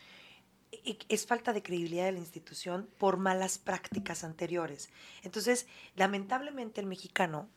es 1.09 1.25
falta 1.25 1.53
de 1.53 1.63
credibilidad 1.63 2.05
de 2.05 2.11
la 2.13 2.19
institución 2.19 2.89
por 2.97 3.17
malas 3.17 3.57
prácticas 3.57 4.23
anteriores. 4.23 4.89
Entonces, 5.23 5.67
lamentablemente 5.95 6.81
el 6.81 6.87
mexicano, 6.87 7.47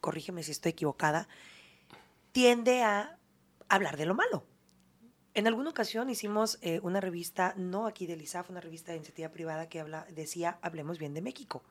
corrígeme 0.00 0.42
si 0.42 0.52
estoy 0.52 0.70
equivocada, 0.72 1.28
tiende 2.36 2.82
a 2.82 3.18
hablar 3.70 3.96
de 3.96 4.04
lo 4.04 4.14
malo. 4.14 4.44
En 5.32 5.46
alguna 5.46 5.70
ocasión 5.70 6.10
hicimos 6.10 6.58
eh, 6.60 6.80
una 6.82 7.00
revista, 7.00 7.54
no 7.56 7.86
aquí 7.86 8.06
del 8.06 8.20
ISAF, 8.20 8.50
una 8.50 8.60
revista 8.60 8.92
de 8.92 8.98
iniciativa 8.98 9.30
privada 9.30 9.70
que 9.70 9.80
habla, 9.80 10.06
decía, 10.10 10.58
hablemos 10.60 10.98
bien 10.98 11.14
de 11.14 11.22
México. 11.22 11.64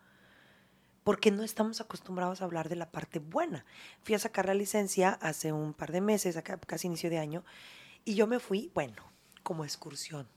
Porque 1.03 1.29
no 1.29 1.43
estamos 1.43 1.81
acostumbrados 1.81 2.41
a 2.41 2.45
hablar 2.45 2.67
de 2.67 2.77
la 2.77 2.89
parte 2.89 3.19
buena. 3.19 3.63
Fui 4.01 4.15
a 4.15 4.19
sacar 4.19 4.47
la 4.47 4.55
licencia 4.55 5.19
hace 5.21 5.51
un 5.51 5.75
par 5.75 5.91
de 5.91 6.01
meses, 6.01 6.35
casi 6.65 6.87
inicio 6.87 7.11
de 7.11 7.19
año, 7.19 7.45
y 8.03 8.15
yo 8.15 8.25
me 8.25 8.39
fui, 8.39 8.71
bueno, 8.73 9.03
como 9.43 9.65
excursión 9.65 10.27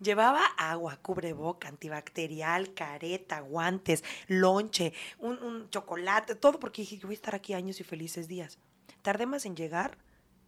Llevaba 0.00 0.44
agua, 0.56 0.98
cubreboca, 1.02 1.68
antibacterial, 1.68 2.74
careta, 2.74 3.40
guantes, 3.40 4.04
lonche, 4.26 4.92
un, 5.18 5.68
chocolate, 5.70 6.34
todo 6.34 6.60
porque 6.60 6.82
dije, 6.82 6.98
yo 6.98 7.08
voy 7.08 7.14
a 7.14 7.16
estar 7.16 7.34
aquí 7.34 7.54
años 7.54 7.80
y 7.80 7.84
felices 7.84 8.28
días. 8.28 8.58
Tardé 9.04 9.26
más 9.26 9.44
en 9.44 9.54
llegar 9.54 9.98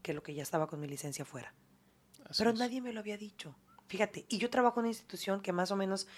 que 0.00 0.14
lo 0.14 0.22
que 0.22 0.32
ya 0.32 0.42
estaba 0.42 0.66
con 0.66 0.80
mi 0.80 0.88
licencia 0.88 1.26
fuera. 1.26 1.52
Pero 2.38 2.54
nadie 2.54 2.80
me 2.80 2.94
lo 2.94 3.00
había 3.00 3.18
dicho. 3.18 3.54
Fíjate, 3.86 4.24
y 4.30 4.38
yo 4.38 4.48
trabajo 4.48 4.80
en 4.80 4.84
una 4.84 4.88
institución 4.88 5.42
que 5.42 5.52
más 5.52 5.70
o 5.70 5.76
menos, 5.76 6.08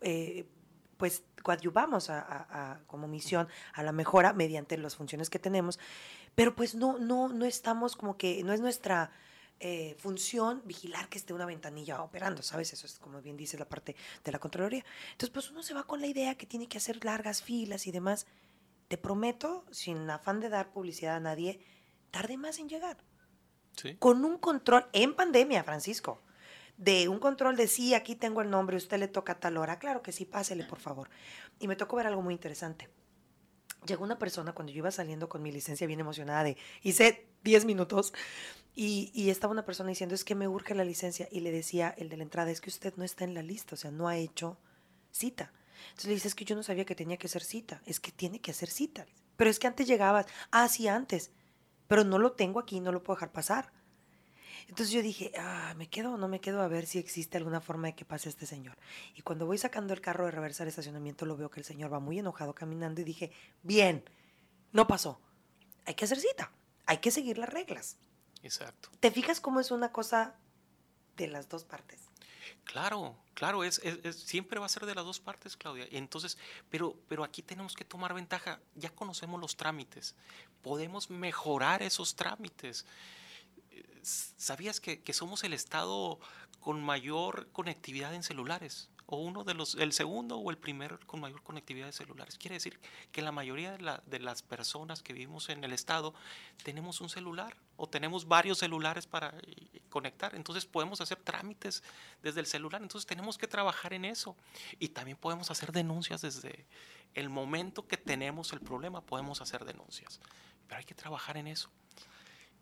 eh, 0.00 0.48
pues, 0.96 1.22
coadyuvamos 1.42 2.08
a, 2.08 2.80
como 2.86 3.08
misión 3.08 3.46
a 3.74 3.82
la 3.82 3.92
mejora 3.92 4.32
mediante 4.32 4.78
las 4.78 4.96
funciones 4.96 5.28
que 5.28 5.38
tenemos, 5.38 5.78
pero 6.34 6.54
pues 6.54 6.74
no, 6.74 6.98
no, 6.98 7.28
no 7.28 7.44
estamos 7.44 7.94
como 7.94 8.16
que, 8.16 8.42
no 8.42 8.54
es 8.54 8.62
nuestra 8.62 9.10
eh, 9.60 9.94
función 9.98 10.62
vigilar 10.64 11.10
que 11.10 11.18
esté 11.18 11.34
una 11.34 11.44
ventanilla 11.44 12.02
operando, 12.02 12.42
¿sabes? 12.42 12.72
Eso 12.72 12.86
es 12.86 12.98
como 12.98 13.20
bien 13.20 13.36
dice 13.36 13.58
la 13.58 13.68
parte 13.68 13.96
de 14.24 14.32
la 14.32 14.38
Contraloría. 14.38 14.82
Entonces, 15.10 15.30
pues 15.30 15.50
uno 15.50 15.62
se 15.62 15.74
va 15.74 15.84
con 15.84 16.00
la 16.00 16.06
idea 16.06 16.36
que 16.36 16.46
tiene 16.46 16.68
que 16.68 16.78
hacer 16.78 17.04
largas 17.04 17.42
filas 17.42 17.86
y 17.86 17.92
demás. 17.92 18.26
Te 18.88 18.96
prometo, 18.96 19.66
sin 19.70 20.08
afán 20.08 20.40
de 20.40 20.48
dar 20.48 20.72
publicidad 20.72 21.16
a 21.16 21.20
nadie, 21.20 21.60
tarde 22.12 22.36
más 22.36 22.60
en 22.60 22.68
llegar. 22.68 22.98
Con 23.98 24.24
un 24.24 24.38
control, 24.38 24.86
en 24.92 25.14
pandemia, 25.14 25.64
Francisco, 25.64 26.20
de 26.76 27.08
un 27.08 27.18
control 27.18 27.56
de 27.56 27.66
sí, 27.66 27.94
aquí 27.94 28.14
tengo 28.14 28.40
el 28.42 28.50
nombre, 28.50 28.76
usted 28.76 28.98
le 28.98 29.08
toca 29.08 29.40
tal 29.40 29.56
hora. 29.56 29.80
Claro 29.80 30.02
que 30.02 30.12
sí, 30.12 30.24
pásele, 30.24 30.62
por 30.62 30.78
favor. 30.78 31.08
Y 31.58 31.66
me 31.66 31.74
tocó 31.74 31.96
ver 31.96 32.06
algo 32.06 32.22
muy 32.22 32.34
interesante. 32.34 32.88
Llegó 33.86 34.04
una 34.04 34.18
persona 34.18 34.52
cuando 34.52 34.72
yo 34.72 34.78
iba 34.78 34.90
saliendo 34.92 35.28
con 35.28 35.42
mi 35.42 35.50
licencia 35.50 35.88
bien 35.88 35.98
emocionada 35.98 36.44
de 36.44 36.56
hice 36.82 37.26
10 37.42 37.64
minutos 37.64 38.12
y, 38.74 39.28
estaba 39.28 39.52
una 39.52 39.64
persona 39.64 39.88
diciendo, 39.88 40.14
es 40.14 40.24
que 40.24 40.34
me 40.34 40.48
urge 40.48 40.74
la 40.74 40.84
licencia. 40.84 41.28
Y 41.30 41.40
le 41.40 41.50
decía 41.50 41.94
el 41.98 42.08
de 42.08 42.16
la 42.16 42.22
entrada, 42.22 42.50
es 42.50 42.60
que 42.60 42.70
usted 42.70 42.94
no 42.96 43.04
está 43.04 43.24
en 43.24 43.34
la 43.34 43.42
lista, 43.42 43.74
o 43.74 43.78
sea, 43.78 43.90
no 43.90 44.08
ha 44.08 44.16
hecho 44.16 44.58
cita. 45.10 45.52
Entonces 45.88 46.06
le 46.06 46.14
dice, 46.14 46.28
es 46.28 46.34
que 46.34 46.44
yo 46.44 46.54
no 46.54 46.62
sabía 46.62 46.84
que 46.84 46.94
tenía 46.94 47.16
que 47.16 47.26
hacer 47.26 47.42
cita, 47.42 47.82
es 47.86 47.98
que 47.98 48.12
tiene 48.12 48.40
que 48.40 48.52
hacer 48.52 48.70
cita. 48.70 49.06
Pero 49.36 49.50
es 49.50 49.58
que 49.58 49.66
antes 49.66 49.86
llegabas, 49.86 50.26
ah, 50.50 50.68
sí, 50.68 50.88
antes, 50.88 51.32
pero 51.92 52.04
no 52.04 52.18
lo 52.18 52.32
tengo 52.32 52.58
aquí, 52.58 52.80
no 52.80 52.90
lo 52.90 53.02
puedo 53.02 53.16
dejar 53.16 53.32
pasar. 53.32 53.70
Entonces 54.66 54.94
yo 54.94 55.02
dije, 55.02 55.30
ah, 55.38 55.74
¿me 55.76 55.90
quedo 55.90 56.14
o 56.14 56.16
no 56.16 56.26
me 56.26 56.40
quedo 56.40 56.62
a 56.62 56.66
ver 56.66 56.86
si 56.86 56.98
existe 56.98 57.36
alguna 57.36 57.60
forma 57.60 57.88
de 57.88 57.94
que 57.94 58.06
pase 58.06 58.30
este 58.30 58.46
señor? 58.46 58.78
Y 59.14 59.20
cuando 59.20 59.44
voy 59.44 59.58
sacando 59.58 59.92
el 59.92 60.00
carro 60.00 60.24
de 60.24 60.30
reversar 60.30 60.64
el 60.64 60.70
estacionamiento, 60.70 61.26
lo 61.26 61.36
veo 61.36 61.50
que 61.50 61.60
el 61.60 61.66
señor 61.66 61.92
va 61.92 62.00
muy 62.00 62.18
enojado 62.18 62.54
caminando 62.54 63.02
y 63.02 63.04
dije, 63.04 63.30
bien, 63.62 64.08
no 64.72 64.86
pasó, 64.86 65.20
hay 65.84 65.92
que 65.92 66.06
hacer 66.06 66.18
cita, 66.18 66.50
hay 66.86 66.96
que 66.96 67.10
seguir 67.10 67.36
las 67.36 67.50
reglas. 67.50 67.98
Exacto. 68.42 68.88
¿Te 68.98 69.10
fijas 69.10 69.42
cómo 69.42 69.60
es 69.60 69.70
una 69.70 69.92
cosa 69.92 70.36
de 71.18 71.28
las 71.28 71.50
dos 71.50 71.64
partes? 71.64 72.08
Claro, 72.64 73.16
claro, 73.34 73.64
es, 73.64 73.80
siempre 74.16 74.60
va 74.60 74.66
a 74.66 74.68
ser 74.68 74.86
de 74.86 74.94
las 74.94 75.04
dos 75.04 75.20
partes, 75.20 75.56
Claudia. 75.56 75.86
Entonces, 75.90 76.38
pero, 76.70 76.96
pero 77.08 77.24
aquí 77.24 77.42
tenemos 77.42 77.74
que 77.74 77.84
tomar 77.84 78.14
ventaja. 78.14 78.60
Ya 78.74 78.90
conocemos 78.90 79.40
los 79.40 79.56
trámites, 79.56 80.14
podemos 80.62 81.10
mejorar 81.10 81.82
esos 81.82 82.14
trámites. 82.14 82.86
¿Sabías 84.02 84.80
que, 84.80 85.02
que 85.02 85.12
somos 85.12 85.44
el 85.44 85.52
estado 85.52 86.18
con 86.60 86.82
mayor 86.82 87.48
conectividad 87.52 88.14
en 88.14 88.22
celulares? 88.22 88.88
o 89.12 89.16
uno 89.16 89.44
de 89.44 89.52
los, 89.52 89.74
el 89.74 89.92
segundo 89.92 90.38
o 90.38 90.50
el 90.50 90.56
primero 90.56 90.98
con 91.04 91.20
mayor 91.20 91.42
conectividad 91.42 91.84
de 91.84 91.92
celulares. 91.92 92.38
Quiere 92.38 92.54
decir 92.54 92.80
que 93.12 93.20
la 93.20 93.30
mayoría 93.30 93.76
de, 93.76 94.18
las 94.18 94.42
personas 94.42 95.02
que 95.02 95.12
vivimos 95.12 95.50
en 95.50 95.62
el 95.64 95.74
estado 95.74 96.14
tenemos 96.64 97.02
un 97.02 97.10
celular 97.10 97.54
o 97.76 97.86
tenemos 97.86 98.26
varios 98.26 98.56
celulares 98.56 99.06
para 99.06 99.34
eh, 99.42 99.82
conectar. 99.90 100.34
Entonces 100.34 100.64
podemos 100.64 101.02
hacer 101.02 101.18
trámites 101.18 101.82
desde 102.22 102.40
el 102.40 102.46
celular. 102.46 102.80
Entonces 102.80 103.06
tenemos 103.06 103.36
que 103.36 103.46
trabajar 103.46 103.92
en 103.92 104.06
eso. 104.06 104.34
Y 104.78 104.88
también 104.88 105.18
podemos 105.18 105.50
hacer 105.50 105.72
denuncias 105.72 106.22
desde 106.22 106.64
el 107.12 107.28
momento 107.28 107.86
que 107.86 107.98
tenemos 107.98 108.54
el 108.54 108.60
problema, 108.60 109.02
podemos 109.02 109.42
hacer 109.42 109.66
denuncias. 109.66 110.20
Pero 110.72 110.78
hay 110.78 110.86
que 110.86 110.94
trabajar 110.94 111.36
en 111.36 111.48
eso. 111.48 111.68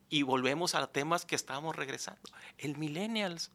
Y 0.09 0.23
volvemos 0.23 0.75
a 0.75 0.85
temas 0.89 1.25
que 1.25 1.37
estábamos 1.37 1.77
regresando. 1.77 2.21
El 2.59 2.77
millennials 2.77 3.53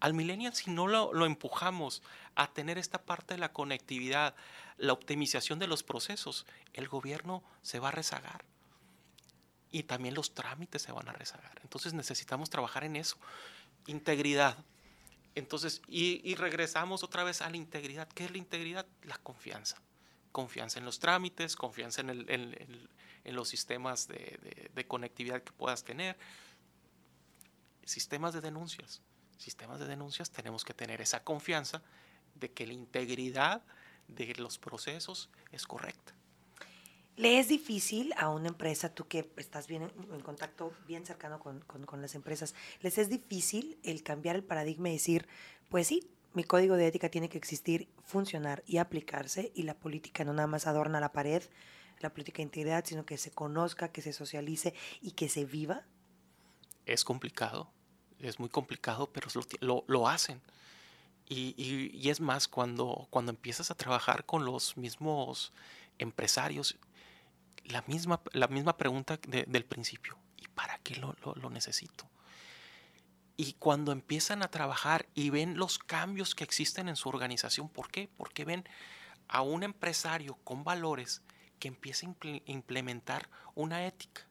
al 0.00 0.14
millennial, 0.14 0.54
si 0.54 0.70
no 0.70 0.86
lo, 0.86 1.26
empujamos 1.26 2.02
a 2.34 2.50
tener 2.50 2.78
esta 2.78 3.02
parte 3.02 3.34
de 3.34 3.40
la 3.40 3.52
conectividad, 3.52 4.34
la 4.78 4.94
optimización 4.94 5.58
de 5.58 5.66
los 5.66 5.82
procesos, 5.82 6.46
el 6.72 6.88
gobierno 6.88 7.44
se 7.60 7.78
va 7.78 7.88
a 7.88 7.90
rezagar. 7.90 8.42
Y 9.70 9.82
también 9.82 10.14
los 10.14 10.32
trámites 10.32 10.80
se 10.80 10.92
van 10.92 11.06
a 11.10 11.12
rezagar. 11.12 11.60
Entonces 11.62 11.92
necesitamos 11.92 12.48
trabajar 12.48 12.84
en 12.84 12.96
eso. 12.96 13.18
Integridad. 13.86 14.56
Entonces, 15.34 15.82
y, 15.88 16.34
regresamos 16.36 17.04
otra 17.04 17.22
vez 17.22 17.42
a 17.42 17.50
la 17.50 17.58
integridad. 17.58 18.08
¿Qué 18.08 18.24
es 18.24 18.30
la 18.30 18.38
integridad? 18.38 18.86
La 19.02 19.18
confianza. 19.18 19.76
Confianza 20.32 20.78
en 20.78 20.86
los 20.86 20.98
trámites, 20.98 21.56
confianza 21.56 22.00
en, 22.00 22.88
los 23.24 23.48
sistemas 23.48 24.08
de 24.08 24.86
conectividad 24.88 25.42
que 25.42 25.52
puedas 25.52 25.84
tener, 25.84 26.16
sistemas 27.84 28.34
de 28.34 28.40
denuncias 28.40 29.02
sistemas 29.40 29.80
de 29.80 29.86
denuncias 29.86 30.30
tenemos 30.30 30.64
que 30.64 30.74
tener 30.74 31.00
esa 31.00 31.24
confianza 31.24 31.82
de 32.34 32.52
que 32.52 32.66
la 32.66 32.74
integridad 32.74 33.62
de 34.08 34.34
los 34.34 34.58
procesos 34.58 35.30
es 35.50 35.66
correcta. 35.66 36.14
¿Le 37.16 37.38
es 37.38 37.48
difícil 37.48 38.14
a 38.16 38.30
una 38.30 38.48
empresa, 38.48 38.94
tú 38.94 39.06
que 39.06 39.30
estás 39.36 39.66
bien 39.66 39.82
en, 39.82 40.20
contacto 40.20 40.72
bien 40.86 41.04
cercano 41.04 41.38
con, 41.40 42.00
las 42.00 42.14
empresas, 42.14 42.54
les 42.80 42.98
es 42.98 43.08
difícil 43.08 43.78
el 43.82 44.02
cambiar 44.02 44.36
el 44.36 44.44
paradigma 44.44 44.88
y 44.88 44.92
decir, 44.92 45.26
pues 45.68 45.86
sí, 45.86 46.08
mi 46.32 46.44
código 46.44 46.76
de 46.76 46.86
ética 46.86 47.10
tiene 47.10 47.28
que 47.28 47.36
existir, 47.36 47.88
funcionar 48.04 48.62
y 48.66 48.78
aplicarse 48.78 49.52
y 49.54 49.64
la 49.64 49.74
política 49.74 50.24
no 50.24 50.32
nada 50.32 50.46
más 50.46 50.66
adorna 50.66 51.00
la 51.00 51.12
pared, 51.12 51.42
la 52.00 52.10
política 52.10 52.38
de 52.38 52.44
integridad, 52.44 52.84
sino 52.84 53.04
que 53.04 53.18
se 53.18 53.30
conozca, 53.30 53.92
que 53.92 54.02
se 54.02 54.12
socialice 54.12 54.74
y 55.00 55.12
que 55.12 55.28
se 55.28 55.44
viva? 55.44 55.84
Es 56.86 57.04
complicado, 57.04 57.70
es 58.18 58.38
muy 58.38 58.48
complicado, 58.48 59.10
pero 59.12 59.28
lo, 59.60 60.08
hacen. 60.08 60.40
Y, 61.28 62.08
es 62.08 62.20
más, 62.20 62.48
cuando, 62.48 63.06
cuando 63.10 63.30
empiezas 63.30 63.70
a 63.70 63.76
trabajar 63.76 64.24
con 64.24 64.44
los 64.44 64.76
mismos 64.76 65.52
empresarios, 65.98 66.76
la 67.64 67.82
misma, 67.82 68.20
la 68.32 68.48
misma 68.48 68.76
pregunta 68.76 69.18
del 69.28 69.64
principio, 69.64 70.16
¿y 70.36 70.48
para 70.48 70.78
qué 70.78 70.96
lo, 70.96 71.14
lo 71.22 71.50
necesito? 71.50 72.08
Y 73.36 73.54
cuando 73.54 73.92
empiezan 73.92 74.42
a 74.42 74.50
trabajar 74.50 75.06
y 75.14 75.30
ven 75.30 75.56
los 75.56 75.78
cambios 75.78 76.34
que 76.34 76.44
existen 76.44 76.88
en 76.88 76.96
su 76.96 77.08
organización, 77.08 77.68
¿por 77.68 77.90
qué? 77.90 78.10
Porque 78.16 78.44
ven 78.44 78.64
a 79.28 79.42
un 79.42 79.62
empresario 79.62 80.36
con 80.44 80.64
valores 80.64 81.22
que 81.60 81.68
empieza 81.68 82.08
a 82.08 82.14
implementar 82.46 83.28
una 83.54 83.86
ética, 83.86 84.26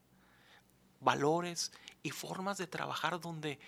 valores 0.99 1.71
y 2.03 2.09
formas 2.09 2.57
de 2.57 2.67
trabajar 2.67 3.21
donde 3.21 3.59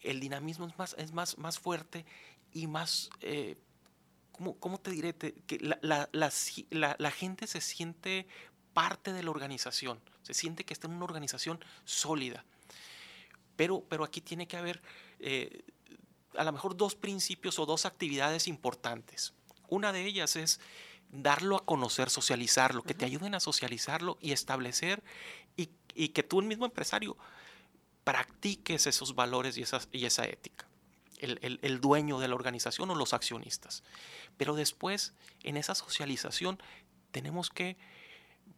el 0.00 0.18
dinamismo 0.18 0.66
es 0.66 0.76
más, 0.76 0.96
es 0.98 1.12
más, 1.12 1.38
más 1.38 1.60
fuerte 1.60 2.04
y 2.52 2.66
más, 2.66 3.10
eh, 3.20 3.56
¿cómo, 4.32 4.78
te 4.80 4.90
diré? 4.90 5.14
que 5.14 5.58
la, 5.60 6.08
la, 6.10 7.10
gente 7.10 7.46
se 7.46 7.60
siente 7.60 8.26
parte 8.72 9.12
de 9.12 9.22
la 9.22 9.30
organización, 9.30 10.00
se 10.22 10.34
siente 10.34 10.64
que 10.64 10.72
está 10.74 10.88
en 10.88 10.94
una 10.94 11.04
organización 11.04 11.64
sólida. 11.84 12.44
Pero, 13.56 13.84
pero 13.88 14.04
aquí 14.04 14.20
tiene 14.20 14.48
que 14.48 14.56
haber 14.56 14.82
eh, 15.18 15.62
a 16.36 16.44
lo 16.44 16.52
mejor 16.52 16.76
dos 16.76 16.94
principios 16.94 17.58
o 17.58 17.66
dos 17.66 17.86
actividades 17.86 18.48
importantes. 18.48 19.34
Una 19.68 19.92
de 19.92 20.04
ellas 20.04 20.36
es 20.36 20.60
darlo 21.10 21.56
a 21.56 21.64
conocer, 21.64 22.10
socializarlo, 22.10 22.82
que 22.82 22.94
te 22.94 23.04
ayuden 23.04 23.34
a 23.34 23.40
socializarlo 23.40 24.18
y 24.20 24.32
establecer 24.32 25.02
y, 25.56 26.08
que 26.08 26.22
tú, 26.22 26.40
el 26.40 26.46
mismo 26.46 26.66
empresario, 26.66 27.16
practiques 28.04 28.86
esos 28.86 29.14
valores 29.14 29.56
y, 29.56 29.62
esas, 29.62 29.88
y 29.92 30.04
esa 30.04 30.26
ética. 30.26 30.66
El, 31.18 31.80
dueño 31.80 32.18
de 32.18 32.28
la 32.28 32.34
organización 32.34 32.90
o 32.90 32.94
los 32.94 33.14
accionistas. 33.14 33.82
Pero 34.36 34.54
después, 34.54 35.14
en 35.42 35.56
esa 35.56 35.74
socialización, 35.74 36.62
tenemos 37.10 37.48
que 37.48 37.78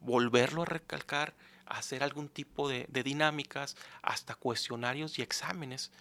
volverlo 0.00 0.62
a 0.62 0.64
recalcar, 0.64 1.36
hacer 1.66 2.02
algún 2.02 2.28
tipo 2.28 2.68
de, 2.68 2.88
dinámicas, 3.04 3.76
hasta 4.02 4.34
cuestionarios 4.34 5.20
y 5.20 5.22
exámenes. 5.22 5.92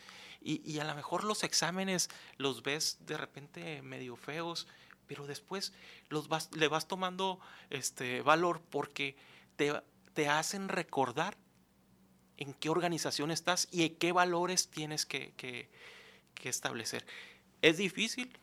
Y, 0.41 0.67
y, 0.69 0.79
a 0.79 0.83
lo 0.83 0.95
mejor 0.95 1.23
los 1.23 1.43
exámenes 1.43 2.09
los 2.37 2.63
ves 2.63 2.97
de 3.01 3.17
repente 3.17 3.83
medio 3.83 4.15
feos, 4.15 4.67
pero 5.07 5.25
después 5.25 5.73
los 6.09 6.27
vas, 6.27 6.49
le 6.55 6.67
vas 6.67 6.87
tomando 6.87 7.39
este 7.69 8.21
valor 8.21 8.61
porque 8.69 9.15
te, 9.55 9.73
te 10.13 10.29
hacen 10.29 10.69
recordar 10.69 11.37
en 12.37 12.53
qué 12.53 12.69
organización 12.69 13.31
estás 13.31 13.67
y 13.71 13.83
en 13.83 13.95
qué 13.95 14.11
valores 14.11 14.69
tienes 14.69 15.05
que, 15.05 15.33
que, 15.35 15.69
establecer. 16.43 17.05
Es 17.61 17.75
difícil, 17.75 18.39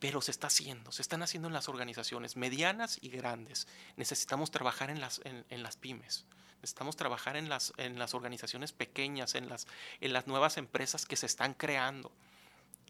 pero 0.00 0.20
se 0.20 0.32
está 0.32 0.48
haciendo, 0.48 0.92
se 0.92 1.00
están 1.00 1.22
haciendo 1.22 1.48
en 1.48 1.54
las 1.54 1.68
organizaciones 1.70 2.36
medianas 2.36 2.98
y 3.00 3.08
grandes. 3.08 3.66
Necesitamos 3.96 4.50
trabajar 4.50 4.90
en 4.90 5.00
las, 5.00 5.22
en, 5.24 5.62
las 5.62 5.78
pymes, 5.78 6.26
necesitamos 6.56 6.96
trabajar 6.96 7.36
en 7.36 7.48
las, 7.48 7.72
en 7.78 7.98
las 7.98 8.12
organizaciones 8.12 8.72
pequeñas, 8.72 9.34
en 9.34 9.48
las, 9.48 9.66
en 10.00 10.12
las 10.12 10.26
nuevas 10.26 10.58
empresas 10.58 11.06
que 11.06 11.16
se 11.16 11.24
están 11.24 11.54
creando. 11.54 12.12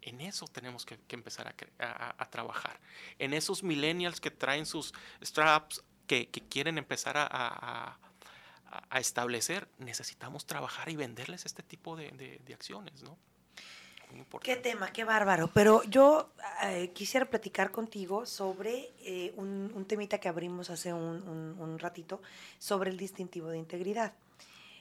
En 0.08 0.22
eso 0.22 0.46
tenemos 0.46 0.86
que, 0.86 0.98
empezar 1.10 1.54
a, 1.78 2.30
trabajar. 2.30 2.80
En 3.18 3.34
esos 3.34 3.62
millennials 3.62 4.20
que 4.20 4.30
traen 4.30 4.64
sus 4.64 4.94
straps, 5.22 5.84
que, 6.06 6.28
quieren 6.48 6.78
empezar 6.78 7.16
a, 7.18 7.98
establecer, 8.94 9.68
necesitamos 9.78 10.46
trabajar 10.46 10.88
y 10.88 10.96
venderles 10.96 11.44
este 11.44 11.62
tipo 11.62 11.94
de, 11.94 12.40
acciones, 12.54 13.02
¿no? 13.02 13.18
Qué 14.40 14.56
tema, 14.56 14.90
qué 14.90 15.04
bárbaro. 15.04 15.50
Pero 15.52 15.82
yo 15.84 16.32
eh, 16.62 16.90
quisiera 16.94 17.26
platicar 17.26 17.70
contigo 17.70 18.24
sobre 18.24 18.90
eh, 19.00 19.34
un, 19.36 19.84
temita 19.86 20.18
que 20.18 20.30
abrimos 20.30 20.70
hace 20.70 20.94
un 20.94 21.78
ratito, 21.78 22.22
sobre 22.58 22.88
el 22.88 22.96
distintivo 22.96 23.50
de 23.50 23.58
integridad 23.58 24.14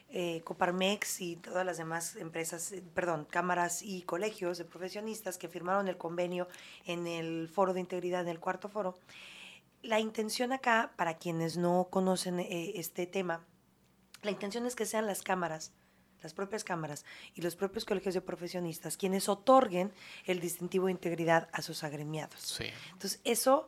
eh, 0.09 0.41
Coparmex 0.43 1.21
y 1.21 1.35
todas 1.35 1.65
las 1.65 1.77
demás 1.77 2.15
empresas, 2.15 2.71
eh, 2.71 2.83
perdón, 2.93 3.27
cámaras 3.29 3.81
y 3.81 4.03
colegios 4.03 4.57
de 4.57 4.65
profesionistas 4.65 5.37
que 5.37 5.49
firmaron 5.49 5.87
el 5.87 5.97
convenio 5.97 6.47
en 6.85 7.07
el 7.07 7.49
foro 7.49 7.73
de 7.73 7.81
integridad, 7.81 8.21
en 8.21 8.29
el 8.29 8.39
cuarto 8.39 8.69
foro. 8.69 8.97
La 9.81 9.99
intención 9.99 10.53
acá, 10.53 10.93
para 10.95 11.17
quienes 11.17 11.57
no 11.57 11.87
conocen 11.89 12.39
eh, 12.39 12.73
este 12.75 13.05
tema, 13.05 13.45
la 14.23 14.31
intención 14.31 14.65
es 14.65 14.75
que 14.75 14.85
sean 14.85 15.05
las 15.05 15.21
cámaras, 15.21 15.73
las 16.23 16.33
propias 16.33 16.63
cámaras 16.63 17.05
y 17.35 17.41
los 17.41 17.55
propios 17.55 17.85
colegios 17.85 18.15
de 18.15 18.21
profesionistas 18.21 18.97
quienes 18.97 19.29
otorguen 19.29 19.91
el 20.25 20.39
distintivo 20.39 20.87
de 20.87 20.93
integridad 20.93 21.49
a 21.51 21.61
sus 21.61 21.83
agremiados. 21.83 22.59
Entonces, 22.93 23.19
eso 23.23 23.67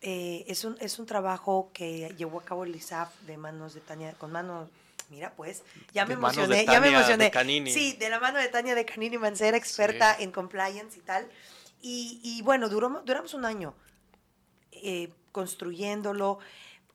eh, 0.00 0.44
es, 0.48 0.64
un, 0.64 0.76
es 0.80 0.98
un 0.98 1.06
trabajo 1.06 1.70
que 1.74 2.14
llevó 2.16 2.40
a 2.40 2.44
cabo 2.44 2.64
el 2.64 2.74
ISAF 2.74 3.20
de 3.22 3.36
manos 3.36 3.74
de 3.74 3.80
Tania, 3.80 4.14
con 4.14 4.32
manos 4.32 4.70
Mira, 5.12 5.34
pues, 5.36 5.62
ya 5.92 6.06
me 6.06 6.14
emocioné, 6.14 6.64
ya 6.64 6.80
me 6.80 6.88
emocioné. 6.88 7.30
Sí, 7.70 7.92
de 7.92 8.08
la 8.08 8.18
mano 8.18 8.38
de 8.38 8.48
Tania 8.48 8.74
de 8.74 8.86
Canini 8.86 9.18
Mancera, 9.18 9.58
experta 9.58 10.16
en 10.18 10.32
compliance 10.32 10.98
y 10.98 11.02
tal. 11.02 11.28
Y, 11.82 12.40
bueno, 12.44 12.70
duró, 12.70 13.02
duramos 13.04 13.34
un 13.34 13.44
año 13.44 13.74
eh, 14.70 15.12
construyéndolo. 15.30 16.38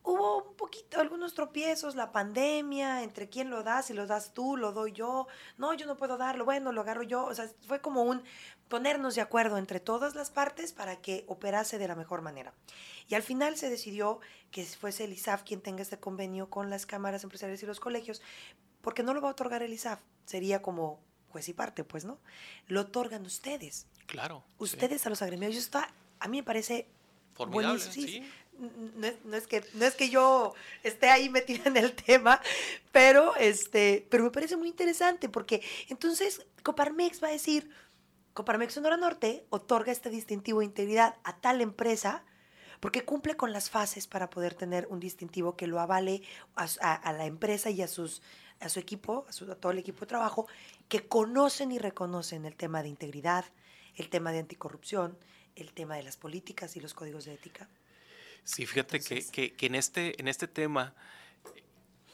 Hubo 0.01 0.49
un 0.49 0.55
poquito, 0.55 0.99
algunos 0.99 1.35
tropiezos, 1.35 1.93
la 1.93 2.11
pandemia, 2.11 3.03
entre 3.03 3.29
quién 3.29 3.51
lo 3.51 3.61
das, 3.61 3.85
si 3.85 3.93
lo 3.93 4.07
das 4.07 4.33
tú, 4.33 4.57
lo 4.57 4.71
doy 4.71 4.93
yo. 4.93 5.27
No, 5.57 5.75
yo 5.75 5.85
no 5.85 5.95
puedo 5.95 6.17
darlo, 6.17 6.43
bueno, 6.43 6.71
lo 6.71 6.81
agarro 6.81 7.03
yo. 7.03 7.23
O 7.23 7.35
sea, 7.35 7.47
fue 7.67 7.81
como 7.81 8.01
un 8.01 8.23
ponernos 8.69 9.15
de 9.15 9.21
acuerdo 9.21 9.57
entre 9.57 9.79
todas 9.79 10.15
las 10.15 10.29
partes 10.31 10.73
para 10.73 10.97
que 10.97 11.23
operase 11.27 11.77
de 11.77 11.87
la 11.87 11.95
mejor 11.95 12.21
manera. 12.21 12.53
Y 13.07 13.15
al 13.15 13.23
final 13.23 13.57
se 13.57 13.69
decidió 13.69 14.19
que 14.51 14.65
fuese 14.65 15.05
el 15.05 15.13
ISAF 15.13 15.43
quien 15.43 15.61
tenga 15.61 15.81
este 15.81 15.99
convenio 15.99 16.49
con 16.49 16.69
las 16.69 16.85
cámaras 16.85 17.23
empresariales 17.23 17.63
y 17.63 17.65
los 17.65 17.79
colegios, 17.79 18.21
porque 18.81 19.03
no 19.03 19.13
lo 19.13 19.21
va 19.21 19.29
a 19.29 19.31
otorgar 19.31 19.63
el 19.63 19.73
ISAF, 19.73 19.99
sería 20.25 20.61
como 20.61 20.99
juez 21.29 21.49
y 21.49 21.53
parte, 21.53 21.83
pues, 21.83 22.05
¿no? 22.05 22.19
Lo 22.67 22.81
otorgan 22.81 23.25
ustedes. 23.25 23.87
Claro. 24.05 24.43
Ustedes 24.57 25.05
a 25.05 25.09
los 25.09 25.21
agremiados. 25.21 25.55
Yo 25.55 25.61
está, 25.61 25.91
a 26.19 26.27
mí 26.27 26.37
me 26.37 26.43
parece 26.43 26.87
Formidable, 27.37 27.79
sí. 27.79 28.23
No 29.25 29.37
es, 29.37 29.45
que, 29.45 29.63
no 29.75 29.85
es 29.85 29.93
que 29.93 30.09
yo 30.09 30.55
esté 30.81 31.11
ahí 31.11 31.29
metida 31.29 31.65
en 31.65 31.77
el 31.77 31.93
tema, 31.93 32.41
pero, 32.91 33.35
este, 33.35 34.07
pero 34.09 34.23
me 34.23 34.31
parece 34.31 34.57
muy 34.57 34.67
interesante 34.67 35.29
porque 35.29 35.61
entonces 35.89 36.43
Coparmex 36.63 37.21
va 37.21 37.27
a 37.27 37.31
decir, 37.31 37.69
Coparmex 38.37 38.75
Sonora 38.75 38.97
Norte 38.97 39.47
otorga 39.49 39.91
este 39.91 40.11
distintivo 40.11 40.59
de 40.59 40.65
integridad 40.65 41.15
a 41.23 41.37
tal 41.37 41.59
empresa 41.59 42.23
porque 42.79 43.03
cumple 43.03 43.35
con 43.35 43.51
las 43.51 43.71
fases 43.71 44.05
para 44.05 44.29
poder 44.29 44.53
tener 44.53 44.85
un 44.91 44.99
distintivo 44.99 45.57
que 45.57 45.65
lo 45.65 45.79
avale 45.79 46.21
a, 46.55 47.13
la 47.13 47.25
empresa 47.25 47.71
y 47.71 47.81
a, 47.81 47.87
sus, 47.87 48.21
a 48.59 48.69
su 48.69 48.79
equipo, 48.79 49.25
a, 49.27 49.55
todo 49.55 49.71
el 49.71 49.79
equipo 49.79 50.01
de 50.01 50.05
trabajo, 50.05 50.45
que 50.87 51.07
conocen 51.07 51.71
y 51.71 51.79
reconocen 51.79 52.45
el 52.45 52.55
tema 52.55 52.83
de 52.83 52.89
integridad, 52.89 53.43
el 53.95 54.07
tema 54.07 54.31
de 54.31 54.37
anticorrupción, 54.37 55.17
el 55.55 55.73
tema 55.73 55.95
de 55.95 56.03
las 56.03 56.15
políticas 56.15 56.77
y 56.77 56.79
los 56.79 56.93
códigos 56.93 57.25
de 57.25 57.33
ética. 57.33 57.67
Sí, 58.43 58.67
fíjate 58.67 58.99
que, 58.99 59.25
que, 59.25 59.65
en, 59.65 59.73
este, 59.73 60.21
en 60.21 60.27
este 60.27 60.47
tema 60.47 60.93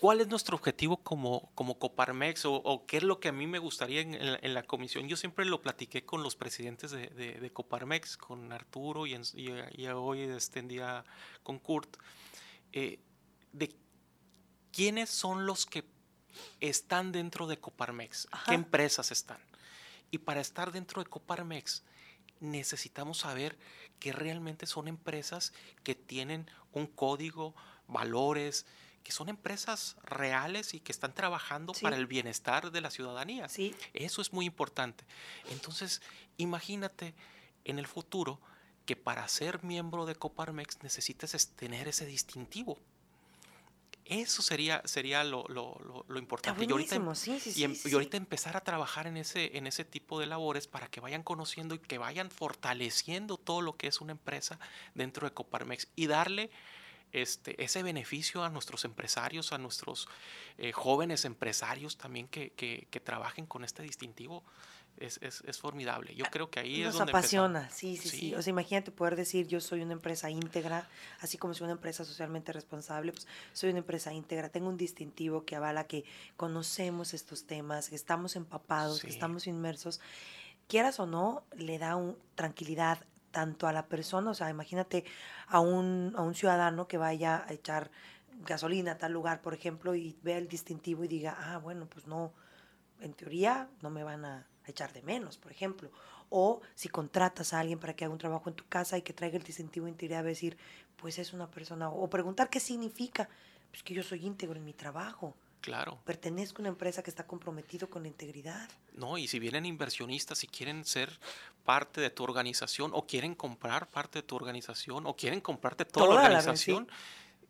¿Cuál 0.03 0.19
es 0.19 0.27
nuestro 0.27 0.57
objetivo 0.57 0.97
como, 0.97 1.49
como 1.55 1.79
Coparmex 1.79 2.43
o, 2.43 2.83
qué 2.85 2.97
es 2.97 3.03
lo 3.03 3.21
que 3.21 3.29
a 3.29 3.31
mí 3.31 3.47
me 3.47 3.57
gustaría 3.57 4.01
en, 4.01 4.53
la 4.53 4.63
comisión? 4.63 5.07
Yo 5.07 5.15
siempre 5.15 5.45
lo 5.45 5.61
platiqué 5.61 6.03
con 6.03 6.23
los 6.23 6.35
presidentes 6.35 6.91
de, 6.91 7.51
Coparmex, 7.53 8.17
con 8.17 8.51
Arturo 8.51 9.07
y, 9.07 9.15
hoy 9.87 10.23
extendía 10.23 11.05
con 11.41 11.57
Kurt, 11.57 11.95
eh, 12.73 12.99
de 13.53 13.73
quiénes 14.73 15.09
son 15.09 15.45
los 15.45 15.65
que 15.65 15.85
están 16.59 17.13
dentro 17.13 17.47
de 17.47 17.61
Coparmex, 17.61 18.27
qué 18.45 18.55
empresas 18.55 19.09
están. 19.09 19.39
Y 20.11 20.17
para 20.17 20.41
estar 20.41 20.73
dentro 20.73 21.01
de 21.01 21.09
Coparmex 21.09 21.81
necesitamos 22.41 23.19
saber 23.19 23.57
que 23.99 24.11
realmente 24.11 24.65
son 24.65 24.89
empresas 24.89 25.53
que 25.81 25.95
tienen 25.95 26.51
un 26.73 26.87
código, 26.87 27.55
valores, 27.87 28.65
que 29.03 29.11
son 29.11 29.29
empresas 29.29 29.97
reales 30.03 30.73
y 30.73 30.79
que 30.79 30.91
están 30.91 31.13
trabajando 31.13 31.73
para 31.73 31.97
el 31.97 32.07
bienestar 32.07 32.71
de 32.71 32.81
la 32.81 32.89
ciudadanía. 32.89 33.49
Sí. 33.49 33.75
Eso 33.93 34.21
es 34.21 34.33
muy 34.33 34.45
importante. 34.45 35.05
Entonces, 35.51 36.01
imagínate 36.37 37.13
en 37.65 37.79
el 37.79 37.87
futuro 37.87 38.39
que 38.85 38.95
para 38.95 39.27
ser 39.27 39.63
miembro 39.63 40.05
de 40.05 40.15
Coparmex 40.15 40.83
necesites 40.83 41.49
tener 41.55 41.87
ese 41.87 42.05
distintivo. 42.05 42.79
Eso 44.05 44.41
sería, 44.41 44.81
sería 44.85 45.23
lo, 45.23 45.45
importante. 46.17 46.65
y 46.65 46.71
ahorita, 46.71 46.95
em, 46.95 47.15
sí, 47.15 47.39
sí, 47.39 47.63
em, 47.63 47.73
y, 47.85 47.93
ahorita 47.93 48.17
empezar 48.17 48.57
a 48.57 48.61
trabajar 48.61 49.07
en 49.07 49.15
ese, 49.15 49.57
en 49.57 49.65
ese 49.65 49.85
tipo 49.85 50.19
de 50.19 50.25
labores 50.25 50.67
para 50.67 50.87
que 50.87 50.99
vayan 50.99 51.23
conociendo 51.23 51.75
y 51.75 51.79
que 51.79 51.97
vayan 51.97 52.29
fortaleciendo 52.29 53.37
todo 53.37 53.61
lo 53.61 53.77
que 53.77 53.87
es 53.87 54.01
una 54.01 54.11
empresa 54.11 54.59
dentro 54.93 55.27
de 55.27 55.33
Coparmex 55.33 55.87
y 55.95 56.07
darle 56.07 56.51
este, 57.13 57.63
ese 57.63 57.83
beneficio 57.83 58.43
a 58.43 58.49
nuestros 58.49 58.85
empresarios, 58.85 59.53
a 59.53 59.59
nuestros 59.59 60.09
eh, 60.57 60.71
jóvenes 60.71 61.25
empresarios 61.25 61.97
también 61.97 62.27
que, 62.27 62.51
que, 62.51 62.87
que, 62.89 62.99
trabajen 62.99 63.45
con 63.45 63.63
este 63.63 63.83
distintivo. 63.83 64.43
Es, 64.97 65.19
es, 65.23 65.41
es, 65.47 65.57
formidable. 65.57 66.13
Yo 66.13 66.25
creo 66.25 66.51
que 66.51 66.59
ahí 66.59 66.81
Nos 66.81 66.89
es 66.89 66.99
donde 66.99 67.11
apasiona, 67.11 67.67
sí, 67.71 67.97
sí, 67.97 68.09
sí, 68.09 68.17
sí, 68.17 68.35
O 68.35 68.41
sea, 68.43 68.51
imagínate 68.51 68.91
poder 68.91 69.15
decir, 69.15 69.47
yo 69.47 69.59
soy 69.59 69.81
una 69.81 69.93
empresa 69.93 70.29
íntegra, 70.29 70.87
así 71.19 71.39
como 71.39 71.55
soy 71.55 71.65
una 71.65 71.73
empresa 71.73 72.05
socialmente 72.05 72.53
responsable, 72.53 73.11
pues 73.11 73.27
soy 73.53 73.71
una 73.71 73.79
empresa 73.79 74.13
íntegra, 74.13 74.49
tengo 74.49 74.69
un 74.69 74.77
distintivo 74.77 75.45
que 75.45 75.55
avala 75.55 75.85
que 75.85 76.05
conocemos 76.37 77.15
estos 77.15 77.47
temas, 77.47 77.89
que 77.89 77.95
estamos 77.95 78.35
empapados, 78.35 78.99
sí. 78.99 79.07
que 79.07 79.13
estamos 79.13 79.47
inmersos. 79.47 79.99
Quieras 80.67 80.99
o 80.99 81.07
no, 81.07 81.43
le 81.57 81.79
da 81.79 81.95
un, 81.95 82.15
tranquilidad 82.35 82.99
tanto 83.33 83.67
a 83.67 83.73
la 83.73 83.87
persona, 83.87 84.29
o 84.29 84.33
sea, 84.35 84.51
imagínate 84.51 85.03
a 85.53 85.59
un, 85.59 86.13
a 86.17 86.23
un 86.23 86.33
ciudadano 86.33 86.87
que 86.87 86.97
vaya 86.97 87.45
a 87.47 87.53
echar 87.53 87.91
gasolina 88.43 88.93
a 88.93 88.97
tal 88.97 89.13
lugar, 89.13 89.43
por 89.43 89.53
ejemplo, 89.53 89.93
y 89.93 90.17
vea 90.23 90.39
el 90.39 90.47
distintivo 90.47 91.03
y 91.03 91.07
diga, 91.07 91.37
ah, 91.39 91.59
bueno, 91.59 91.85
pues 91.85 92.07
no, 92.07 92.33
en 92.99 93.13
teoría 93.13 93.69
no 93.83 93.91
me 93.91 94.03
van 94.03 94.25
a 94.25 94.47
echar 94.65 94.91
de 94.93 95.03
menos, 95.03 95.37
por 95.37 95.51
ejemplo. 95.51 95.91
O 96.31 96.61
si 96.73 96.89
contratas 96.89 97.53
a 97.53 97.59
alguien 97.59 97.77
para 97.77 97.95
que 97.95 98.03
haga 98.03 98.11
un 98.11 98.17
trabajo 98.17 98.49
en 98.49 98.55
tu 98.55 98.65
casa 98.67 98.97
y 98.97 99.03
que 99.03 99.13
traiga 99.13 99.37
el 99.37 99.43
distintivo 99.43 99.87
interior, 99.87 100.21
a 100.21 100.23
decir, 100.23 100.57
pues 100.97 101.19
es 101.19 101.33
una 101.33 101.51
persona, 101.51 101.87
o 101.87 102.09
preguntar 102.09 102.49
qué 102.49 102.59
significa, 102.59 103.29
pues 103.69 103.83
que 103.83 103.93
yo 103.93 104.01
soy 104.01 104.25
íntegro 104.25 104.57
en 104.57 104.65
mi 104.65 104.73
trabajo. 104.73 105.35
Claro. 105.63 105.97
Pertenezco 106.03 106.57
a 106.57 106.63
una 106.63 106.69
empresa 106.69 107.01
que 107.01 107.09
está 107.09 107.25
comprometido 107.25 107.89
con 107.89 108.01
la 108.01 108.09
integridad. 108.09 108.69
No, 108.91 109.17
y 109.17 109.29
si 109.29 109.39
vienen 109.39 109.65
inversionistas 109.65 110.43
y 110.43 110.47
quieren 110.47 110.83
ser 110.83 111.17
parte 111.63 112.01
de 112.01 112.09
tu 112.09 112.25
organización 112.25 112.91
o 112.93 113.07
quieren 113.07 113.33
comprar 113.33 113.89
parte 113.89 114.19
de 114.19 114.23
tu 114.23 114.35
organización 114.35 115.07
o 115.07 115.15
quieren 115.15 115.39
comprarte 115.39 115.85
toda, 115.85 116.07
toda 116.07 116.15
la 116.17 116.25
organización, 116.25 116.87
la, 116.89 116.93
sí. 116.93 117.47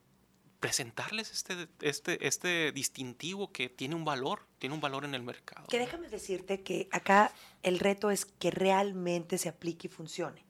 presentarles 0.59 1.31
este, 1.31 1.67
este, 1.81 2.27
este 2.27 2.71
distintivo 2.71 3.51
que 3.51 3.67
tiene 3.67 3.95
un 3.95 4.05
valor, 4.05 4.45
tiene 4.59 4.75
un 4.75 4.81
valor 4.81 5.05
en 5.05 5.15
el 5.15 5.23
mercado. 5.23 5.65
Que 5.69 5.79
déjame 5.79 6.07
decirte 6.07 6.61
que 6.61 6.89
acá 6.91 7.33
el 7.63 7.79
reto 7.79 8.11
es 8.11 8.25
que 8.25 8.51
realmente 8.51 9.39
se 9.39 9.49
aplique 9.49 9.87
y 9.87 9.89
funcione. 9.89 10.45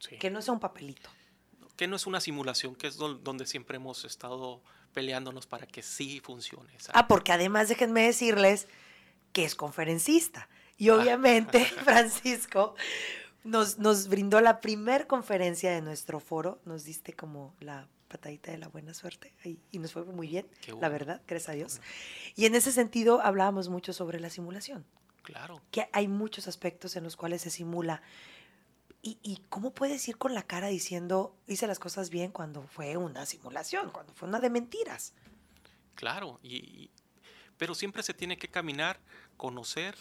Sí. 0.00 0.18
Que 0.18 0.30
no 0.30 0.42
sea 0.42 0.52
un 0.52 0.58
papelito. 0.58 1.10
Que 1.76 1.86
no 1.86 1.94
es 1.94 2.08
una 2.08 2.20
simulación, 2.20 2.74
que 2.74 2.88
es 2.88 2.96
donde 2.96 3.46
siempre 3.46 3.76
hemos 3.76 4.04
estado 4.04 4.64
peleándonos 4.94 5.46
para 5.46 5.66
que 5.66 5.82
sí 5.82 6.20
funcione. 6.20 6.70
¿sabes? 6.78 6.92
Ah, 6.94 7.06
porque 7.06 7.32
además 7.32 7.68
déjenme 7.68 8.02
decirles 8.02 8.68
que 9.32 9.44
es 9.44 9.54
conferencista. 9.54 10.48
Y 10.78 10.88
obviamente 10.88 11.64
Francisco 11.84 12.74
nos, 13.42 13.78
nos 13.78 14.08
brindó 14.08 14.40
la 14.40 14.60
primer 14.60 15.06
conferencia 15.06 15.70
de 15.70 15.82
nuestro 15.82 16.20
foro, 16.20 16.60
nos 16.64 16.84
diste 16.84 17.12
como 17.12 17.54
la 17.60 17.88
patadita 18.08 18.52
de 18.52 18.58
la 18.58 18.68
buena 18.68 18.94
suerte 18.94 19.34
y, 19.44 19.58
y 19.72 19.78
nos 19.78 19.92
fue 19.92 20.04
muy 20.04 20.28
bien, 20.28 20.46
bueno. 20.66 20.80
la 20.80 20.88
verdad, 20.88 21.22
gracias 21.26 21.48
a 21.48 21.52
Dios. 21.52 21.76
Bueno. 21.76 21.90
Y 22.36 22.46
en 22.46 22.54
ese 22.54 22.72
sentido 22.72 23.20
hablábamos 23.20 23.68
mucho 23.68 23.92
sobre 23.92 24.20
la 24.20 24.30
simulación. 24.30 24.84
Claro. 25.22 25.60
Que 25.70 25.88
hay 25.92 26.06
muchos 26.06 26.48
aspectos 26.48 26.96
en 26.96 27.04
los 27.04 27.16
cuales 27.16 27.42
se 27.42 27.50
simula. 27.50 28.02
¿Y, 29.06 29.18
¿Y, 29.22 29.36
cómo 29.50 29.74
puedes 29.74 30.08
ir 30.08 30.16
con 30.16 30.32
la 30.32 30.42
cara 30.42 30.68
diciendo 30.68 31.36
hice 31.46 31.66
las 31.66 31.78
cosas 31.78 32.08
bien 32.08 32.32
cuando 32.32 32.62
fue 32.62 32.96
una 32.96 33.26
simulación, 33.26 33.90
cuando 33.90 34.14
fue 34.14 34.26
una 34.26 34.40
de 34.40 34.48
mentiras? 34.48 35.12
Claro, 35.94 36.40
y, 36.42 36.90
pero 37.58 37.74
siempre 37.74 38.02
se 38.02 38.14
tiene 38.14 38.38
que 38.38 38.48
caminar, 38.48 38.98
conocer, 39.36 39.94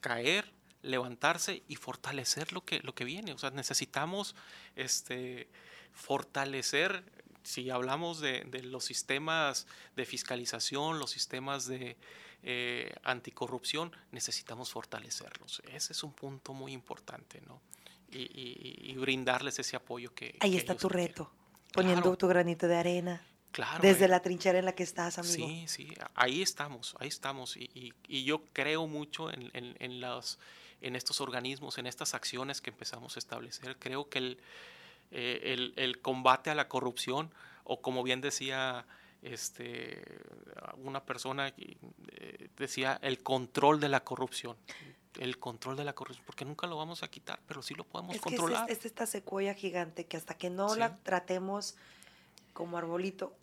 caer, 0.00 0.52
levantarse 0.82 1.62
y 1.68 1.76
fortalecer 1.76 2.52
lo 2.52 2.64
que, 2.64 2.80
lo 2.80 2.92
que 2.92 3.04
viene. 3.04 3.32
O 3.32 3.38
sea, 3.38 3.50
necesitamos 3.50 4.34
este, 4.74 5.48
fortalecer, 5.92 7.04
si 7.44 7.70
hablamos 7.70 8.18
de, 8.18 8.42
de 8.48 8.64
los 8.64 8.84
sistemas 8.84 9.68
de 9.94 10.06
fiscalización, 10.06 10.98
los 10.98 11.12
sistemas 11.12 11.66
de 11.66 11.96
eh, 12.42 12.92
anticorrupción, 13.04 13.96
necesitamos 14.10 14.72
fortalecerlos. 14.72 15.62
Ese 15.72 15.92
es 15.92 16.02
un 16.02 16.12
punto 16.12 16.52
muy 16.52 16.72
importante, 16.72 17.40
¿no? 17.46 17.62
Y, 18.14 18.22
y, 18.22 18.92
y, 18.92 18.94
brindarles 18.94 19.58
ese 19.58 19.76
apoyo 19.76 20.14
que... 20.14 20.36
Ahí 20.40 20.52
que 20.52 20.56
está 20.58 20.76
tu 20.76 20.88
reto, 20.88 21.30
poniendo 21.72 22.02
claro. 22.02 22.16
tu 22.16 22.28
granito 22.28 22.68
de 22.68 22.76
arena. 22.76 23.26
Claro, 23.50 23.82
Desde 23.82 24.04
ahí, 24.04 24.10
la 24.10 24.22
trinchera 24.22 24.58
en 24.58 24.64
la 24.64 24.74
que 24.74 24.84
estás, 24.84 25.18
amigo. 25.18 25.34
Sí, 25.34 25.64
sí, 25.66 25.94
ahí 26.14 26.40
estamos, 26.40 26.94
ahí 27.00 27.08
estamos. 27.08 27.56
Y, 27.56 27.92
y 28.08 28.24
yo 28.24 28.44
creo 28.52 28.86
mucho 28.86 29.32
en, 29.32 29.50
en, 29.52 29.76
en, 29.80 30.00
los, 30.00 30.38
en 30.80 30.96
estos 30.96 31.20
organismos, 31.20 31.78
en 31.78 31.86
estas 31.86 32.14
acciones 32.14 32.60
que 32.60 32.70
empezamos 32.70 33.16
a 33.16 33.18
establecer. 33.18 33.76
Creo 33.78 34.08
que 34.08 34.18
el, 34.18 34.38
eh, 35.10 35.40
el, 35.52 35.72
el 35.76 36.00
combate 36.00 36.50
a 36.50 36.54
la 36.54 36.68
corrupción, 36.68 37.32
o 37.64 37.80
como 37.80 38.02
bien 38.02 38.20
decía 38.20 38.86
este, 39.22 40.02
una 40.76 41.04
persona, 41.04 41.48
eh, 41.56 42.48
decía 42.56 42.98
el 43.02 43.22
control 43.22 43.80
de 43.80 43.88
la 43.88 44.04
corrupción 44.04 44.56
el 45.18 45.38
control 45.38 45.76
de 45.76 45.84
la 45.84 45.94
corrupción, 45.94 46.24
porque 46.26 46.44
nunca 46.44 46.66
lo 46.66 46.76
vamos 46.76 47.02
a 47.02 47.08
quitar, 47.08 47.40
pero 47.46 47.62
sí 47.62 47.74
lo 47.74 47.84
podemos 47.84 48.16
es 48.16 48.22
controlar. 48.22 48.66
Que 48.66 48.72
es, 48.72 48.78
es, 48.80 48.86
esta 48.86 49.06
secuoya 49.06 49.54
gigante 49.54 50.06
que 50.06 50.16
hasta 50.16 50.36
que 50.36 50.50
no 50.50 50.70
sí. 50.70 50.78
la 50.78 50.96
tratemos 50.96 51.76
como 52.52 52.78
arbolito, 52.78 53.36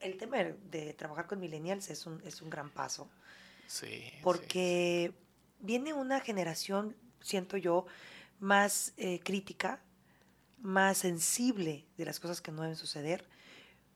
el 0.00 0.16
tema 0.16 0.38
de 0.38 0.94
trabajar 0.94 1.26
con 1.26 1.40
millennials 1.40 1.90
es 1.90 2.06
un, 2.06 2.20
es 2.24 2.42
un 2.42 2.50
gran 2.50 2.70
paso. 2.70 3.08
Sí. 3.66 4.04
Porque 4.22 5.12
sí. 5.12 5.26
viene 5.60 5.92
una 5.92 6.20
generación, 6.20 6.96
siento 7.20 7.56
yo, 7.56 7.86
más 8.40 8.94
eh, 8.96 9.20
crítica, 9.22 9.80
más 10.58 10.98
sensible 10.98 11.84
de 11.96 12.04
las 12.04 12.20
cosas 12.20 12.40
que 12.40 12.50
no 12.50 12.62
deben 12.62 12.76
suceder, 12.76 13.28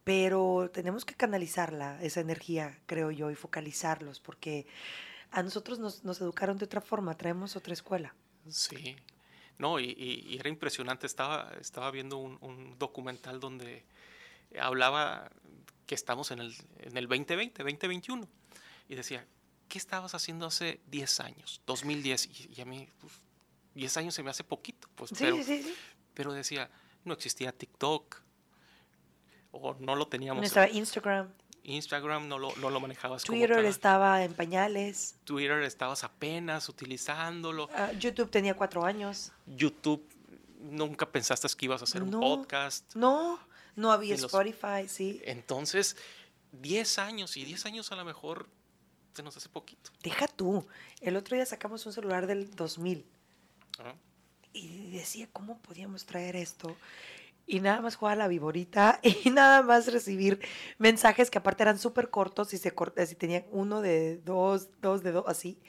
pero 0.05 0.71
tenemos 0.73 1.05
que 1.05 1.15
canalizarla, 1.15 1.99
esa 2.03 2.21
energía, 2.21 2.79
creo 2.87 3.11
yo, 3.11 3.31
y 3.31 3.35
focalizarlos, 3.35 4.21
porque 4.21 4.67
a 5.35 5.43
nosotros 5.43 5.79
nos, 5.81 6.05
nos, 6.05 6.21
educaron 6.21 6.57
de 6.59 6.65
otra 6.65 6.81
forma, 6.81 7.17
traemos 7.17 7.57
otra 7.57 7.75
escuela. 7.75 8.15
Sí, 8.49 8.97
no, 9.59 9.81
y, 9.81 9.87
y, 9.87 10.33
y 10.33 10.39
era 10.39 10.49
impresionante, 10.49 11.07
estaba, 11.07 11.53
estaba 11.61 11.91
viendo 11.91 12.19
un, 12.19 12.39
un, 12.41 12.79
documental 12.79 13.41
donde 13.41 13.85
hablaba 14.61 15.31
que 15.87 15.97
estamos 15.97 16.31
en 16.31 16.39
el, 16.39 16.55
en 16.79 16.97
el 16.97 17.09
2020, 17.09 17.63
2021, 17.63 18.29
y 18.89 18.95
decía, 18.95 19.27
¿qué 19.69 19.79
estabas 19.79 20.15
haciendo 20.15 20.47
hace 20.47 20.81
10 20.87 21.21
años, 21.21 21.61
2010? 21.67 22.27
Y, 22.27 22.55
y 22.57 22.61
a 22.61 22.65
mí, 22.65 22.89
pues, 23.01 23.15
10 23.75 23.97
años 23.97 24.15
se 24.15 24.23
me 24.23 24.31
hace 24.31 24.45
poquito, 24.45 24.89
pues, 24.95 25.11
sí, 25.11 25.17
pero, 25.19 25.37
sí, 25.43 25.63
sí. 25.63 25.75
pero 26.15 26.33
decía, 26.33 26.71
no 27.05 27.13
existía 27.13 27.51
TikTok, 27.51 28.23
o 29.51 29.77
no 29.79 29.95
lo 29.95 30.07
teníamos. 30.07 30.41
No 30.41 30.47
estaba 30.47 30.69
Instagram. 30.69 31.33
Instagram 31.65 32.29
no 32.29 32.39
lo, 32.39 32.55
no 32.57 32.71
lo 32.71 32.81
manejabas 32.81 33.25
Twitter 33.25 33.51
como 33.51 33.63
tal. 33.63 33.71
estaba 33.71 34.25
en 34.25 34.35
pañales. 34.35 35.17
Twitter 35.25 35.63
estabas 35.63 36.05
apenas 36.05 36.69
utilizándolo. 36.69 37.65
Uh, 37.67 37.99
YouTube 37.99 38.31
tenía 38.31 38.55
cuatro 38.55 38.85
años. 38.85 39.33
YouTube, 39.47 40.07
nunca 40.61 41.11
pensaste 41.11 41.49
que 41.57 41.65
ibas 41.65 41.81
a 41.81 41.85
hacer 41.85 42.03
no, 42.03 42.19
un 42.19 42.23
podcast. 42.23 42.95
No, 42.95 43.41
no 43.77 43.93
había 43.93 44.15
Spotify, 44.15 44.89
sí. 44.89 45.21
Entonces, 45.25 45.97
10 46.53 46.99
años, 46.99 47.37
y 47.37 47.45
10 47.45 47.67
años 47.67 47.93
a 47.93 47.97
lo 47.97 48.05
mejor 48.05 48.49
se 49.15 49.23
nos 49.23 49.37
hace 49.37 49.49
poquito. 49.49 49.91
Deja 50.03 50.29
tú, 50.29 50.67
el 51.01 51.17
otro 51.17 51.37
día 51.37 51.47
sacamos 51.47 51.85
un 51.87 51.93
celular 51.93 52.27
del 52.27 52.55
2000. 52.55 53.05
¿Ah? 53.79 53.95
Y 54.53 54.91
decía, 54.91 55.29
¿cómo 55.33 55.59
podíamos 55.59 56.05
traer 56.05 56.37
esto? 56.37 56.77
Y 57.47 57.61
nada 57.61 57.81
más 57.81 57.97
jugar 57.97 58.17
la 58.17 58.29
viborita 58.29 59.01
y 59.25 59.31
nada 59.31 59.63
más 59.63 59.93
recibir 59.93 60.41
mensajes 60.79 61.31
que 61.31 61.39
aparte 61.39 61.63
eran 61.63 61.79
súper 61.79 62.11
cortos 62.11 62.55
y 62.55 62.59
se 62.59 62.73
corta, 62.73 63.05
si 63.07 63.15
tenían 63.15 63.45
uno 63.51 63.81
de 63.81 64.19
dos, 64.19 64.69
dos 64.81 65.03
de 65.03 65.13
dos, 65.13 65.25
así, 65.27 65.61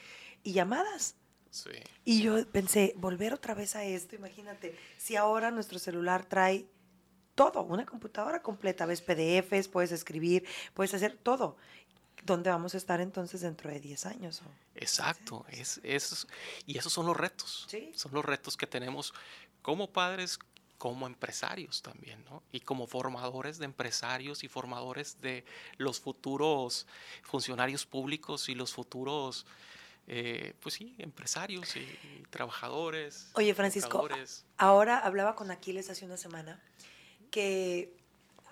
y 0.43 0.53
llamadas. 0.53 1.15
Sí. 1.49 1.71
Y 2.03 2.21
yo 2.21 2.45
pensé, 2.47 2.93
volver 2.97 3.33
otra 3.33 3.53
vez 3.53 3.75
a 3.75 3.85
esto, 3.85 4.15
imagínate, 4.15 4.77
si 4.97 5.15
ahora 5.15 5.51
nuestro 5.51 5.79
celular 5.79 6.25
trae 6.25 6.67
todo, 7.33 7.63
una 7.63 7.85
computadora 7.85 8.41
completa, 8.41 8.85
ves 8.85 9.01
PDFs, 9.01 9.67
puedes 9.67 9.91
escribir, 9.91 10.45
puedes 10.73 10.93
hacer 10.93 11.17
todo. 11.21 11.57
¿Dónde 12.23 12.49
vamos 12.49 12.73
a 12.73 12.77
estar 12.77 13.01
entonces 13.01 13.41
dentro 13.41 13.69
de 13.69 13.79
10 13.79 14.05
años? 14.07 14.41
Exacto, 14.73 15.45
es, 15.49 15.79
es, 15.83 16.27
y 16.65 16.77
esos 16.77 16.91
son 16.91 17.05
los 17.05 17.15
retos. 17.15 17.67
¿Sí? 17.69 17.91
Son 17.93 18.13
los 18.13 18.25
retos 18.25 18.57
que 18.57 18.65
tenemos 18.65 19.13
como 19.61 19.91
padres, 19.91 20.39
como 20.77 21.07
empresarios 21.07 21.81
también, 21.81 22.23
¿no? 22.25 22.43
Y 22.51 22.59
como 22.59 22.87
formadores 22.87 23.57
de 23.57 23.65
empresarios 23.65 24.43
y 24.43 24.47
formadores 24.47 25.21
de 25.21 25.45
los 25.77 25.99
futuros 25.99 26.87
funcionarios 27.23 27.85
públicos 27.85 28.49
y 28.49 28.55
los 28.55 28.73
futuros, 28.73 29.45
eh, 30.07 30.53
pues 30.59 30.75
sí, 30.75 30.95
empresarios 30.97 31.75
y, 31.75 31.79
y 31.79 32.23
trabajadores. 32.29 33.31
Oye, 33.33 33.53
Francisco, 33.53 34.07
ahora 34.57 34.99
hablaba 34.99 35.35
con 35.35 35.51
Aquiles 35.51 35.89
hace 35.89 36.05
una 36.05 36.17
semana 36.17 36.61
que 37.31 37.95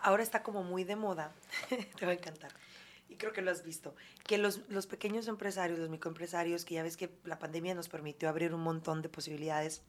ahora 0.01 0.23
está 0.23 0.43
como 0.43 0.63
muy 0.63 0.83
de 0.83 0.95
moda, 0.95 1.33
te 1.97 2.05
va 2.05 2.11
a 2.11 2.15
encantar, 2.15 2.51
y 3.09 3.15
creo 3.15 3.31
que 3.31 3.41
lo 3.41 3.51
has 3.51 3.63
visto, 3.63 3.95
que 4.23 4.37
los, 4.37 4.61
los 4.69 4.87
pequeños 4.87 5.27
empresarios, 5.27 5.79
los 5.79 5.89
microempresarios, 5.89 6.65
que 6.65 6.75
ya 6.75 6.83
ves 6.83 6.97
que 6.97 7.09
la 7.23 7.39
pandemia 7.39 7.75
nos 7.75 7.89
permitió 7.89 8.29
abrir 8.29 8.53
un 8.53 8.61
montón 8.61 9.01
de 9.01 9.09
posibilidades, 9.09 9.81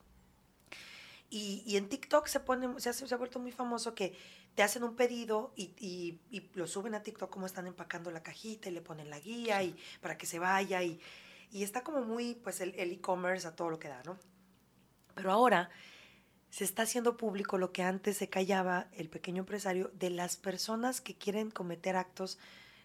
Y, 1.37 1.75
en 1.75 1.89
TikTok 1.89 2.27
se 2.27 2.39
pone, 2.39 2.79
se, 2.79 2.93
se 2.93 3.13
ha 3.13 3.17
vuelto 3.17 3.39
muy 3.39 3.51
famoso 3.51 3.93
que 3.93 4.17
te 4.55 4.63
hacen 4.63 4.85
un 4.85 4.95
pedido 4.95 5.51
y, 5.57 5.73
y, 5.77 6.49
lo 6.53 6.65
suben 6.65 6.95
a 6.95 7.03
TikTok 7.03 7.29
como 7.29 7.45
están 7.45 7.67
empacando 7.67 8.09
la 8.09 8.23
cajita 8.23 8.69
y 8.69 8.71
le 8.71 8.79
ponen 8.79 9.09
la 9.09 9.19
guía 9.19 9.61
y 9.61 9.75
para 9.99 10.17
que 10.17 10.27
se 10.27 10.39
vaya 10.39 10.81
y, 10.81 10.97
y 11.51 11.63
está 11.63 11.83
como 11.83 12.03
muy, 12.03 12.35
pues 12.35 12.61
el 12.61 12.73
e-commerce 12.77 13.45
a 13.45 13.53
todo 13.53 13.69
lo 13.69 13.79
que 13.79 13.89
da, 13.89 14.01
¿no? 14.05 14.17
Pero 15.13 15.29
ahora 15.29 15.69
se 16.51 16.63
está 16.63 16.83
haciendo 16.83 17.17
público 17.17 17.57
lo 17.57 17.73
que 17.73 17.83
antes 17.83 18.15
se 18.15 18.29
callaba 18.29 18.87
el 18.93 19.09
pequeño 19.09 19.41
empresario 19.41 19.91
de 19.93 20.11
las 20.11 20.37
personas 20.37 21.01
que 21.01 21.17
quieren 21.17 21.51
cometer 21.51 21.97
actos 21.97 22.39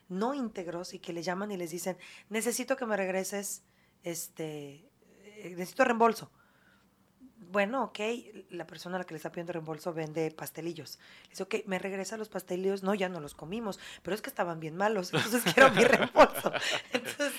no 0.09 0.35
íntegros 0.35 0.93
y 0.93 0.99
que 0.99 1.13
le 1.13 1.23
llaman 1.23 1.53
y 1.53 1.57
les 1.57 1.71
dicen, 1.71 1.97
necesito 2.29 2.77
que 2.77 2.85
me 2.85 2.97
regreses, 2.97 3.63
este, 4.03 4.91
eh, 5.21 5.55
necesito 5.57 5.85
reembolso 5.85 6.33
bueno, 7.41 7.85
ok, 7.85 7.99
la 8.51 8.67
persona 8.67 8.97
a 8.97 8.99
la 9.01 9.05
que 9.05 9.15
le 9.15 9.17
está 9.17 9.33
pidiendo 9.33 9.53
reembolso 9.53 9.93
vende 9.93 10.31
pastelillos. 10.31 10.99
Le 11.25 11.31
dice, 11.31 11.43
ok, 11.43 11.55
me 11.67 11.79
regresa 11.79 12.17
los 12.17 12.29
pastelillos. 12.29 12.83
No, 12.83 12.95
ya 12.95 13.09
no 13.09 13.19
los 13.19 13.35
comimos, 13.35 13.81
pero 14.03 14.15
es 14.15 14.23
que 14.23 14.29
estaban 14.29 14.61
bien 14.61 14.77
malos, 14.77 15.13
entonces 15.15 15.43
quiero 15.53 15.71
mi 15.71 15.85
reembolso. 15.85 16.53
Entonces, 16.93 17.33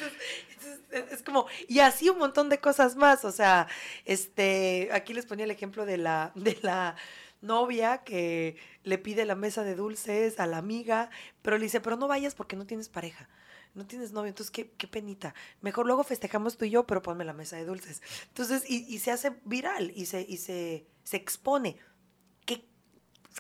es 1.12 1.24
como, 1.24 1.46
y 1.68 1.80
así 1.80 2.10
un 2.10 2.18
montón 2.18 2.50
de 2.50 2.60
cosas 2.60 2.96
más. 2.96 3.24
O 3.24 3.32
sea, 3.32 3.68
este, 4.06 4.90
aquí 4.92 5.14
les 5.14 5.26
ponía 5.26 5.46
el 5.46 5.52
ejemplo 5.52 5.86
de 5.86 5.98
la, 5.98 6.32
de 6.36 6.58
la 6.62 6.96
novia 7.42 8.00
que 8.00 8.58
le 8.84 8.98
pide 8.98 9.26
la 9.26 9.36
mesa 9.36 9.64
de 9.64 9.76
dulces 9.76 10.40
a 10.40 10.48
la 10.48 10.58
amiga, 10.58 11.10
pero 11.42 11.58
le 11.58 11.64
dice, 11.64 11.80
pero 11.80 11.96
no 11.96 12.08
vayas 12.08 12.36
porque 12.36 12.56
no 12.56 12.66
tienes 12.66 12.90
pareja 12.90 13.30
no 13.74 13.86
tienes 13.86 14.12
novio, 14.12 14.30
entonces 14.30 14.52
qué, 14.52 14.72
qué 14.72 14.88
penita. 14.88 15.34
Mejor 15.62 15.86
luego 15.86 16.04
festejamos 16.04 16.58
tú 16.58 16.66
y 16.66 16.72
yo, 16.72 16.86
pero 16.86 17.02
ponme 17.02 17.24
la 17.24 17.34
mesa 17.34 17.56
de 17.56 17.66
dulces. 17.66 18.02
Entonces, 18.28 18.70
y, 18.70 19.00
se 19.00 19.12
hace 19.12 19.32
viral 19.46 19.92
y 19.96 20.06
se, 20.06 20.22
y 20.22 20.38
se, 20.38 20.88
se 21.04 21.18
expone. 21.18 21.78
Que 22.46 22.68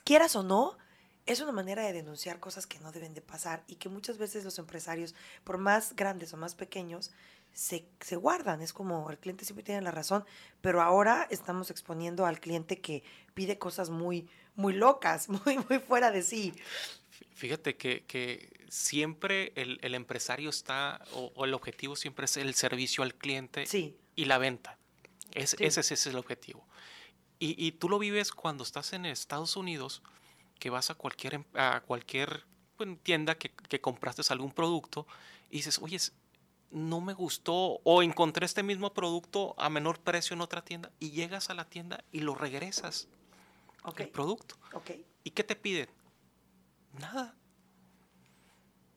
quieras 0.03 0.35
o 0.35 0.43
no, 0.43 0.77
es 1.25 1.41
una 1.41 1.51
manera 1.51 1.83
de 1.83 1.93
denunciar 1.93 2.39
cosas 2.39 2.65
que 2.65 2.79
no 2.79 2.91
deben 2.91 3.13
de 3.13 3.21
pasar 3.21 3.63
y 3.67 3.75
que 3.75 3.89
muchas 3.89 4.17
veces 4.17 4.43
los 4.43 4.57
empresarios, 4.57 5.15
por 5.43 5.57
más 5.57 5.95
grandes 5.95 6.33
o 6.33 6.37
más 6.37 6.55
pequeños, 6.55 7.11
se, 7.53 7.85
se, 7.99 8.15
guardan. 8.15 8.61
Es 8.61 8.71
como 8.71 9.09
el 9.11 9.17
cliente 9.17 9.43
siempre 9.43 9.63
tiene 9.63 9.81
la 9.81 9.91
razón, 9.91 10.23
pero 10.61 10.81
ahora 10.81 11.27
estamos 11.29 11.69
exponiendo 11.69 12.25
al 12.25 12.39
cliente 12.39 12.79
que 12.79 13.03
pide 13.33 13.59
cosas 13.59 13.89
muy, 13.89 14.29
muy 14.55 14.73
locas, 14.73 15.27
muy, 15.45 15.57
muy 15.69 15.79
fuera 15.79 16.11
de 16.11 16.21
sí. 16.21 16.53
Fíjate 17.33 17.75
que, 17.75 18.05
que 18.05 18.60
siempre 18.71 19.51
el, 19.57 19.79
el, 19.81 19.95
empresario 19.95 20.49
está, 20.49 21.03
o, 21.13 21.43
el 21.43 21.53
objetivo 21.53 21.97
siempre 21.97 22.23
es 22.23 22.37
el 22.37 22.53
servicio 22.53 23.03
al 23.03 23.13
cliente 23.13 23.65
y 24.15 24.25
la 24.25 24.37
venta. 24.37 24.77
Es, 25.33 25.55
ese, 25.59 25.81
ese, 25.81 25.93
es 25.95 26.07
el 26.07 26.15
objetivo. 26.15 26.65
Y, 27.37 27.61
y, 27.63 27.73
tú 27.73 27.89
lo 27.89 27.99
vives 27.99 28.31
cuando 28.31 28.63
estás 28.63 28.93
en 28.93 29.05
Estados 29.05 29.57
Unidos, 29.57 30.01
que 30.57 30.69
vas 30.69 30.89
a 30.89 30.95
cualquier, 30.95 31.33
em, 31.33 31.43
a 31.53 31.81
cualquier 31.81 32.45
tienda 33.03 33.37
que, 33.37 33.51
que 33.51 33.81
compraste 33.81 34.21
algún 34.29 34.53
producto 34.53 35.05
y 35.49 35.57
dices, 35.57 35.77
oye, 35.79 35.97
no 36.69 37.01
me 37.01 37.13
gustó 37.13 37.81
o 37.83 38.01
encontré 38.01 38.45
este 38.45 38.63
mismo 38.63 38.93
producto 38.93 39.53
a 39.57 39.69
menor 39.69 39.99
precio 39.99 40.33
en 40.33 40.41
otra 40.41 40.63
tienda 40.63 40.91
y 40.97 41.11
llegas 41.11 41.49
a 41.49 41.55
la 41.55 41.65
tienda 41.65 42.05
y 42.13 42.21
lo 42.21 42.35
regresas. 42.35 43.09
El 43.97 44.09
producto. 44.09 44.55
¿Y 45.25 45.31
qué 45.31 45.43
te 45.43 45.57
piden? 45.57 45.89
Nada. 46.99 47.35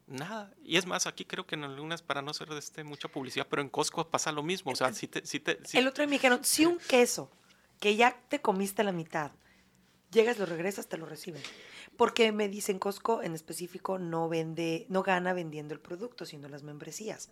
Nada. 0.07 0.52
Y 0.62 0.76
es 0.76 0.86
más, 0.86 1.07
aquí 1.07 1.24
creo 1.24 1.46
que 1.46 1.55
en 1.55 1.64
algunas, 1.64 2.02
para 2.02 2.20
no 2.20 2.30
hacer 2.30 2.48
este, 2.52 2.84
mucha 2.84 3.09
publicidad, 3.09 3.46
pero 3.48 3.62
en 3.62 3.70
Costco 3.70 4.09
pasa 4.09 4.32
lo 4.32 4.42
mismo. 4.42 4.72
O 4.72 4.76
sea, 4.76 4.92
si 4.92 5.09
te, 5.09 5.24
si 5.26 5.40
te, 5.40 5.59
El 5.72 5.88
otro 5.88 6.02
día 6.02 6.09
me 6.09 6.16
dijeron, 6.16 6.44
si 6.44 6.66
un 6.66 6.78
queso 6.78 7.30
que 7.80 7.96
ya 7.96 8.20
te 8.28 8.40
comiste 8.40 8.84
la 8.84 8.92
mitad, 8.92 9.32
llegas, 10.11 10.38
lo 10.38 10.46
regresas, 10.46 10.88
te 10.88 10.98
lo 10.98 11.07
reciben. 11.07 11.42
Porque 11.96 12.32
me 12.32 12.48
dicen 12.48 12.78
Costco 12.78 13.22
en 13.22 13.34
específico 13.34 13.98
no 13.98 14.28
vende, 14.28 14.86
no 14.88 15.02
gana 15.02 15.32
vendiendo 15.32 15.74
el 15.74 15.80
producto, 15.80 16.26
sino 16.26 16.48
las 16.48 16.62
membresías 16.62 17.30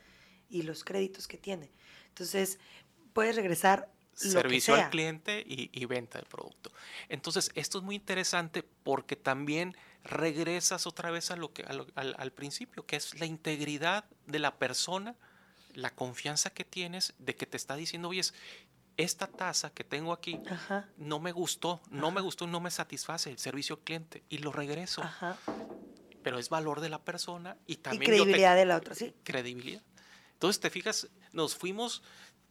y 0.48 0.62
los 0.62 0.84
créditos 0.84 1.28
que 1.28 1.38
tiene. 1.38 1.70
Entonces, 2.08 2.58
puedes 3.12 3.36
regresar 3.36 3.90
servicio 4.14 4.74
al 4.74 4.90
cliente 4.90 5.42
y, 5.46 5.84
venta 5.86 6.18
del 6.18 6.26
producto. 6.26 6.70
Entonces, 7.08 7.50
esto 7.54 7.78
es 7.78 7.84
muy 7.84 7.96
interesante 7.96 8.62
porque 8.62 9.16
también 9.16 9.76
regresas 10.05 10.86
otra 10.86 11.11
vez 11.11 11.30
a 11.30 11.36
lo 11.36 11.53
que, 11.53 11.64
al, 11.64 12.32
principio, 12.32 12.86
que 12.86 12.96
es 12.96 13.18
la 13.18 13.26
integridad 13.26 14.05
de 14.26 14.38
la 14.38 14.57
persona, 14.57 15.14
la 15.74 15.90
confianza 15.90 16.50
que 16.50 16.64
tienes 16.64 17.14
de 17.18 17.36
que 17.36 17.46
te 17.46 17.57
está 17.57 17.76
diciendo, 17.76 18.09
oye, 18.09 18.22
esta 18.96 19.26
tasa 19.26 19.70
que 19.70 19.84
tengo 19.84 20.12
aquí 20.12 20.38
no 20.96 21.18
me 21.18 21.32
gustó, 21.32 21.80
no 21.90 22.11
me 22.11 22.20
gustó, 22.20 22.46
no 22.46 22.61
me 22.61 22.70
satisface 22.70 23.30
el 23.30 23.38
servicio 23.38 23.76
al 23.76 23.82
cliente 23.82 24.22
y 24.28 24.38
lo 24.38 24.53
regreso. 24.53 25.03
Pero 26.22 26.38
es 26.38 26.48
valor 26.48 26.80
de 26.80 26.88
la 26.88 27.03
persona 27.03 27.57
y 27.66 27.76
también... 27.76 28.11
credibilidad 28.11 28.55
de 28.55 28.64
la 28.64 28.76
otra, 28.76 28.94
sí. 28.94 29.14
Credibilidad. 29.24 29.82
Entonces, 30.34 30.61
te 30.61 30.70
fijas, 30.70 31.09
nos 31.32 31.57
fuimos 31.57 32.03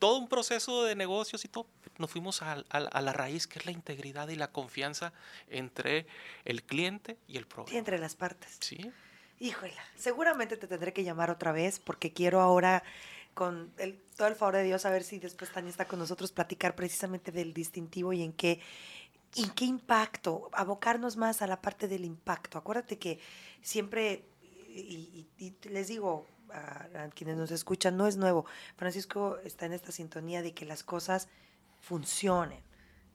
todo 0.02 0.18
un 0.18 0.28
proceso 0.28 0.84
de 0.84 0.96
negocios 0.96 1.46
y 1.46 1.48
todo, 1.48 1.68
nos 2.00 2.10
fuimos 2.10 2.42
a, 2.42 2.56
la 2.56 3.14
raíz 3.14 3.46
que 3.46 3.60
es 3.60 3.68
la 3.68 3.72
integridad 3.72 4.30
y 4.30 4.36
la 4.36 4.52
confianza 4.52 5.14
entre 5.48 6.08
el 6.44 6.64
cliente 6.64 7.20
y 7.28 7.38
el 7.38 7.46
proveedor. 7.46 7.70
Sí, 7.70 7.78
entre 7.78 8.00
las 8.00 8.16
partes. 8.16 8.58
Sí. 8.62 8.92
Híjole, 9.40 9.76
seguramente 9.96 10.58
te 10.58 10.66
tendré 10.66 10.92
que 10.92 11.04
llamar 11.04 11.30
otra 11.30 11.52
vez 11.52 11.80
porque 11.80 12.12
quiero 12.12 12.42
ahora, 12.42 12.84
con 13.36 13.72
el, 13.78 14.02
todo 14.18 14.28
el 14.28 14.34
favor 14.34 14.56
de 14.56 14.64
Dios, 14.64 14.88
a 14.88 14.90
ver 14.90 15.04
si 15.04 15.20
después 15.20 15.52
Tania 15.52 15.70
está 15.70 15.86
con 15.86 16.00
nosotros, 16.00 16.32
platicar 16.32 16.76
precisamente 16.76 17.32
del 17.32 17.54
distintivo 17.54 18.12
y 18.12 18.24
en 18.24 18.34
qué, 18.34 18.60
en 19.36 19.52
qué 19.52 19.66
impacto, 19.66 20.50
abocarnos 20.54 21.16
más 21.16 21.44
a 21.44 21.48
la 21.48 21.62
parte 21.62 21.88
del 21.88 22.06
impacto. 22.06 22.58
Acuérdate 22.58 22.98
que 22.98 23.20
siempre, 23.62 24.26
y 24.68 25.28
les 25.70 25.90
digo, 25.90 26.26
a, 26.54 27.10
quienes 27.16 27.38
nos 27.38 27.52
escuchan, 27.52 27.98
no 27.98 28.08
es 28.08 28.18
nuevo. 28.18 28.46
Francisco 28.76 29.38
está 29.44 29.66
en 29.66 29.74
esta 29.74 29.92
sintonía 29.92 30.42
de 30.42 30.54
que 30.54 30.66
las 30.66 30.84
cosas 30.84 31.28
funcionen, 31.80 32.62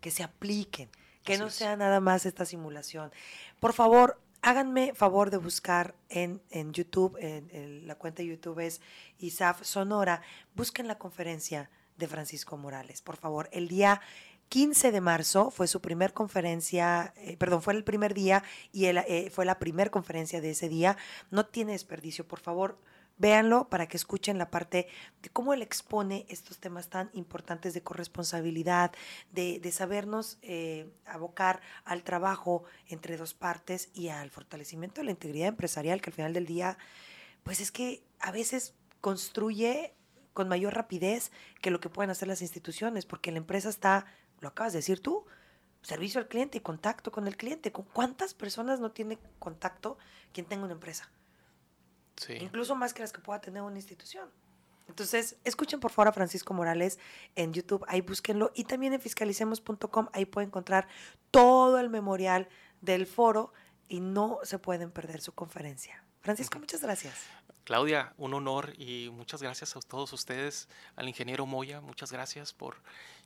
que 0.00 0.10
se 0.10 0.22
apliquen, 0.22 0.88
que 1.24 1.38
no 1.38 1.50
sea 1.50 1.76
nada 1.76 2.00
más 2.00 2.26
esta 2.26 2.44
simulación. 2.44 3.12
Por 3.60 3.72
favor, 3.72 4.20
háganme 4.42 4.94
favor 4.94 5.30
de 5.30 5.38
buscar 5.38 5.94
en, 6.08 6.40
en 6.50 6.72
YouTube, 6.72 7.16
en, 7.18 7.86
la 7.86 7.96
cuenta 7.96 8.22
de 8.22 8.28
YouTube 8.28 8.60
es 8.60 8.80
ISAF 9.18 9.62
Sonora, 9.64 10.22
busquen 10.54 10.86
la 10.86 10.98
conferencia 10.98 11.70
de 11.96 12.06
Francisco 12.06 12.56
Morales, 12.56 13.02
por 13.02 13.16
favor. 13.16 13.48
El 13.52 13.68
día 13.68 14.00
15 14.48 14.92
de 14.92 15.00
marzo 15.00 15.50
fue 15.50 15.66
su 15.66 15.80
primer 15.80 16.12
conferencia, 16.12 17.12
eh, 17.16 17.36
perdón, 17.36 17.62
fue 17.62 17.74
el 17.74 17.82
primer 17.82 18.14
día 18.14 18.44
y 18.72 18.86
eh, 18.86 19.30
fue 19.32 19.44
la 19.44 19.58
primera 19.58 19.90
conferencia 19.90 20.40
de 20.40 20.50
ese 20.50 20.68
día. 20.68 20.96
No 21.30 21.46
tiene 21.46 21.72
desperdicio, 21.72 22.26
por 22.28 22.38
favor 22.38 22.78
Véanlo 23.18 23.70
para 23.70 23.88
que 23.88 23.96
escuchen 23.96 24.36
la 24.36 24.50
parte 24.50 24.88
de 25.22 25.30
cómo 25.30 25.54
él 25.54 25.62
expone 25.62 26.26
estos 26.28 26.58
temas 26.58 26.88
tan 26.88 27.08
importantes 27.14 27.72
de 27.72 27.82
corresponsabilidad, 27.82 28.92
de, 29.32 29.72
sabernos 29.72 30.38
eh, 30.42 30.92
abocar 31.06 31.62
al 31.84 32.02
trabajo 32.02 32.64
entre 32.88 33.16
dos 33.16 33.32
partes 33.32 33.88
y 33.94 34.08
al 34.08 34.30
fortalecimiento 34.30 35.00
de 35.00 35.06
la 35.06 35.10
integridad 35.12 35.48
empresarial, 35.48 36.02
que 36.02 36.10
al 36.10 36.14
final 36.14 36.34
del 36.34 36.44
día, 36.44 36.76
pues 37.42 37.60
es 37.60 37.72
que 37.72 38.04
a 38.20 38.32
veces 38.32 38.74
construye 39.00 39.94
con 40.34 40.48
mayor 40.48 40.74
rapidez 40.74 41.32
que 41.62 41.70
lo 41.70 41.80
que 41.80 41.88
pueden 41.88 42.10
hacer 42.10 42.28
las 42.28 42.42
instituciones, 42.42 43.06
porque 43.06 43.32
la 43.32 43.38
empresa 43.38 43.70
está, 43.70 44.04
lo 44.40 44.48
acabas 44.48 44.74
de 44.74 44.80
decir 44.80 45.00
tú, 45.00 45.24
servicio 45.80 46.20
al 46.20 46.28
cliente 46.28 46.58
y 46.58 46.60
contacto 46.60 47.10
con 47.10 47.26
el 47.26 47.38
cliente. 47.38 47.72
¿Con 47.72 47.86
cuántas 47.86 48.34
personas 48.34 48.78
no 48.78 48.90
tiene 48.90 49.18
contacto 49.38 49.96
quien 50.32 50.44
tenga 50.44 50.64
una 50.64 50.74
empresa? 50.74 51.10
Incluso 52.40 52.74
más 52.74 52.94
que 52.94 53.02
las 53.02 53.12
que 53.12 53.20
pueda 53.20 53.40
tener 53.40 53.62
una 53.62 53.76
institución. 53.76 54.30
Entonces, 54.88 55.36
escuchen 55.44 55.80
por 55.80 55.90
favor 55.90 56.08
a 56.08 56.12
Francisco 56.12 56.54
Morales 56.54 56.98
en 57.34 57.52
YouTube, 57.52 57.84
ahí 57.88 58.00
búsquenlo. 58.00 58.52
Y 58.54 58.64
también 58.64 58.92
en 58.92 59.00
fiscalicemos.com, 59.00 60.08
ahí 60.12 60.24
pueden 60.26 60.48
encontrar 60.48 60.86
todo 61.30 61.78
el 61.78 61.90
memorial 61.90 62.48
del 62.80 63.06
foro 63.06 63.52
y 63.88 64.00
no 64.00 64.38
se 64.44 64.58
pueden 64.58 64.90
perder 64.90 65.20
su 65.20 65.32
conferencia. 65.32 66.02
Francisco, 66.20 66.58
muchas 66.58 66.82
gracias. 66.82 67.26
Claudia, 67.64 68.14
un 68.16 68.32
honor 68.34 68.74
y 68.78 69.10
muchas 69.10 69.42
gracias 69.42 69.76
a 69.76 69.80
todos 69.80 70.12
ustedes, 70.12 70.68
al 70.94 71.08
ingeniero 71.08 71.46
Moya, 71.46 71.80
muchas 71.80 72.12
gracias 72.12 72.52
por, 72.52 72.76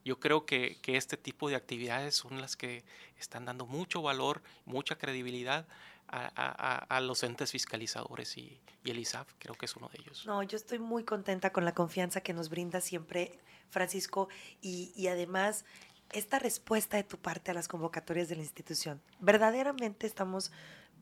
yo 0.02 0.18
creo 0.18 0.46
que, 0.46 0.78
que 0.80 0.96
este 0.96 1.18
tipo 1.18 1.50
de 1.50 1.56
actividades 1.56 2.14
son 2.14 2.40
las 2.40 2.56
que 2.56 2.84
están 3.18 3.44
dando 3.44 3.66
mucho 3.66 4.00
valor, 4.00 4.42
mucha 4.64 4.96
credibilidad 4.96 5.66
a, 6.12 7.00
los 7.00 7.22
entes 7.22 7.52
fiscalizadores 7.52 8.36
y, 8.36 8.60
el 8.84 8.98
ISAF, 8.98 9.32
creo 9.38 9.54
que 9.54 9.66
es 9.66 9.76
uno 9.76 9.88
de 9.88 10.00
ellos. 10.00 10.26
No, 10.26 10.42
yo 10.42 10.56
estoy 10.56 10.78
muy 10.78 11.04
contenta 11.04 11.52
con 11.52 11.64
la 11.64 11.74
confianza 11.74 12.20
que 12.22 12.32
nos 12.32 12.48
brinda 12.48 12.80
siempre 12.80 13.38
Francisco 13.68 14.28
y, 14.60 14.92
y 14.96 15.08
además 15.08 15.64
esta 16.12 16.38
respuesta 16.38 16.96
de 16.96 17.04
tu 17.04 17.18
parte 17.18 17.50
a 17.52 17.54
las 17.54 17.68
convocatorias 17.68 18.28
de 18.28 18.36
la 18.36 18.42
institución. 18.42 19.00
Verdaderamente 19.20 20.06
estamos 20.06 20.50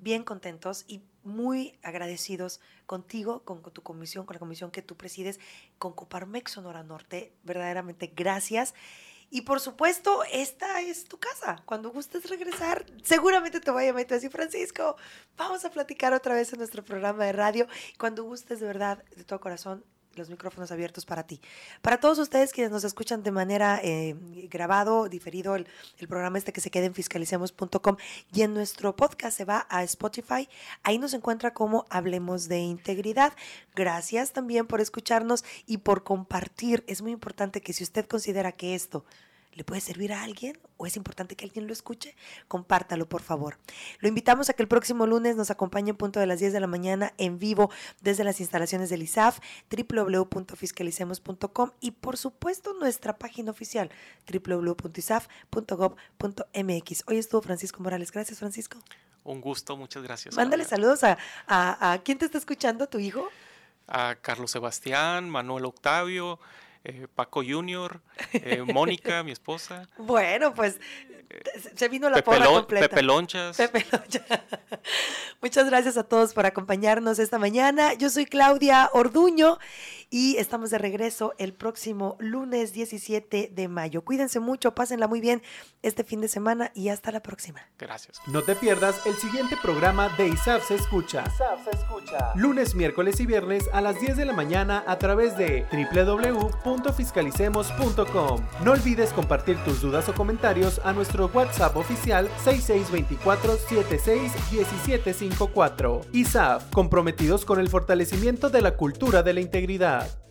bien 0.01 0.23
contentos 0.23 0.85
y 0.87 1.03
muy 1.25 1.79
agradecidos 1.83 2.61
contigo, 2.87 3.43
con, 3.45 3.63
tu 3.63 3.83
comisión, 3.83 4.27
con 4.27 4.35
la 4.35 4.41
comisión 4.41 4.71
que 4.71 4.83
tú 4.83 4.97
presides, 4.97 5.41
con 5.79 5.93
Coparmex 5.93 6.53
Sonora 6.53 6.83
Norte. 6.83 7.33
Verdaderamente 7.43 8.13
gracias. 8.15 8.75
Y 9.31 9.43
por 9.43 9.61
supuesto, 9.61 10.23
esta 10.33 10.81
es 10.81 11.05
tu 11.05 11.19
casa. 11.19 11.63
Cuando 11.67 11.91
gustes 11.91 12.29
regresar, 12.31 12.87
seguramente 13.03 13.61
te 13.61 13.71
voy 13.71 13.85
a 13.85 13.87
llamar 13.87 14.07
y 14.11 14.29
Francisco, 14.29 14.97
vamos 15.37 15.65
a 15.65 15.71
platicar 15.71 16.15
otra 16.15 16.35
vez 16.35 16.53
en 16.53 16.59
nuestro 16.59 16.83
programa 16.83 17.25
de 17.27 17.33
radio. 17.33 17.67
Cuando 17.99 18.25
gustes 18.25 18.61
de 18.61 18.67
verdad, 18.67 19.05
de 19.17 19.25
todo 19.25 19.41
corazón, 19.41 19.85
los 20.19 20.29
micrófonos 20.29 20.71
abiertos 20.71 21.07
para 21.07 21.23
ti. 21.23 21.41
Para 21.81 22.01
todos 22.01 22.19
ustedes 22.19 22.53
quienes 22.53 22.71
nos 22.71 22.85
escuchan 22.85 23.23
de 23.23 23.31
manera 23.31 23.81
eh, 23.83 24.15
grabado, 24.51 25.09
diferido, 25.09 25.55
el, 25.55 25.67
el, 25.99 26.09
programa 26.09 26.37
este 26.39 26.53
que 26.53 26.61
se 26.61 26.71
queda 26.71 26.87
en 26.87 26.95
fiscalicemos.com 26.95 27.97
y 28.35 28.43
en 28.43 28.53
nuestro 28.53 28.95
podcast 28.97 29.37
se 29.37 29.45
va 29.45 29.67
a 29.71 29.83
Spotify. 29.85 30.49
Ahí 30.83 30.99
nos 30.99 31.15
encuentra 31.15 31.55
como 31.55 31.87
Hablemos 31.89 32.49
de 32.49 32.59
Integridad. 32.59 33.33
Gracias 33.75 34.33
también 34.33 34.67
por 34.67 34.81
escucharnos 34.81 35.45
y 35.67 35.79
por 35.79 36.05
compartir. 36.05 36.85
Es 36.87 37.01
muy 37.01 37.13
importante 37.13 37.61
que 37.61 37.73
si 37.73 37.85
usted 37.85 38.07
considera 38.07 38.53
que 38.53 38.75
esto 38.75 39.05
¿Le 39.53 39.65
puede 39.65 39.81
servir 39.81 40.13
a 40.13 40.23
alguien 40.23 40.57
o 40.77 40.87
es 40.87 40.97
importante 40.97 41.35
que 41.35 41.45
alguien 41.45 41.67
lo 41.67 41.73
escuche? 41.73 42.15
Compártalo, 42.47 43.09
por 43.09 43.23
favor. 43.23 43.59
Lo 43.99 44.09
invitamos 44.09 44.49
a 44.49 44.53
que 44.53 44.63
el 44.63 44.69
próximo 44.69 45.07
lunes 45.07 45.35
nos 45.37 45.51
acompañe 45.51 45.91
en 45.91 45.97
punto 45.97 46.21
de 46.21 46.27
las 46.27 46.39
10 46.39 46.53
de 46.53 46.61
la 46.61 46.69
mañana 46.69 47.13
en 47.19 47.39
vivo 47.39 47.71
desde 48.01 48.25
las 48.25 48.41
instalaciones 48.41 48.91
del 48.91 49.03
ISAF, 49.03 49.41
www.fiscalicemos.com 49.71 51.71
y 51.81 51.93
por 51.93 52.17
supuesto 52.17 52.75
nuestra 52.75 53.19
página 53.19 53.51
oficial, 53.51 53.91
www.isaf.gov.mx. 54.33 57.05
Hoy 57.07 57.19
estuvo 57.19 57.43
Francisco 57.43 57.83
Morales. 57.83 58.13
Gracias, 58.13 58.39
Francisco. 58.39 58.79
Un 59.25 59.41
gusto, 59.41 59.77
muchas 59.77 60.03
gracias. 60.03 60.37
Mándale 60.37 60.65
saludos 60.65 61.05
a, 61.05 61.19
a, 61.47 61.93
a, 61.93 61.99
quién 61.99 62.19
te 62.19 62.25
está 62.25 62.39
escuchando, 62.39 62.89
tu 62.89 62.99
hijo. 62.99 63.29
A 63.87 64.17
Carlos 64.21 64.51
Sebastián, 64.51 65.29
Manuel 65.29 65.65
Octavio, 65.65 66.39
eh, 66.85 67.07
Paco 67.15 67.43
Junior, 67.43 68.01
eh, 68.33 68.63
Mónica, 68.63 69.23
mi 69.23 69.33
esposa. 69.33 69.89
Bueno, 69.99 70.55
pues 70.55 70.81
se 71.75 71.89
vino 71.89 72.09
la 72.09 72.17
Pepe 72.17 72.31
porra 72.31 72.47
completa. 72.47 72.89
Pepe 72.89 73.03
Lonchas. 73.03 73.57
Pepe 73.57 73.85
Lonchas. 73.93 74.23
Muchas 75.43 75.67
gracias 75.67 75.97
a 75.97 76.05
todos 76.05 76.35
por 76.35 76.47
acompañarnos 76.47 77.19
esta 77.19 77.39
mañana. 77.39 77.95
Yo 77.95 78.11
soy 78.11 78.27
Claudia 78.27 78.91
Orduño 78.93 79.59
y 80.11 80.37
estamos 80.37 80.71
de 80.71 80.79
regreso 80.79 81.35
el 81.39 81.53
próximo 81.53 82.17
lunes 82.19 82.73
17 82.73 83.51
de 83.53 83.69
mayo. 83.69 84.03
Cuídense 84.03 84.41
mucho, 84.41 84.75
pásenla 84.75 85.07
muy 85.07 85.21
bien 85.21 85.43
este 85.83 86.03
fin 86.03 86.21
de 86.21 86.27
semana 86.29 86.73
y 86.75 86.89
hasta 86.89 87.13
la 87.13 87.21
próxima. 87.21 87.61
Gracias. 87.79 88.21
No 88.27 88.43
te 88.43 88.57
pierdas 88.57 89.07
el 89.07 89.15
siguiente 89.15 89.57
programa 89.63 90.09
de 90.17 90.27
ISAF 90.29 90.67
se 90.67 90.77
escucha. 90.77 91.25
ISAF 91.27 91.65
se 91.65 91.71
escucha. 91.71 92.33
Lunes, 92.37 92.75
miércoles 92.75 93.21
y 93.21 93.27
viernes 93.27 93.69
a 93.73 93.81
las 93.81 94.01
10 94.01 94.17
de 94.17 94.25
la 94.25 94.33
mañana 94.33 94.83
a 94.87 94.99
través 94.99 95.37
de 95.37 95.67
www.fiscalicemos.com. 95.71 98.47
No 98.65 98.73
olvides 98.73 99.13
compartir 99.13 99.63
tus 99.65 99.83
dudas 99.83 100.09
o 100.09 100.15
comentarios 100.15 100.81
a 100.85 100.93
nuestro 100.93 101.18
WhatsApp 101.27 101.77
oficial 101.77 102.29
6624 102.45 103.57
76 103.57 104.33
1754. 104.51 106.01
ISAF, 106.13 106.71
comprometidos 106.73 107.45
con 107.45 107.61
el 107.61 107.69
fortalecimiento 107.69 108.51
de 108.51 108.63
la 108.63 108.77
cultura 108.77 109.23
de 109.23 109.35
la 109.35 109.41
integridad. 109.41 110.28